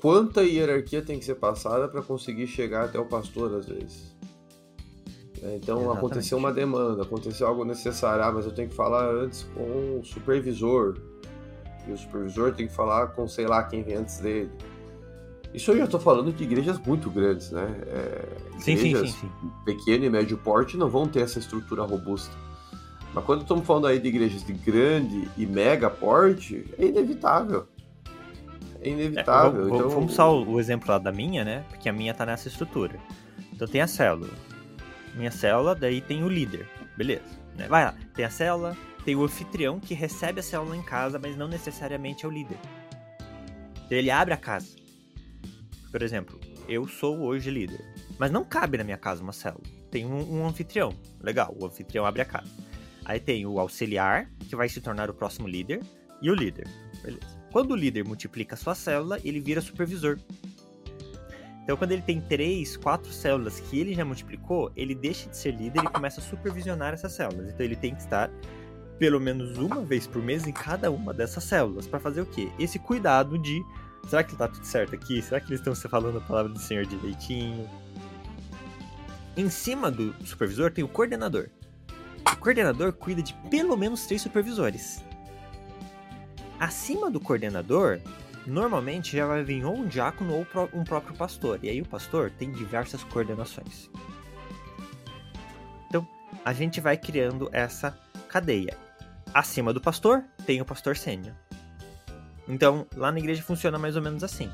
Quanta 0.00 0.42
hierarquia 0.42 1.00
tem 1.00 1.18
que 1.18 1.24
ser 1.24 1.36
passada 1.36 1.88
para 1.88 2.02
conseguir 2.02 2.46
chegar 2.46 2.84
até 2.84 2.98
o 2.98 3.06
pastor 3.06 3.54
às 3.54 3.66
vezes? 3.66 4.13
Né? 5.44 5.56
Então 5.56 5.76
Exatamente. 5.76 5.98
aconteceu 5.98 6.38
uma 6.38 6.52
demanda, 6.52 7.02
aconteceu 7.02 7.46
algo 7.46 7.64
necessário, 7.64 8.24
ah, 8.24 8.32
mas 8.32 8.46
eu 8.46 8.52
tenho 8.52 8.68
que 8.68 8.74
falar 8.74 9.06
antes 9.10 9.42
com 9.54 10.00
o 10.00 10.04
supervisor. 10.04 10.96
E 11.86 11.92
o 11.92 11.98
supervisor 11.98 12.54
tem 12.54 12.66
que 12.66 12.72
falar 12.72 13.08
com 13.08 13.28
sei 13.28 13.46
lá 13.46 13.62
quem 13.62 13.82
vem 13.82 13.96
antes 13.96 14.18
dele. 14.18 14.50
Isso 15.52 15.70
eu 15.70 15.76
já 15.76 15.84
estou 15.84 16.00
falando 16.00 16.32
de 16.32 16.42
igrejas 16.42 16.78
muito 16.80 17.10
grandes, 17.10 17.50
né? 17.52 17.76
É, 17.86 18.58
sim, 18.58 18.72
igrejas 18.72 19.10
sim, 19.10 19.20
sim, 19.20 19.30
sim. 19.40 19.50
pequeno 19.64 20.04
e 20.06 20.10
médio 20.10 20.36
porte 20.38 20.76
não 20.76 20.88
vão 20.88 21.06
ter 21.06 21.20
essa 21.20 21.38
estrutura 21.38 21.84
robusta. 21.84 22.34
Mas 23.12 23.24
quando 23.24 23.42
estamos 23.42 23.64
falando 23.64 23.86
aí 23.86 24.00
de 24.00 24.08
igrejas 24.08 24.44
de 24.44 24.52
grande 24.52 25.30
e 25.36 25.46
mega 25.46 25.88
porte, 25.88 26.66
é 26.76 26.86
inevitável. 26.86 27.68
É 28.80 28.88
inevitável. 28.88 29.62
É, 29.62 29.68
então... 29.68 29.88
Vamos 29.90 30.14
usar 30.14 30.26
o 30.26 30.58
exemplo 30.58 30.90
lá 30.90 30.98
da 30.98 31.12
minha, 31.12 31.44
né? 31.44 31.64
Porque 31.68 31.88
a 31.88 31.92
minha 31.92 32.10
está 32.10 32.26
nessa 32.26 32.48
estrutura. 32.48 32.98
Então 33.52 33.68
tem 33.68 33.80
a 33.80 33.86
célula 33.86 34.32
minha 35.14 35.30
célula, 35.30 35.74
daí 35.74 36.00
tem 36.00 36.22
o 36.22 36.28
líder. 36.28 36.68
Beleza. 36.96 37.24
Né? 37.56 37.66
Vai 37.68 37.84
lá. 37.84 37.94
Tem 38.14 38.24
a 38.24 38.30
célula, 38.30 38.76
tem 39.04 39.14
o 39.14 39.24
anfitrião 39.24 39.78
que 39.80 39.94
recebe 39.94 40.40
a 40.40 40.42
célula 40.42 40.76
em 40.76 40.82
casa, 40.82 41.18
mas 41.18 41.36
não 41.36 41.48
necessariamente 41.48 42.24
é 42.24 42.28
o 42.28 42.30
líder. 42.30 42.58
Ele 43.90 44.10
abre 44.10 44.34
a 44.34 44.36
casa. 44.36 44.74
Por 45.90 46.02
exemplo, 46.02 46.40
eu 46.68 46.88
sou 46.88 47.20
hoje 47.20 47.50
líder. 47.50 47.84
Mas 48.18 48.30
não 48.30 48.44
cabe 48.44 48.78
na 48.78 48.84
minha 48.84 48.96
casa 48.96 49.22
uma 49.22 49.32
célula. 49.32 49.64
Tem 49.90 50.06
um, 50.06 50.40
um 50.40 50.46
anfitrião. 50.46 50.92
Legal, 51.20 51.54
o 51.58 51.66
anfitrião 51.66 52.06
abre 52.06 52.22
a 52.22 52.24
casa. 52.24 52.50
Aí 53.04 53.20
tem 53.20 53.44
o 53.44 53.60
auxiliar, 53.60 54.30
que 54.48 54.56
vai 54.56 54.68
se 54.68 54.80
tornar 54.80 55.10
o 55.10 55.14
próximo 55.14 55.46
líder, 55.46 55.80
e 56.22 56.30
o 56.30 56.34
líder. 56.34 56.66
Beleza. 57.02 57.44
Quando 57.52 57.72
o 57.72 57.76
líder 57.76 58.04
multiplica 58.04 58.54
a 58.54 58.58
sua 58.58 58.74
célula, 58.74 59.20
ele 59.22 59.40
vira 59.40 59.60
supervisor. 59.60 60.18
Então, 61.64 61.78
quando 61.78 61.92
ele 61.92 62.02
tem 62.02 62.20
três, 62.20 62.76
quatro 62.76 63.10
células 63.10 63.58
que 63.58 63.80
ele 63.80 63.94
já 63.94 64.04
multiplicou, 64.04 64.70
ele 64.76 64.94
deixa 64.94 65.30
de 65.30 65.36
ser 65.36 65.52
líder 65.52 65.82
e 65.82 65.88
começa 65.88 66.20
a 66.20 66.22
supervisionar 66.22 66.92
essas 66.92 67.12
células. 67.12 67.48
Então, 67.48 67.64
ele 67.64 67.74
tem 67.74 67.94
que 67.94 68.02
estar 68.02 68.30
pelo 68.98 69.18
menos 69.18 69.58
uma 69.58 69.82
vez 69.82 70.06
por 70.06 70.22
mês 70.22 70.46
em 70.46 70.52
cada 70.52 70.90
uma 70.90 71.12
dessas 71.12 71.42
células 71.44 71.86
para 71.86 71.98
fazer 71.98 72.20
o 72.20 72.26
quê? 72.26 72.50
Esse 72.58 72.78
cuidado 72.78 73.38
de 73.38 73.64
será 74.08 74.22
que 74.22 74.36
tá 74.36 74.46
tudo 74.46 74.64
certo 74.64 74.94
aqui? 74.94 75.20
Será 75.22 75.40
que 75.40 75.48
eles 75.48 75.60
estão 75.66 75.74
falando 75.90 76.18
a 76.18 76.20
palavra 76.20 76.52
do 76.52 76.58
Senhor 76.58 76.84
direitinho? 76.84 77.68
Em 79.36 79.48
cima 79.48 79.90
do 79.90 80.14
supervisor 80.24 80.70
tem 80.70 80.84
o 80.84 80.88
coordenador. 80.88 81.48
O 82.30 82.36
coordenador 82.36 82.92
cuida 82.92 83.22
de 83.22 83.34
pelo 83.50 83.76
menos 83.76 84.06
três 84.06 84.22
supervisores. 84.22 85.02
Acima 86.60 87.10
do 87.10 87.18
coordenador, 87.18 88.00
normalmente 88.46 89.16
já 89.16 89.26
vai 89.26 89.42
vir 89.42 89.64
ou 89.64 89.76
um 89.76 89.86
diácono 89.86 90.34
ou 90.34 90.46
um 90.72 90.84
próprio 90.84 91.16
pastor. 91.16 91.58
E 91.62 91.68
aí 91.68 91.80
o 91.80 91.86
pastor 91.86 92.30
tem 92.30 92.50
diversas 92.50 93.02
coordenações. 93.04 93.90
Então, 95.88 96.06
a 96.44 96.52
gente 96.52 96.80
vai 96.80 96.96
criando 96.96 97.48
essa 97.52 97.98
cadeia. 98.28 98.76
Acima 99.32 99.72
do 99.72 99.80
pastor, 99.80 100.24
tem 100.46 100.60
o 100.60 100.64
pastor 100.64 100.96
sênior. 100.96 101.34
Então, 102.46 102.86
lá 102.94 103.10
na 103.10 103.18
igreja 103.18 103.42
funciona 103.42 103.78
mais 103.78 103.96
ou 103.96 104.02
menos 104.02 104.22
assim. 104.22 104.50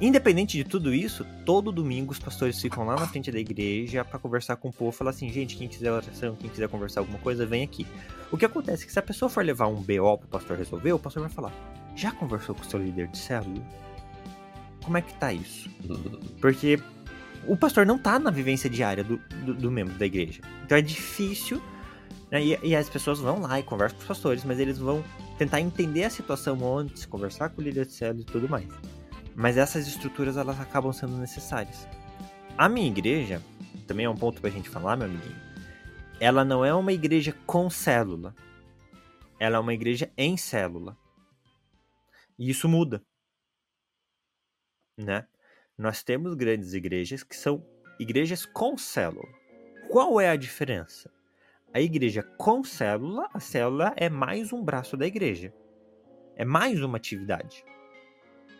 Independente 0.00 0.56
de 0.56 0.64
tudo 0.64 0.92
isso, 0.92 1.24
todo 1.46 1.70
domingo 1.70 2.10
os 2.10 2.18
pastores 2.18 2.60
ficam 2.60 2.84
lá 2.84 2.96
na 2.96 3.06
frente 3.06 3.30
da 3.30 3.38
igreja 3.38 4.04
para 4.04 4.18
conversar 4.18 4.56
com 4.56 4.68
o 4.68 4.72
povo, 4.72 4.90
falar 4.90 5.10
assim, 5.10 5.30
gente, 5.30 5.56
quem 5.56 5.68
quiser 5.68 5.92
oração, 5.92 6.34
quem 6.34 6.50
quiser 6.50 6.68
conversar 6.68 7.00
alguma 7.00 7.18
coisa, 7.20 7.46
vem 7.46 7.62
aqui. 7.62 7.86
O 8.30 8.36
que 8.36 8.44
acontece 8.44 8.82
é 8.82 8.86
que 8.86 8.92
se 8.92 8.98
a 8.98 9.02
pessoa 9.02 9.28
for 9.28 9.44
levar 9.44 9.68
um 9.68 9.76
BO 9.76 10.18
pro 10.18 10.28
pastor 10.28 10.58
resolver, 10.58 10.92
o 10.92 10.98
pastor 10.98 11.22
vai 11.22 11.30
falar: 11.30 11.52
"Já 11.94 12.12
conversou 12.12 12.54
com 12.54 12.62
o 12.62 12.64
seu 12.64 12.80
líder 12.80 13.08
de 13.08 13.18
célula? 13.18 13.62
Como 14.82 14.96
é 14.96 15.02
que 15.02 15.14
tá 15.14 15.32
isso?" 15.32 15.70
Porque 16.40 16.78
o 17.46 17.56
pastor 17.56 17.84
não 17.86 17.98
tá 17.98 18.18
na 18.18 18.30
vivência 18.30 18.70
diária 18.70 19.04
do, 19.04 19.18
do, 19.44 19.54
do 19.54 19.70
membro 19.70 19.94
da 19.94 20.06
igreja. 20.06 20.40
Então 20.64 20.78
é 20.78 20.82
difícil 20.82 21.62
né? 22.34 22.44
E, 22.44 22.58
e, 22.64 22.74
as 22.74 22.88
pessoas 22.88 23.20
vão 23.20 23.40
lá 23.40 23.60
e 23.60 23.62
conversam 23.62 23.96
com 23.96 24.02
os 24.02 24.08
pastores, 24.08 24.44
mas 24.44 24.58
eles 24.58 24.76
vão 24.76 25.04
tentar 25.38 25.60
entender 25.60 26.02
a 26.02 26.10
situação 26.10 26.58
antes, 26.76 27.06
conversar 27.06 27.50
com 27.50 27.60
o 27.60 27.64
líder 27.64 27.86
de 27.86 27.92
célula 27.92 28.22
e 28.22 28.24
tudo 28.24 28.48
mais. 28.48 28.66
Mas 29.36 29.56
essas 29.56 29.86
estruturas 29.86 30.36
elas 30.36 30.60
acabam 30.60 30.92
sendo 30.92 31.16
necessárias. 31.16 31.86
A 32.58 32.68
minha 32.68 32.88
igreja, 32.88 33.40
também 33.86 34.06
é 34.06 34.10
um 34.10 34.16
ponto 34.16 34.40
pra 34.40 34.50
gente 34.50 34.68
falar, 34.68 34.96
meu 34.96 35.06
amiguinho. 35.06 35.36
Ela 36.18 36.44
não 36.44 36.64
é 36.64 36.74
uma 36.74 36.92
igreja 36.92 37.32
com 37.46 37.70
célula. 37.70 38.34
Ela 39.38 39.56
é 39.56 39.60
uma 39.60 39.74
igreja 39.74 40.10
em 40.16 40.36
célula. 40.36 40.96
E 42.38 42.50
isso 42.50 42.68
muda. 42.68 43.02
Né? 44.98 45.26
Nós 45.76 46.02
temos 46.02 46.34
grandes 46.34 46.72
igrejas 46.72 47.22
que 47.22 47.36
são 47.36 47.64
igrejas 47.98 48.44
com 48.46 48.76
célula. 48.76 49.28
Qual 49.90 50.20
é 50.20 50.30
a 50.30 50.36
diferença? 50.36 51.10
A 51.72 51.80
igreja 51.80 52.22
com 52.22 52.62
célula, 52.62 53.28
a 53.34 53.40
célula 53.40 53.92
é 53.96 54.08
mais 54.08 54.52
um 54.52 54.62
braço 54.62 54.96
da 54.96 55.06
igreja. 55.06 55.52
É 56.36 56.44
mais 56.44 56.82
uma 56.82 56.96
atividade. 56.96 57.64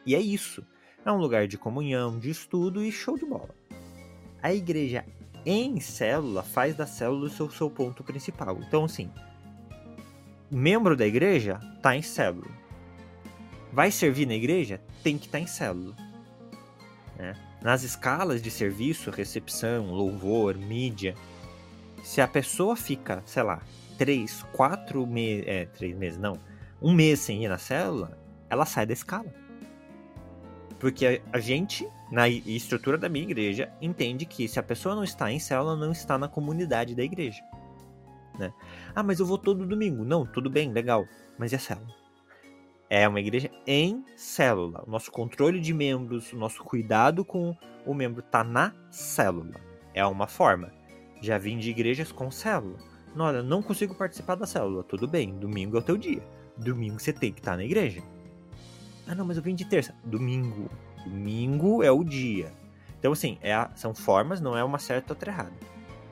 E 0.05 0.15
é 0.15 0.21
isso. 0.21 0.67
É 1.05 1.13
um 1.13 1.19
lugar 1.19 1.47
de 1.47 1.59
comunhão, 1.59 2.19
de 2.19 2.31
estudo 2.31 2.83
e 2.83 2.91
show 2.91 3.17
de 3.17 3.25
bola. 3.25 3.55
A 4.43 4.53
igreja 4.53 5.05
em 5.47 5.79
célula 5.79 6.43
faz 6.43 6.75
da 6.75 6.87
célula 6.87 7.27
o 7.27 7.31
seu, 7.31 7.51
seu 7.51 7.71
ponto 7.71 8.03
principal. 8.03 8.59
Então, 8.61 8.85
assim, 8.85 9.11
membro 10.51 10.97
da 10.97 11.07
igreja 11.07 11.61
está 11.77 11.97
em 11.97 12.03
célula. 12.03 12.51
Vai 13.75 13.91
servir 13.91 14.25
na 14.25 14.35
igreja? 14.35 14.81
Tem 15.03 15.19
que 15.19 15.27
estar 15.27 15.39
tá 15.39 15.43
em 15.43 15.49
célula. 15.49 15.97
Né? 17.19 17.35
Nas 17.61 17.83
escalas 17.83 18.41
de 18.41 18.49
serviço, 18.49 19.11
recepção, 19.11 19.91
louvor, 19.91 20.57
mídia, 20.57 21.17
se 22.05 22.21
a 22.21 22.29
pessoa 22.29 22.77
fica, 22.77 23.21
sei 23.27 23.43
lá, 23.43 23.61
três, 23.99 24.45
quatro 24.53 25.05
meses, 25.05 25.45
é, 25.49 25.67
três 25.67 25.97
meses 25.97 26.21
não, 26.21 26.39
um 26.81 26.95
mês 26.95 27.19
sem 27.19 27.45
ir 27.45 27.49
na 27.49 27.59
célula, 27.59 28.17
ela 28.49 28.65
sai 28.65 28.87
da 28.87 28.93
escala. 28.93 29.35
Porque 30.79 31.21
a, 31.33 31.41
gente, 31.41 31.85
na 32.13 32.29
estrutura 32.29 32.97
da 32.97 33.09
minha 33.09 33.25
igreja, 33.25 33.73
entende 33.83 34.25
que 34.25 34.47
se 34.47 34.61
a 34.61 34.63
pessoa 34.63 34.95
não 34.95 35.03
está 35.03 35.33
em 35.33 35.41
célula, 35.41 35.75
não 35.75 35.91
está 35.91 36.17
na 36.17 36.29
comunidade 36.29 36.95
da 36.95 37.03
igreja. 37.03 37.43
Né? 38.39 38.53
Ah, 38.95 39.03
mas 39.03 39.19
eu 39.19 39.27
vou 39.27 39.39
todo 39.39 39.67
domingo. 39.67 40.05
Não, 40.05 40.25
tudo 40.25 40.49
bem, 40.49 40.71
legal. 40.71 41.05
Mas 41.37 41.51
e 41.51 41.57
a 41.57 41.59
célula? 41.59 42.04
É 42.97 43.09
uma 43.09 43.19
igreja 43.19 43.51
em 43.67 44.05
célula. 44.15 44.85
O 44.87 44.91
nosso 44.93 45.11
controle 45.11 45.59
de 45.59 45.75
membros, 45.75 46.33
o 46.33 46.37
nosso 46.37 46.63
cuidado 46.63 47.25
com 47.25 47.53
o 47.85 47.93
membro 47.93 48.21
está 48.21 48.45
na 48.45 48.73
célula. 48.89 49.57
É 49.93 50.07
uma 50.07 50.29
forma. 50.29 50.73
Já 51.21 51.37
vim 51.37 51.59
de 51.59 51.71
igrejas 51.71 52.13
com 52.13 52.31
célula. 52.31 52.79
Olha, 53.19 53.43
não 53.43 53.65
consigo 53.65 53.97
participar 53.97 54.37
da 54.37 54.47
célula. 54.47 54.85
Tudo 54.85 55.09
bem, 55.09 55.37
domingo 55.37 55.77
é 55.77 55.81
o 55.81 55.83
teu 55.83 55.97
dia. 55.97 56.23
Domingo 56.57 57.01
você 57.01 57.13
tem 57.13 57.33
que 57.33 57.41
estar 57.41 57.57
na 57.57 57.65
igreja. 57.65 58.01
Ah, 59.09 59.15
não, 59.17 59.25
mas 59.25 59.39
eu 59.39 59.43
vim 59.43 59.57
de 59.57 59.65
terça. 59.65 59.93
Domingo. 60.05 60.71
Domingo 61.05 61.83
é 61.83 61.91
o 61.91 62.05
dia. 62.05 62.53
Então, 63.01 63.11
assim, 63.11 63.39
é 63.43 63.53
a, 63.53 63.73
são 63.75 63.93
formas, 63.93 64.41
não 64.41 64.57
é 64.57 64.63
uma 64.63 64.79
certa 64.79 65.13
ou 65.13 65.17
outra 65.17 65.33
errada. 65.33 65.53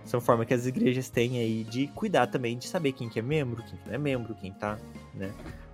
São 0.05 0.20
formas 0.20 0.49
que 0.49 0.55
as 0.55 0.66
igrejas 0.66 1.09
têm 1.09 1.39
aí 1.39 1.62
de 1.62 1.87
cuidar 1.87 2.26
também, 2.26 2.59
de 2.59 2.66
saber 2.66 2.91
quem 2.91 3.09
que 3.09 3.20
é 3.20 3.22
membro, 3.22 3.62
quem 3.62 3.78
que 3.78 3.87
não 3.87 3.95
é 3.95 3.99
membro, 3.99 4.35
quem 4.35 4.53
tá, 4.53 4.76
né? 5.14 5.33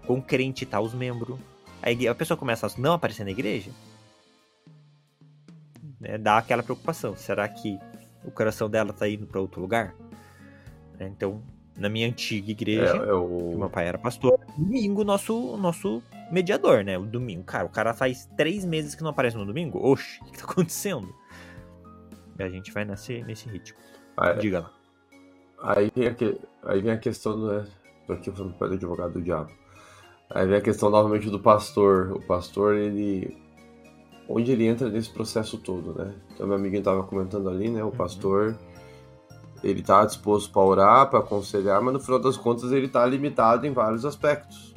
Com 0.08 0.22
crente 0.22 0.64
tá 0.64 0.80
os 0.80 0.94
membros. 0.94 1.38
Aí 1.82 2.08
a 2.08 2.14
pessoa 2.14 2.36
começa 2.36 2.66
a 2.66 2.70
não 2.78 2.94
aparecer 2.94 3.24
na 3.24 3.30
igreja, 3.30 3.70
né, 6.00 6.16
dá 6.16 6.38
aquela 6.38 6.62
preocupação. 6.62 7.14
Será 7.14 7.46
que 7.46 7.78
o 8.24 8.30
coração 8.30 8.70
dela 8.70 8.90
tá 8.90 9.06
indo 9.06 9.26
para 9.26 9.38
outro 9.38 9.60
lugar? 9.60 9.94
É, 10.98 11.06
então, 11.06 11.42
na 11.76 11.90
minha 11.90 12.08
antiga 12.08 12.50
igreja, 12.50 12.96
é, 12.96 13.10
eu... 13.10 13.54
meu 13.54 13.68
pai 13.68 13.86
era 13.86 13.98
pastor, 13.98 14.40
domingo 14.56 15.04
nosso 15.04 15.58
nosso 15.58 16.02
mediador, 16.32 16.82
né? 16.82 16.96
O 16.96 17.04
domingo. 17.04 17.44
Cara, 17.44 17.66
o 17.66 17.68
cara 17.68 17.92
faz 17.92 18.24
três 18.34 18.64
meses 18.64 18.94
que 18.94 19.02
não 19.02 19.10
aparece 19.10 19.36
no 19.36 19.44
domingo. 19.44 19.78
Oxe, 19.78 20.20
o 20.22 20.24
que, 20.24 20.32
que 20.32 20.38
tá 20.38 20.44
acontecendo? 20.50 21.14
E 22.38 22.42
a 22.42 22.48
gente 22.48 22.72
vai 22.72 22.86
nesse, 22.86 23.22
nesse 23.24 23.46
ritmo. 23.46 23.78
Aí, 24.16 24.38
Diga 24.38 24.60
lá. 24.60 24.72
Aí 25.60 25.92
vem, 25.94 26.08
a, 26.08 26.70
aí 26.70 26.80
vem 26.80 26.92
a 26.92 26.98
questão, 26.98 27.36
né? 27.36 27.66
Tô 28.06 28.14
aqui 28.14 28.32
falando 28.32 28.54
para 28.54 28.70
o 28.70 28.72
advogado 28.72 29.12
do 29.12 29.22
diabo. 29.22 29.50
Aí 30.30 30.46
vem 30.46 30.58
a 30.58 30.60
questão 30.60 30.90
novamente 30.90 31.30
do 31.30 31.40
pastor. 31.40 32.12
O 32.12 32.20
pastor, 32.20 32.74
ele. 32.74 33.36
Onde 34.28 34.52
ele 34.52 34.66
entra 34.66 34.88
nesse 34.88 35.10
processo 35.10 35.56
todo, 35.56 35.94
né? 35.94 36.12
Então, 36.34 36.46
meu 36.46 36.56
amiguinho 36.56 36.82
tava 36.82 37.02
comentando 37.02 37.48
ali, 37.48 37.70
né? 37.70 37.82
O 37.82 37.86
uhum. 37.86 37.92
pastor 37.92 38.56
ele 39.62 39.82
tá 39.82 40.04
disposto 40.04 40.52
para 40.52 40.62
orar, 40.62 41.10
para 41.10 41.18
aconselhar, 41.20 41.80
mas 41.82 41.92
no 41.92 42.00
final 42.00 42.18
das 42.18 42.36
contas 42.36 42.70
ele 42.72 42.88
tá 42.88 43.04
limitado 43.06 43.66
em 43.66 43.72
vários 43.72 44.04
aspectos. 44.04 44.74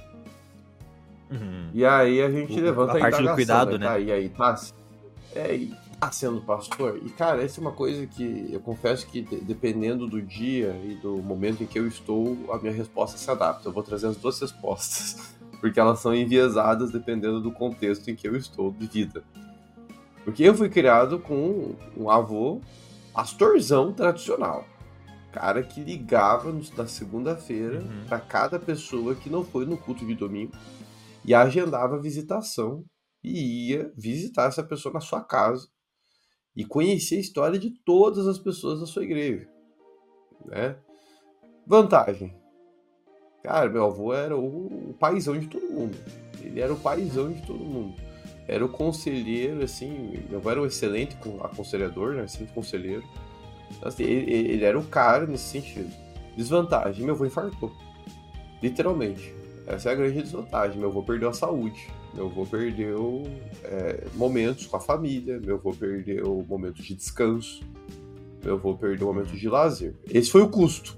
Uhum. 1.30 1.70
E 1.74 1.86
aí 1.86 2.22
a 2.22 2.30
gente 2.30 2.60
o, 2.60 2.64
levanta 2.64 2.93
a, 2.93 2.97
a 2.97 2.99
parte 2.99 3.22
do 3.22 3.34
cuidado, 3.34 3.80
né? 3.80 3.86
Tá, 3.86 3.99
e 3.99 4.12
aí 4.12 4.30
tá, 4.30 4.60
é, 5.36 5.68
tá 5.99 6.12
sendo 6.12 6.41
pastor. 6.41 6.99
E 7.04 7.10
cara, 7.10 7.43
essa 7.43 7.60
é 7.60 7.62
uma 7.62 7.72
coisa 7.72 8.06
que 8.06 8.49
eu 8.52 8.60
confesso 8.60 9.08
que 9.08 9.22
dependendo 9.22 10.08
do 10.08 10.22
dia 10.22 10.76
e 10.84 10.95
do 10.95 11.18
momento 11.18 11.64
em 11.64 11.66
que 11.66 11.80
eu 11.80 11.88
estou, 11.88 12.38
a 12.52 12.58
minha 12.58 12.74
resposta 12.74 13.18
se 13.18 13.30
adapta. 13.30 13.70
Eu 13.70 13.74
vou 13.74 13.84
trazer 13.84 14.08
as 14.08 14.18
duas 14.18 14.39
respostas, 14.39 15.36
porque 15.62 15.80
elas 15.80 15.99
são 15.99 16.14
enviesadas 16.14 16.91
dependendo 16.91 17.39
do 17.39 17.51
contexto 17.51 18.09
em 18.09 18.16
que 18.16 18.28
eu 18.28 18.36
estou 18.36 18.72
de 18.72 18.88
vida. 18.88 19.24
Porque 20.26 20.43
eu 20.43 20.55
fui 20.55 20.68
criado 20.68 21.20
com 21.20 21.76
um 21.95 22.09
avô 22.09 22.59
pastorzão 23.14 23.93
tradicional. 23.93 24.66
Cara 25.32 25.64
que 25.64 25.82
ligava 25.82 26.51
na 26.76 26.88
segunda-feira 26.88 27.80
uhum. 27.80 28.05
para 28.07 28.20
cada 28.20 28.59
pessoa 28.59 29.16
que 29.16 29.30
não 29.30 29.45
foi 29.45 29.66
no 29.66 29.78
culto 29.78 30.05
de 30.05 30.16
domingo 30.16 30.51
e 31.24 31.34
agendava 31.34 31.95
a 31.95 32.01
visitação 32.01 32.84
e 33.24 33.70
ia 33.70 33.93
visitar 33.95 34.47
essa 34.47 34.64
pessoa 34.64 34.93
na 34.93 34.99
sua 34.99 35.24
casa 35.24 35.68
e 36.55 36.66
conhecia 36.66 37.18
a 37.18 37.22
história 37.22 37.59
de 37.59 37.70
todas 37.86 38.28
as 38.28 38.38
pessoas 38.38 38.80
da 38.80 38.86
sua 38.86 39.03
igreja, 39.03 39.47
né? 40.45 40.76
Vantagem. 41.66 42.40
Cara, 43.43 43.69
meu 43.69 43.85
avô 43.85 44.13
era 44.13 44.37
o, 44.37 44.89
o 44.89 44.95
paizão 44.99 45.37
de 45.37 45.47
todo 45.47 45.63
mundo. 45.63 45.97
Ele 46.41 46.59
era 46.59 46.71
o 46.71 46.77
paizão 46.77 47.31
de 47.31 47.41
todo 47.41 47.63
mundo. 47.63 47.95
Era 48.47 48.63
o 48.65 48.69
conselheiro, 48.69 49.63
assim, 49.63 50.19
meu 50.29 50.39
avô 50.39 50.51
era 50.51 50.61
um 50.61 50.65
excelente 50.65 51.15
aconselhador, 51.41 52.15
né? 52.15 52.25
Excelente 52.25 52.53
conselheiro. 52.53 53.03
Assim, 53.81 54.03
ele, 54.03 54.51
ele, 54.51 54.63
era 54.63 54.77
o 54.77 54.83
cara 54.83 55.25
nesse 55.25 55.45
sentido. 55.45 55.89
Desvantagem, 56.35 57.05
meu 57.05 57.15
avô 57.15 57.25
infartou. 57.25 57.71
Literalmente. 58.61 59.33
Essa 59.65 59.89
é 59.89 59.91
a 59.93 59.95
grande 59.95 60.21
desvantagem. 60.21 60.77
Meu 60.77 60.89
avô 60.89 61.01
perdeu 61.01 61.29
a 61.29 61.33
saúde. 61.33 61.87
Meu 62.13 62.25
avô 62.25 62.45
perdeu 62.45 63.23
é, 63.63 64.05
momentos 64.15 64.65
com 64.65 64.75
a 64.75 64.79
família. 64.79 65.39
Meu 65.39 65.55
avô 65.55 65.71
perdeu 65.73 66.45
momentos 66.47 66.83
de 66.83 66.95
descanso. 66.95 67.63
Meu 68.43 68.55
avô 68.55 68.75
perdeu 68.75 69.07
momentos 69.07 69.39
de 69.39 69.47
lazer. 69.47 69.95
Esse 70.09 70.29
foi 70.29 70.41
o 70.41 70.49
custo. 70.49 70.97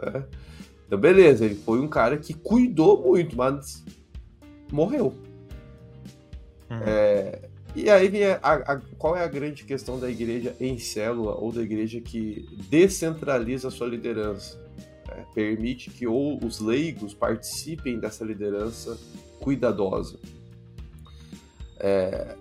Né? 0.00 0.24
Então, 0.86 0.98
beleza, 0.98 1.44
ele 1.44 1.56
foi 1.56 1.80
um 1.80 1.88
cara 1.88 2.16
que 2.16 2.32
cuidou 2.32 3.02
muito, 3.02 3.36
mas 3.36 3.84
morreu. 4.70 5.14
Uhum. 6.70 6.78
É, 6.86 7.48
e 7.74 7.90
aí 7.90 8.08
vem 8.08 8.24
a, 8.24 8.38
a, 8.42 8.80
qual 8.96 9.16
é 9.16 9.24
a 9.24 9.28
grande 9.28 9.64
questão 9.64 9.98
da 9.98 10.08
igreja 10.08 10.54
em 10.60 10.78
célula 10.78 11.34
ou 11.34 11.52
da 11.52 11.62
igreja 11.62 12.00
que 12.00 12.48
descentraliza 12.70 13.68
a 13.68 13.70
sua 13.70 13.88
liderança? 13.88 14.64
É, 15.10 15.24
permite 15.34 15.90
que 15.90 16.06
ou 16.06 16.42
os 16.44 16.60
leigos 16.60 17.14
participem 17.14 17.98
dessa 17.98 18.24
liderança 18.24 18.98
cuidadosa. 19.40 20.18
É, 21.78 22.36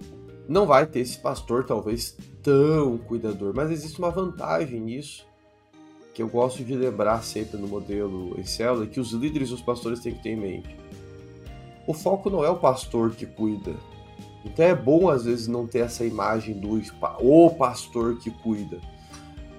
não 0.48 0.66
vai 0.66 0.86
ter 0.86 1.00
esse 1.00 1.18
pastor 1.18 1.66
talvez 1.66 2.16
tão 2.42 2.98
cuidador, 2.98 3.54
mas 3.56 3.72
existe 3.72 3.98
uma 3.98 4.12
vantagem 4.12 4.80
nisso 4.80 5.26
que 6.16 6.22
eu 6.22 6.30
gosto 6.30 6.64
de 6.64 6.74
lembrar 6.74 7.22
sempre 7.24 7.58
no 7.58 7.68
modelo 7.68 8.40
em 8.40 8.46
célula 8.46 8.88
que 8.88 9.02
os 9.02 9.12
líderes 9.12 9.50
e 9.50 9.54
os 9.54 9.62
pastores 9.62 10.00
têm 10.00 10.14
que 10.14 10.24
ter 10.24 10.30
em 10.30 10.38
mente. 10.38 10.76
o 11.86 11.94
foco 11.94 12.30
não 12.30 12.44
é 12.44 12.50
o 12.50 12.56
pastor 12.56 13.12
que 13.12 13.26
cuida. 13.26 13.76
Então 14.46 14.66
é 14.66 14.74
bom 14.74 15.10
às 15.10 15.26
vezes 15.26 15.48
não 15.48 15.68
ter 15.68 15.80
essa 15.80 16.06
imagem 16.06 16.58
do 16.58 16.82
o 17.20 17.50
pastor 17.52 18.18
que 18.18 18.32
cuida. 18.32 18.80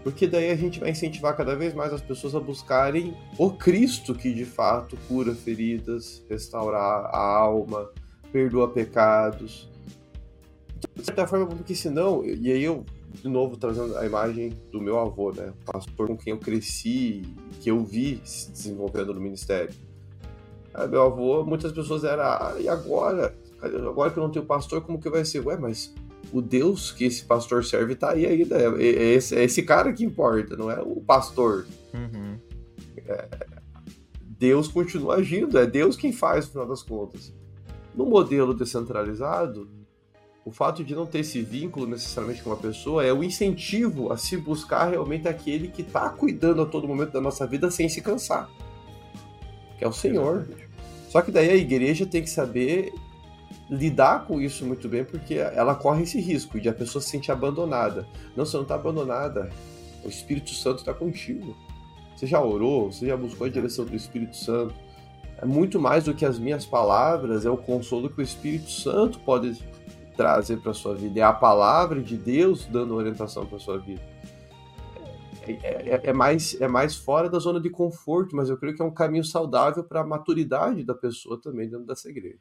Porque 0.02 0.26
daí 0.26 0.50
a 0.50 0.57
gente 0.57 0.80
vai 0.80 0.90
incentivar 0.90 1.36
cada 1.36 1.54
vez 1.54 1.74
mais 1.74 1.92
as 1.92 2.00
pessoas 2.00 2.34
a 2.34 2.40
buscarem 2.40 3.14
o 3.36 3.50
Cristo 3.50 4.14
que 4.14 4.32
de 4.32 4.46
fato 4.46 4.96
cura 5.07 5.34
feridas, 5.34 6.24
restaurar 6.28 7.04
a 7.12 7.18
alma, 7.18 7.90
perdoa 8.32 8.68
pecados. 8.68 9.68
De 10.94 11.04
certa 11.04 11.26
forma, 11.26 11.46
porque 11.46 11.74
senão, 11.74 12.24
e 12.24 12.50
aí 12.50 12.62
eu 12.62 12.84
de 13.12 13.28
novo 13.28 13.57
trazendo 13.57 13.96
a 13.96 14.07
imagem 14.07 14.52
do 14.70 14.80
meu 14.80 14.98
avô, 14.98 15.32
né? 15.32 15.52
O 15.62 15.72
pastor 15.72 16.09
com 16.09 16.16
quem 16.16 16.32
eu 16.32 16.38
cresci, 16.38 17.22
que 17.61 17.70
eu 17.70 17.82
vi 17.84 18.20
se 18.24 18.50
desenvolvendo 18.50 19.14
no 19.14 19.20
ministério. 19.20 19.74
Aí, 20.74 20.86
meu 20.88 21.02
avô, 21.02 21.44
muitas 21.44 21.72
pessoas 21.72 22.04
eram, 22.04 22.22
ah, 22.22 22.57
e 22.61 22.68
agora? 22.68 23.34
Agora 23.62 24.11
que 24.11 24.18
eu 24.18 24.22
não 24.22 24.30
tenho 24.30 24.44
pastor, 24.44 24.82
como 24.82 25.00
que 25.00 25.09
vai 25.09 25.24
ser? 25.24 25.40
Ué, 25.40 25.57
mas 25.57 25.94
o 26.32 26.42
Deus 26.42 26.92
que 26.92 27.04
esse 27.04 27.24
pastor 27.24 27.64
serve 27.64 27.94
tá 27.94 28.11
aí 28.11 28.26
ainda. 28.26 28.57
É, 28.57 28.66
é, 28.82 29.14
esse, 29.14 29.34
é 29.34 29.44
esse 29.44 29.62
cara 29.62 29.92
que 29.92 30.04
importa, 30.04 30.57
não 30.57 30.70
é 30.70 30.80
o 30.80 31.00
pastor. 31.00 31.66
Uhum. 31.94 32.38
É, 33.07 33.28
Deus 34.38 34.68
continua 34.68 35.16
agindo, 35.16 35.59
é 35.59 35.66
Deus 35.66 35.96
quem 35.96 36.12
faz, 36.12 36.44
no 36.46 36.52
final 36.52 36.66
das 36.66 36.82
contas. 36.82 37.32
No 37.94 38.04
modelo 38.04 38.52
descentralizado, 38.52 39.68
o 40.47 40.53
fato 40.53 40.84
de 40.84 40.94
não 40.94 41.05
ter 41.05 41.18
esse 41.18 41.42
vínculo 41.42 41.88
necessariamente 41.88 42.40
com 42.40 42.51
uma 42.51 42.57
pessoa 42.57 43.05
é 43.05 43.12
o 43.12 43.24
incentivo 43.24 44.12
a 44.12 44.16
se 44.16 44.36
buscar 44.36 44.90
realmente 44.90 45.26
aquele 45.26 45.66
que 45.66 45.82
está 45.82 46.09
cuidando 46.09 46.62
a 46.62 46.66
todo 46.66 46.86
momento 46.86 47.11
da 47.11 47.20
nossa 47.20 47.44
vida 47.44 47.68
sem 47.68 47.88
se 47.88 48.01
cansar, 48.01 48.49
que 49.76 49.84
é 49.84 49.88
o 49.88 49.92
Senhor. 49.92 50.42
Exatamente. 50.42 50.66
Só 51.09 51.20
que 51.20 51.32
daí 51.32 51.51
a 51.51 51.57
igreja 51.57 52.07
tem 52.07 52.22
que 52.22 52.30
saber 52.30 52.92
lidar 53.68 54.24
com 54.24 54.40
isso 54.40 54.64
muito 54.64 54.88
bem, 54.88 55.05
porque 55.05 55.34
ela 55.34 55.74
corre 55.74 56.05
esse 56.05 56.20
risco 56.20 56.61
de 56.61 56.68
a 56.68 56.72
pessoa 56.72 57.03
se 57.03 57.11
sentir 57.11 57.32
abandonada. 57.32 58.07
Não, 58.36 58.47
você 58.47 58.57
não 58.57 58.62
está 58.62 58.76
abandonada. 58.76 59.51
O 60.05 60.09
Espírito 60.09 60.51
Santo 60.51 60.78
está 60.78 60.94
contigo. 60.94 61.57
Você 62.14 62.24
já 62.24 62.40
orou, 62.40 62.92
você 62.92 63.09
já 63.09 63.16
buscou 63.16 63.49
a 63.49 63.51
direção 63.51 63.84
do 63.84 63.97
Espírito 63.97 64.36
Santo. 64.36 64.76
É 65.38 65.44
muito 65.44 65.80
mais 65.80 66.05
do 66.05 66.14
que 66.14 66.24
as 66.24 66.38
minhas 66.38 66.64
palavras, 66.64 67.44
é 67.44 67.51
o 67.51 67.57
consolo 67.57 68.09
que 68.09 68.20
o 68.20 68.22
Espírito 68.22 68.70
Santo 68.70 69.18
pode 69.18 69.61
trazer 70.16 70.56
para 70.58 70.72
sua 70.72 70.94
vida, 70.94 71.20
é 71.20 71.22
a 71.22 71.32
palavra 71.32 72.02
de 72.02 72.16
Deus 72.16 72.64
dando 72.66 72.94
orientação 72.94 73.46
para 73.46 73.58
sua 73.58 73.78
vida. 73.78 74.02
É, 75.42 75.94
é, 75.94 76.00
é, 76.04 76.12
mais, 76.12 76.60
é 76.60 76.66
mais 76.66 76.96
fora 76.96 77.30
da 77.30 77.38
zona 77.38 77.60
de 77.60 77.70
conforto, 77.70 78.34
mas 78.34 78.48
eu 78.48 78.56
creio 78.56 78.74
que 78.74 78.82
é 78.82 78.84
um 78.84 78.92
caminho 78.92 79.24
saudável 79.24 79.84
para 79.84 80.00
a 80.00 80.06
maturidade 80.06 80.82
da 80.82 80.94
pessoa 80.94 81.40
também 81.40 81.68
dentro 81.68 81.86
dessa 81.86 82.08
igreja. 82.08 82.40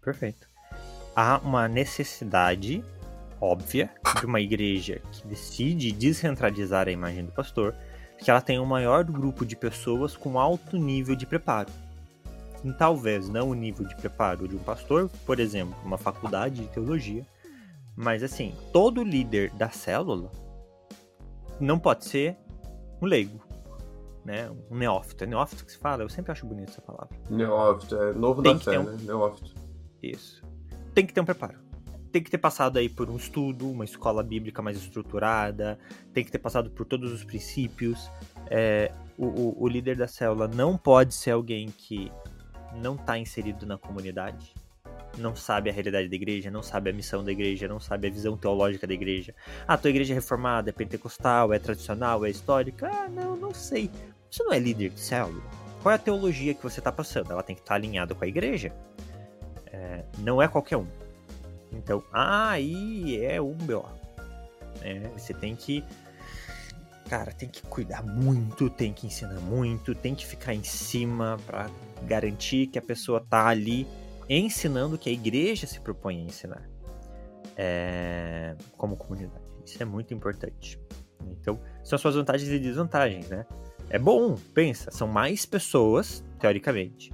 Perfeito. 0.00 0.46
Há 1.16 1.38
uma 1.38 1.66
necessidade 1.66 2.84
óbvia 3.40 3.90
de 4.20 4.26
uma 4.26 4.40
igreja 4.40 5.02
que 5.10 5.26
decide 5.26 5.90
descentralizar 5.90 6.86
a 6.86 6.92
imagem 6.92 7.24
do 7.24 7.32
pastor, 7.32 7.74
que 8.18 8.30
ela 8.30 8.40
tenha 8.40 8.62
um 8.62 8.66
maior 8.66 9.02
grupo 9.02 9.44
de 9.44 9.56
pessoas 9.56 10.16
com 10.16 10.38
alto 10.38 10.76
nível 10.76 11.16
de 11.16 11.26
preparo 11.26 11.72
talvez 12.70 13.28
não 13.28 13.48
o 13.48 13.54
nível 13.54 13.86
de 13.86 13.96
preparo 13.96 14.46
de 14.46 14.54
um 14.54 14.60
pastor, 14.60 15.10
por 15.24 15.40
exemplo, 15.40 15.74
uma 15.84 15.96
faculdade 15.98 16.60
de 16.60 16.68
teologia, 16.68 17.26
mas 17.96 18.22
assim, 18.22 18.54
todo 18.72 19.02
líder 19.02 19.50
da 19.52 19.70
célula 19.70 20.30
não 21.58 21.78
pode 21.78 22.04
ser 22.04 22.36
um 23.00 23.06
leigo, 23.06 23.40
né? 24.24 24.50
Um 24.70 24.76
neófito. 24.76 25.24
É 25.24 25.26
neófito 25.26 25.64
que 25.64 25.72
se 25.72 25.78
fala? 25.78 26.02
Eu 26.02 26.08
sempre 26.08 26.30
acho 26.30 26.46
bonito 26.46 26.70
essa 26.70 26.82
palavra. 26.82 27.16
Neófito, 27.28 27.96
é 27.96 28.12
novo 28.12 28.42
Tem 28.42 28.54
da 28.54 28.60
fé, 28.60 28.78
um... 28.78 28.84
né? 28.84 28.96
Neófito. 29.02 29.54
Isso. 30.02 30.42
Tem 30.94 31.06
que 31.06 31.12
ter 31.12 31.20
um 31.20 31.24
preparo. 31.24 31.58
Tem 32.12 32.22
que 32.22 32.30
ter 32.30 32.38
passado 32.38 32.78
aí 32.78 32.88
por 32.88 33.08
um 33.08 33.16
estudo, 33.16 33.70
uma 33.70 33.84
escola 33.84 34.22
bíblica 34.22 34.60
mais 34.60 34.76
estruturada, 34.76 35.78
tem 36.12 36.22
que 36.22 36.30
ter 36.30 36.38
passado 36.38 36.70
por 36.70 36.84
todos 36.84 37.10
os 37.10 37.24
princípios. 37.24 38.10
É, 38.50 38.92
o, 39.16 39.26
o, 39.26 39.62
o 39.62 39.68
líder 39.68 39.96
da 39.96 40.06
célula 40.06 40.46
não 40.46 40.76
pode 40.76 41.14
ser 41.14 41.30
alguém 41.30 41.68
que 41.68 42.12
não 42.76 42.94
está 42.94 43.18
inserido 43.18 43.66
na 43.66 43.76
comunidade, 43.78 44.54
não 45.18 45.36
sabe 45.36 45.68
a 45.68 45.72
realidade 45.72 46.08
da 46.08 46.14
igreja, 46.14 46.50
não 46.50 46.62
sabe 46.62 46.90
a 46.90 46.92
missão 46.92 47.22
da 47.24 47.32
igreja, 47.32 47.68
não 47.68 47.78
sabe 47.78 48.08
a 48.08 48.10
visão 48.10 48.36
teológica 48.36 48.86
da 48.86 48.94
igreja. 48.94 49.34
Ah, 49.66 49.76
tua 49.76 49.90
igreja 49.90 50.14
é 50.14 50.16
reformada, 50.16 50.70
é 50.70 50.72
pentecostal, 50.72 51.52
é 51.52 51.58
tradicional, 51.58 52.24
é 52.24 52.30
histórica? 52.30 52.88
Ah, 52.88 53.08
não, 53.08 53.36
não 53.36 53.52
sei. 53.52 53.90
Você 54.30 54.42
não 54.42 54.52
é 54.52 54.58
líder 54.58 54.90
de 54.90 55.00
célula? 55.00 55.42
Qual 55.82 55.92
é 55.92 55.96
a 55.96 55.98
teologia 55.98 56.54
que 56.54 56.62
você 56.62 56.80
está 56.80 56.92
passando? 56.92 57.30
Ela 57.32 57.42
tem 57.42 57.54
que 57.54 57.62
estar 57.62 57.74
tá 57.74 57.76
alinhada 57.76 58.14
com 58.14 58.24
a 58.24 58.28
igreja. 58.28 58.72
É, 59.66 60.04
não 60.18 60.40
é 60.40 60.48
qualquer 60.48 60.76
um. 60.76 60.86
Então, 61.72 62.02
aí 62.12 63.22
é 63.24 63.40
um 63.40 63.54
B.O. 63.54 63.84
É, 64.80 65.00
você 65.16 65.34
tem 65.34 65.54
que 65.54 65.84
cara, 67.12 67.30
tem 67.30 67.46
que 67.46 67.60
cuidar 67.64 68.02
muito, 68.02 68.70
tem 68.70 68.90
que 68.90 69.06
ensinar 69.06 69.38
muito, 69.40 69.94
tem 69.94 70.14
que 70.14 70.26
ficar 70.26 70.54
em 70.54 70.64
cima 70.64 71.36
para 71.44 71.68
garantir 72.04 72.68
que 72.68 72.78
a 72.78 72.82
pessoa 72.82 73.20
tá 73.20 73.48
ali 73.48 73.86
ensinando 74.30 74.94
o 74.94 74.98
que 74.98 75.10
a 75.10 75.12
igreja 75.12 75.66
se 75.66 75.78
propõe 75.78 76.22
a 76.22 76.24
ensinar 76.24 76.66
é, 77.54 78.56
como 78.78 78.96
comunidade. 78.96 79.44
Isso 79.62 79.82
é 79.82 79.84
muito 79.84 80.14
importante. 80.14 80.80
Então, 81.26 81.60
são 81.84 81.98
suas 81.98 82.14
vantagens 82.14 82.50
e 82.50 82.58
desvantagens, 82.58 83.28
né? 83.28 83.44
É 83.90 83.98
bom, 83.98 84.34
pensa, 84.54 84.90
são 84.90 85.06
mais 85.06 85.44
pessoas, 85.44 86.24
teoricamente, 86.40 87.12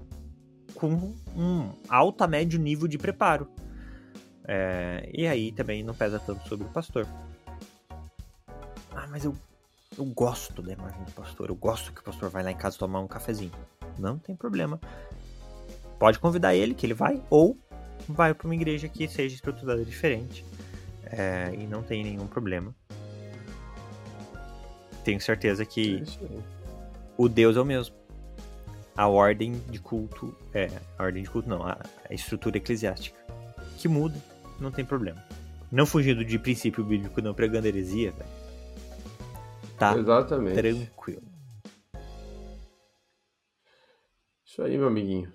com 0.76 1.12
um 1.36 1.72
alto 1.88 2.22
a 2.22 2.28
médio 2.28 2.60
nível 2.60 2.86
de 2.86 2.98
preparo. 2.98 3.50
É, 4.46 5.10
e 5.12 5.26
aí 5.26 5.50
também 5.50 5.82
não 5.82 5.92
pesa 5.92 6.20
tanto 6.20 6.48
sobre 6.48 6.68
o 6.68 6.70
pastor. 6.70 7.04
Ah, 8.92 9.08
mas 9.10 9.24
eu 9.24 9.34
eu 9.98 10.04
gosto 10.04 10.62
da 10.62 10.72
imagem 10.72 11.02
do 11.02 11.10
pastor, 11.10 11.48
eu 11.48 11.56
gosto 11.56 11.92
que 11.92 12.00
o 12.00 12.04
pastor 12.04 12.30
vai 12.30 12.44
lá 12.44 12.52
em 12.52 12.56
casa 12.56 12.78
tomar 12.78 13.00
um 13.00 13.08
cafezinho. 13.08 13.50
Não 13.98 14.16
tem 14.16 14.36
problema. 14.36 14.80
Pode 15.98 16.20
convidar 16.20 16.54
ele, 16.54 16.72
que 16.72 16.86
ele 16.86 16.94
vai, 16.94 17.20
ou 17.28 17.58
vai 18.08 18.32
para 18.32 18.46
uma 18.46 18.54
igreja 18.54 18.88
que 18.88 19.08
seja 19.08 19.34
estruturada 19.34 19.84
diferente. 19.84 20.44
É, 21.04 21.52
e 21.52 21.66
não 21.66 21.82
tem 21.82 22.04
nenhum 22.04 22.28
problema. 22.28 22.72
Tenho 25.02 25.20
certeza 25.20 25.64
que 25.64 26.04
o 27.16 27.28
Deus 27.28 27.56
é 27.56 27.60
o 27.60 27.64
mesmo. 27.64 27.96
A 28.96 29.08
ordem 29.08 29.60
de 29.68 29.80
culto, 29.80 30.32
é, 30.54 30.70
a 30.96 31.02
ordem 31.02 31.24
de 31.24 31.30
culto 31.30 31.48
não, 31.48 31.64
a, 31.64 31.76
a 32.08 32.14
estrutura 32.14 32.58
eclesiástica. 32.58 33.18
Que 33.76 33.88
muda, 33.88 34.16
não 34.60 34.70
tem 34.70 34.84
problema. 34.84 35.24
Não 35.72 35.86
fugindo 35.86 36.24
de 36.24 36.38
princípio 36.38 36.84
bíblico, 36.84 37.20
não 37.20 37.34
pregando 37.34 37.66
heresia, 37.66 38.12
velho 38.12 38.37
tá 39.78 39.96
Exatamente. 39.96 40.56
tranquilo. 40.56 41.22
Isso 44.44 44.62
aí, 44.62 44.76
meu 44.76 44.88
amiguinho. 44.88 45.32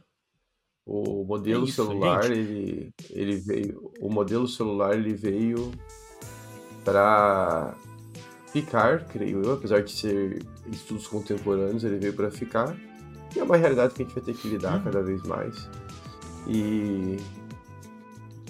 O 0.86 1.24
modelo 1.24 1.66
é 1.66 1.70
isso, 1.70 1.86
celular, 1.86 2.30
ele, 2.30 2.92
ele 3.10 3.38
veio. 3.38 3.92
O 4.02 4.10
modelo 4.10 4.48
celular 4.48 4.96
ele 4.96 5.14
veio 5.14 5.72
para 6.84 7.74
ficar, 8.52 9.06
creio 9.06 9.42
eu, 9.42 9.54
apesar 9.54 9.82
de 9.82 9.92
ser 9.92 10.46
estudos 10.70 11.08
contemporâneos, 11.08 11.86
ele 11.86 11.98
veio 11.98 12.14
para 12.14 12.30
ficar. 12.30 12.76
E 13.34 13.40
é 13.40 13.44
uma 13.44 13.56
realidade 13.56 13.94
que 13.94 14.04
a 14.04 14.06
gente 14.06 14.14
vai 14.14 14.24
ter 14.24 14.36
que 14.36 14.50
lidar 14.50 14.80
hum. 14.80 14.84
cada 14.84 15.02
vez 15.02 15.24
mais. 15.24 15.70
E 16.48 17.18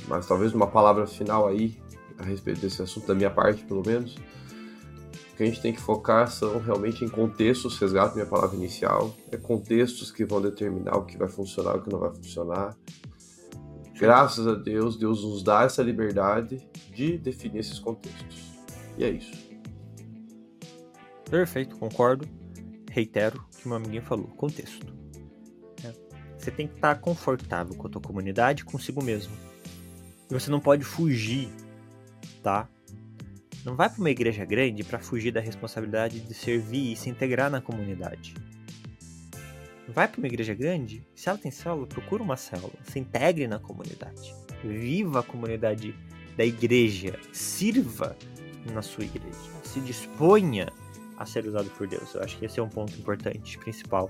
mas 0.08 0.28
talvez 0.28 0.54
uma 0.54 0.68
palavra 0.68 1.06
final 1.08 1.48
aí 1.48 1.78
a 2.18 2.24
respeito 2.24 2.62
desse 2.62 2.82
assunto 2.82 3.08
da 3.08 3.16
minha 3.16 3.30
parte, 3.30 3.64
pelo 3.64 3.84
menos 3.86 4.16
o 5.34 5.36
que 5.36 5.42
a 5.42 5.46
gente 5.48 5.62
tem 5.62 5.74
que 5.74 5.82
focar 5.82 6.30
são 6.30 6.60
realmente 6.60 7.04
em 7.04 7.10
contextos, 7.10 7.80
resgato 7.80 8.14
minha 8.14 8.26
palavra 8.26 8.56
inicial, 8.56 9.16
é 9.32 9.38
contextos 9.38 10.12
que 10.12 10.24
vão 10.24 10.40
determinar 10.40 10.96
o 10.96 11.06
que 11.06 11.18
vai 11.18 11.28
funcionar 11.28 11.76
e 11.76 11.80
o 11.80 11.82
que 11.82 11.92
não 11.92 12.00
vai 12.00 12.14
funcionar. 12.14 12.78
Graças 13.96 14.46
a 14.46 14.54
Deus, 14.54 14.96
Deus 14.96 15.24
nos 15.24 15.42
dá 15.42 15.64
essa 15.64 15.82
liberdade 15.82 16.68
de 16.94 17.18
definir 17.18 17.60
esses 17.60 17.80
contextos. 17.80 18.54
E 18.96 19.04
é 19.04 19.10
isso. 19.10 19.32
Perfeito, 21.28 21.78
concordo. 21.78 22.28
Reitero 22.92 23.40
o 23.40 23.58
que 23.58 23.68
meu 23.68 23.78
amiguinho 23.78 24.04
falou: 24.04 24.28
contexto. 24.38 24.86
É. 25.84 25.94
Você 26.38 26.52
tem 26.52 26.68
que 26.68 26.76
estar 26.76 26.94
confortável 27.02 27.74
com 27.76 27.88
a 27.88 27.90
tua 27.90 28.02
comunidade, 28.02 28.64
consigo 28.64 29.04
mesmo. 29.04 29.34
E 30.30 30.34
você 30.34 30.52
não 30.52 30.60
pode 30.60 30.84
fugir, 30.84 31.50
tá? 32.44 32.70
Não 33.66 33.76
vai 33.76 33.90
para 33.90 34.00
uma 34.00 34.10
igreja 34.10 34.44
grande 34.44 34.84
para 34.84 35.00
fugir 35.00 35.32
da 35.32 35.40
responsabilidade 35.40 36.20
de 36.20 36.34
servir 36.34 36.92
e 36.92 36.96
se 36.96 37.10
integrar 37.10 37.50
na 37.50 37.62
comunidade. 37.62 38.34
Vai 39.88 40.08
para 40.08 40.18
uma 40.18 40.28
igreja 40.28 40.54
grande, 40.54 41.06
se 41.16 41.30
ela 41.30 41.38
tem 41.38 41.52
célula, 41.52 41.88
procura 41.88 42.24
uma 42.24 42.36
célula, 42.36 42.74
se 42.84 43.00
integre 43.00 43.48
na 43.48 43.60
comunidade. 43.60 44.34
Viva 44.64 45.20
a 45.20 45.24
comunidade 45.24 45.96
da 46.36 46.46
igreja, 46.46 47.20
sirva 47.32 48.16
na 48.74 48.82
sua 48.82 49.04
igreja, 49.04 49.38
se 49.64 49.80
disponha 49.82 50.72
a 51.18 51.26
ser 51.26 51.46
usado 51.46 51.70
por 51.72 51.88
Deus. 51.88 52.14
Eu 52.16 52.24
acho 52.24 52.38
que 52.38 52.46
esse 52.46 52.60
é 52.60 52.64
um 52.64 52.70
ponto 52.70 52.94
importante, 52.98 53.58
principal. 53.60 54.10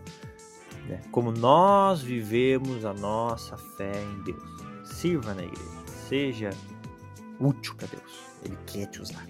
Né? 0.87 1.01
Como 1.11 1.31
nós 1.31 2.01
vivemos 2.01 2.85
a 2.85 2.93
nossa 2.93 3.57
fé 3.57 3.93
em 4.01 4.23
Deus. 4.23 4.43
Sirva 4.83 5.33
na 5.33 5.43
igreja. 5.43 5.83
Seja 6.07 6.49
útil 7.39 7.75
para 7.75 7.87
Deus. 7.87 8.19
Ele 8.43 8.57
quer 8.65 8.87
te 8.87 9.01
usar. 9.01 9.25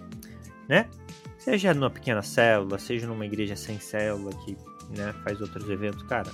Né? 0.68 0.90
Seja 1.38 1.74
numa 1.74 1.90
pequena 1.90 2.22
célula, 2.22 2.80
seja 2.80 3.06
numa 3.06 3.26
igreja 3.26 3.56
sem 3.56 3.80
célula 3.80 4.32
que 4.46 4.58
né, 4.96 5.14
faz 5.24 5.42
outros 5.42 5.70
eventos, 5.70 6.04
cara. 6.04 6.32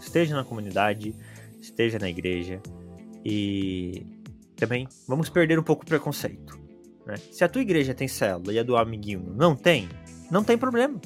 Esteja 0.00 0.36
na 0.36 0.44
comunidade, 0.44 1.14
esteja 1.60 1.98
na 1.98 2.08
igreja 2.08 2.60
e 3.24 4.06
também 4.56 4.86
vamos 5.08 5.28
perder 5.28 5.58
um 5.58 5.62
pouco 5.62 5.82
o 5.82 5.86
preconceito. 5.86 6.58
Né? 7.06 7.16
Se 7.16 7.42
a 7.44 7.48
tua 7.48 7.62
igreja 7.62 7.94
tem 7.94 8.08
célula 8.08 8.52
e 8.52 8.58
a 8.58 8.62
do 8.62 8.76
amiguinho 8.76 9.32
não 9.34 9.56
tem, 9.56 9.88
não 10.30 10.44
tem 10.44 10.58
problema. 10.58 11.00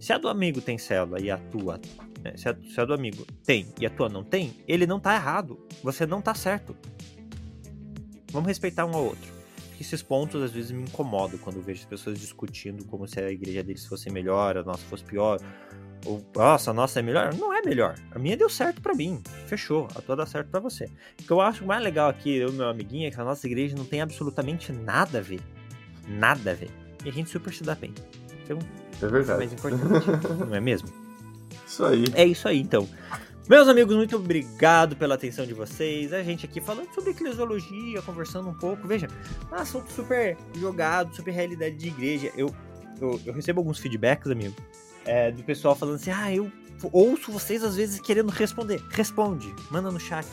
Se 0.00 0.12
a 0.12 0.18
do 0.18 0.28
amigo 0.28 0.60
tem 0.60 0.78
célula 0.78 1.20
e 1.20 1.30
a 1.30 1.38
tua. 1.38 1.80
Né, 2.22 2.36
se, 2.36 2.48
a, 2.48 2.56
se 2.56 2.80
a 2.80 2.84
do 2.84 2.94
amigo 2.94 3.24
tem 3.44 3.66
e 3.80 3.86
a 3.86 3.90
tua 3.90 4.08
não 4.08 4.24
tem, 4.24 4.52
ele 4.66 4.86
não 4.86 4.98
tá 4.98 5.14
errado. 5.14 5.64
Você 5.82 6.06
não 6.06 6.20
tá 6.20 6.34
certo. 6.34 6.76
Vamos 8.32 8.48
respeitar 8.48 8.84
um 8.86 8.94
ao 8.94 9.04
outro. 9.04 9.41
Esses 9.82 10.00
pontos 10.00 10.40
às 10.40 10.52
vezes 10.52 10.70
me 10.70 10.84
incomodam 10.84 11.36
quando 11.38 11.56
eu 11.56 11.62
vejo 11.62 11.80
as 11.80 11.86
pessoas 11.86 12.16
discutindo 12.16 12.84
como 12.84 13.08
se 13.08 13.18
a 13.18 13.32
igreja 13.32 13.64
deles 13.64 13.84
fosse 13.84 14.08
melhor, 14.10 14.56
a 14.56 14.62
nossa 14.62 14.84
fosse 14.84 15.02
pior. 15.02 15.40
Ou, 16.06 16.24
nossa, 16.36 16.70
a 16.70 16.74
nossa 16.74 17.00
é 17.00 17.02
melhor. 17.02 17.34
Não 17.34 17.52
é 17.52 17.60
melhor. 17.62 17.96
A 18.12 18.18
minha 18.18 18.36
deu 18.36 18.48
certo 18.48 18.80
para 18.80 18.94
mim. 18.94 19.20
Fechou. 19.48 19.88
A 19.96 20.00
tua 20.00 20.14
dá 20.14 20.24
certo 20.24 20.50
para 20.50 20.60
você. 20.60 20.84
O 21.20 21.24
que 21.24 21.30
eu 21.32 21.40
acho 21.40 21.66
mais 21.66 21.82
legal 21.82 22.08
aqui, 22.08 22.32
eu 22.32 22.50
e 22.50 22.52
meu 22.52 22.68
amiguinho, 22.68 23.08
é 23.08 23.10
que 23.10 23.20
a 23.20 23.24
nossa 23.24 23.44
igreja 23.44 23.74
não 23.74 23.84
tem 23.84 24.00
absolutamente 24.00 24.72
nada 24.72 25.18
a 25.18 25.20
ver. 25.20 25.40
Nada 26.06 26.52
a 26.52 26.54
ver. 26.54 26.70
E 27.04 27.08
a 27.08 27.12
gente 27.12 27.28
super 27.28 27.52
se 27.52 27.64
dá 27.64 27.74
bem. 27.74 27.92
Então, 28.44 28.60
é 29.02 29.06
verdade. 29.08 29.38
mais 29.40 29.52
importante, 29.52 29.84
não 30.46 30.54
é 30.54 30.60
mesmo? 30.60 30.88
Isso 31.66 31.84
aí. 31.84 32.04
É 32.14 32.24
isso 32.24 32.46
aí, 32.46 32.60
então. 32.60 32.88
Meus 33.52 33.68
amigos, 33.68 33.94
muito 33.94 34.16
obrigado 34.16 34.96
pela 34.96 35.14
atenção 35.14 35.44
de 35.44 35.52
vocês. 35.52 36.10
A 36.14 36.22
gente 36.22 36.46
aqui 36.46 36.58
falando 36.58 36.88
sobre 36.94 37.10
eclesiologia, 37.10 38.00
conversando 38.00 38.48
um 38.48 38.54
pouco. 38.54 38.88
Veja, 38.88 39.08
um 39.50 39.54
assunto 39.54 39.92
super 39.92 40.38
jogado, 40.56 41.14
super 41.14 41.32
realidade 41.32 41.76
de 41.76 41.88
igreja. 41.88 42.32
Eu, 42.34 42.46
eu, 42.98 43.20
eu 43.26 43.32
recebo 43.34 43.60
alguns 43.60 43.78
feedbacks, 43.78 44.30
amigo, 44.30 44.56
é, 45.04 45.30
do 45.30 45.42
pessoal 45.42 45.76
falando 45.76 45.96
assim: 45.96 46.10
ah, 46.10 46.34
eu 46.34 46.50
ouço 46.90 47.30
vocês 47.30 47.62
às 47.62 47.76
vezes 47.76 48.00
querendo 48.00 48.30
responder. 48.30 48.82
Responde, 48.88 49.54
manda 49.70 49.90
no 49.90 50.00
chat, 50.00 50.26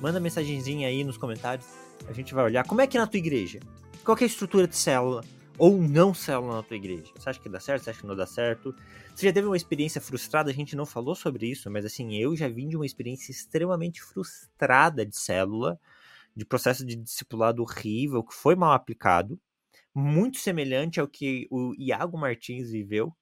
manda 0.00 0.18
mensagenzinha 0.18 0.88
aí 0.88 1.04
nos 1.04 1.18
comentários. 1.18 1.66
A 2.08 2.12
gente 2.14 2.32
vai 2.32 2.42
olhar. 2.42 2.64
Como 2.66 2.80
é 2.80 2.86
que 2.86 2.96
é 2.96 3.00
na 3.00 3.06
tua 3.06 3.18
igreja? 3.18 3.60
Qual 4.02 4.16
é 4.18 4.22
a 4.22 4.26
estrutura 4.26 4.66
de 4.66 4.76
célula? 4.76 5.22
Ou 5.58 5.78
não 5.78 6.14
célula 6.14 6.56
na 6.56 6.62
tua 6.62 6.76
igreja? 6.76 7.12
Você 7.16 7.28
acha 7.28 7.40
que 7.40 7.48
dá 7.48 7.60
certo? 7.60 7.84
Você 7.84 7.90
acha 7.90 8.00
que 8.00 8.06
não 8.06 8.16
dá 8.16 8.26
certo? 8.26 8.74
Você 9.14 9.26
já 9.26 9.32
teve 9.32 9.46
uma 9.46 9.56
experiência 9.56 10.00
frustrada? 10.00 10.50
A 10.50 10.54
gente 10.54 10.74
não 10.74 10.86
falou 10.86 11.14
sobre 11.14 11.46
isso, 11.46 11.70
mas 11.70 11.84
assim, 11.84 12.14
eu 12.16 12.34
já 12.34 12.48
vim 12.48 12.68
de 12.68 12.76
uma 12.76 12.86
experiência 12.86 13.30
extremamente 13.30 14.02
frustrada 14.02 15.04
de 15.04 15.16
célula, 15.16 15.78
de 16.34 16.44
processo 16.44 16.84
de 16.84 16.96
discipulado 16.96 17.62
horrível, 17.62 18.22
que 18.22 18.34
foi 18.34 18.54
mal 18.56 18.72
aplicado, 18.72 19.38
muito 19.94 20.38
semelhante 20.38 20.98
ao 20.98 21.06
que 21.06 21.46
o 21.50 21.74
Iago 21.78 22.16
Martins 22.16 22.70
viveu 22.70 23.14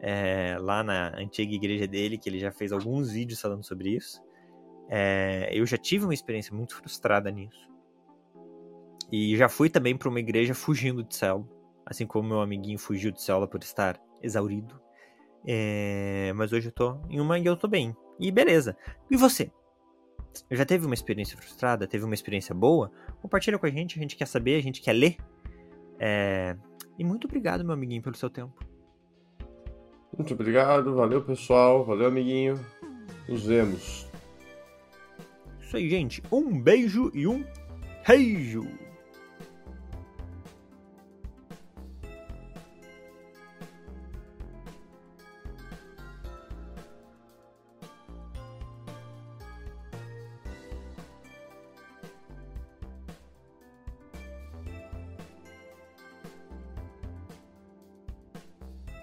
é, 0.00 0.56
lá 0.60 0.82
na 0.82 1.16
antiga 1.16 1.54
igreja 1.54 1.86
dele, 1.86 2.18
que 2.18 2.28
ele 2.28 2.40
já 2.40 2.50
fez 2.50 2.72
alguns 2.72 3.12
vídeos 3.12 3.40
falando 3.40 3.64
sobre 3.64 3.90
isso. 3.90 4.20
É, 4.88 5.50
eu 5.52 5.64
já 5.64 5.76
tive 5.76 6.04
uma 6.04 6.14
experiência 6.14 6.54
muito 6.54 6.74
frustrada 6.74 7.30
nisso. 7.30 7.68
E 9.12 9.36
já 9.36 9.48
fui 9.48 9.70
também 9.70 9.96
para 9.96 10.08
uma 10.08 10.20
igreja 10.20 10.54
fugindo 10.54 11.04
de 11.04 11.14
célula 11.14 11.57
assim 11.88 12.06
como 12.06 12.28
meu 12.28 12.40
amiguinho 12.40 12.78
fugiu 12.78 13.10
de 13.10 13.22
célula 13.22 13.48
por 13.48 13.62
estar 13.62 13.98
exaurido. 14.22 14.78
É... 15.46 16.32
Mas 16.36 16.52
hoje 16.52 16.68
eu 16.68 16.72
tô 16.72 16.98
em 17.08 17.18
uma 17.20 17.38
e 17.38 17.46
eu 17.46 17.56
tô 17.56 17.66
bem. 17.66 17.96
E 18.20 18.30
beleza. 18.30 18.76
E 19.10 19.16
você? 19.16 19.50
Já 20.50 20.64
teve 20.64 20.84
uma 20.84 20.94
experiência 20.94 21.36
frustrada? 21.36 21.86
Teve 21.86 22.04
uma 22.04 22.14
experiência 22.14 22.54
boa? 22.54 22.92
Compartilha 23.22 23.58
com 23.58 23.66
a 23.66 23.70
gente, 23.70 23.98
a 23.98 24.02
gente 24.02 24.16
quer 24.16 24.26
saber, 24.26 24.56
a 24.56 24.62
gente 24.62 24.82
quer 24.82 24.92
ler. 24.92 25.16
É... 25.98 26.54
E 26.98 27.04
muito 27.04 27.26
obrigado, 27.26 27.64
meu 27.64 27.72
amiguinho, 27.72 28.02
pelo 28.02 28.16
seu 28.16 28.28
tempo. 28.28 28.54
Muito 30.16 30.34
obrigado, 30.34 30.94
valeu 30.94 31.22
pessoal, 31.22 31.84
valeu 31.84 32.08
amiguinho. 32.08 32.58
Nos 33.28 33.46
vemos. 33.46 34.08
Isso 35.60 35.76
aí, 35.76 35.88
gente. 35.88 36.22
Um 36.30 36.60
beijo 36.60 37.10
e 37.14 37.26
um 37.26 37.44
beijo. 38.06 38.87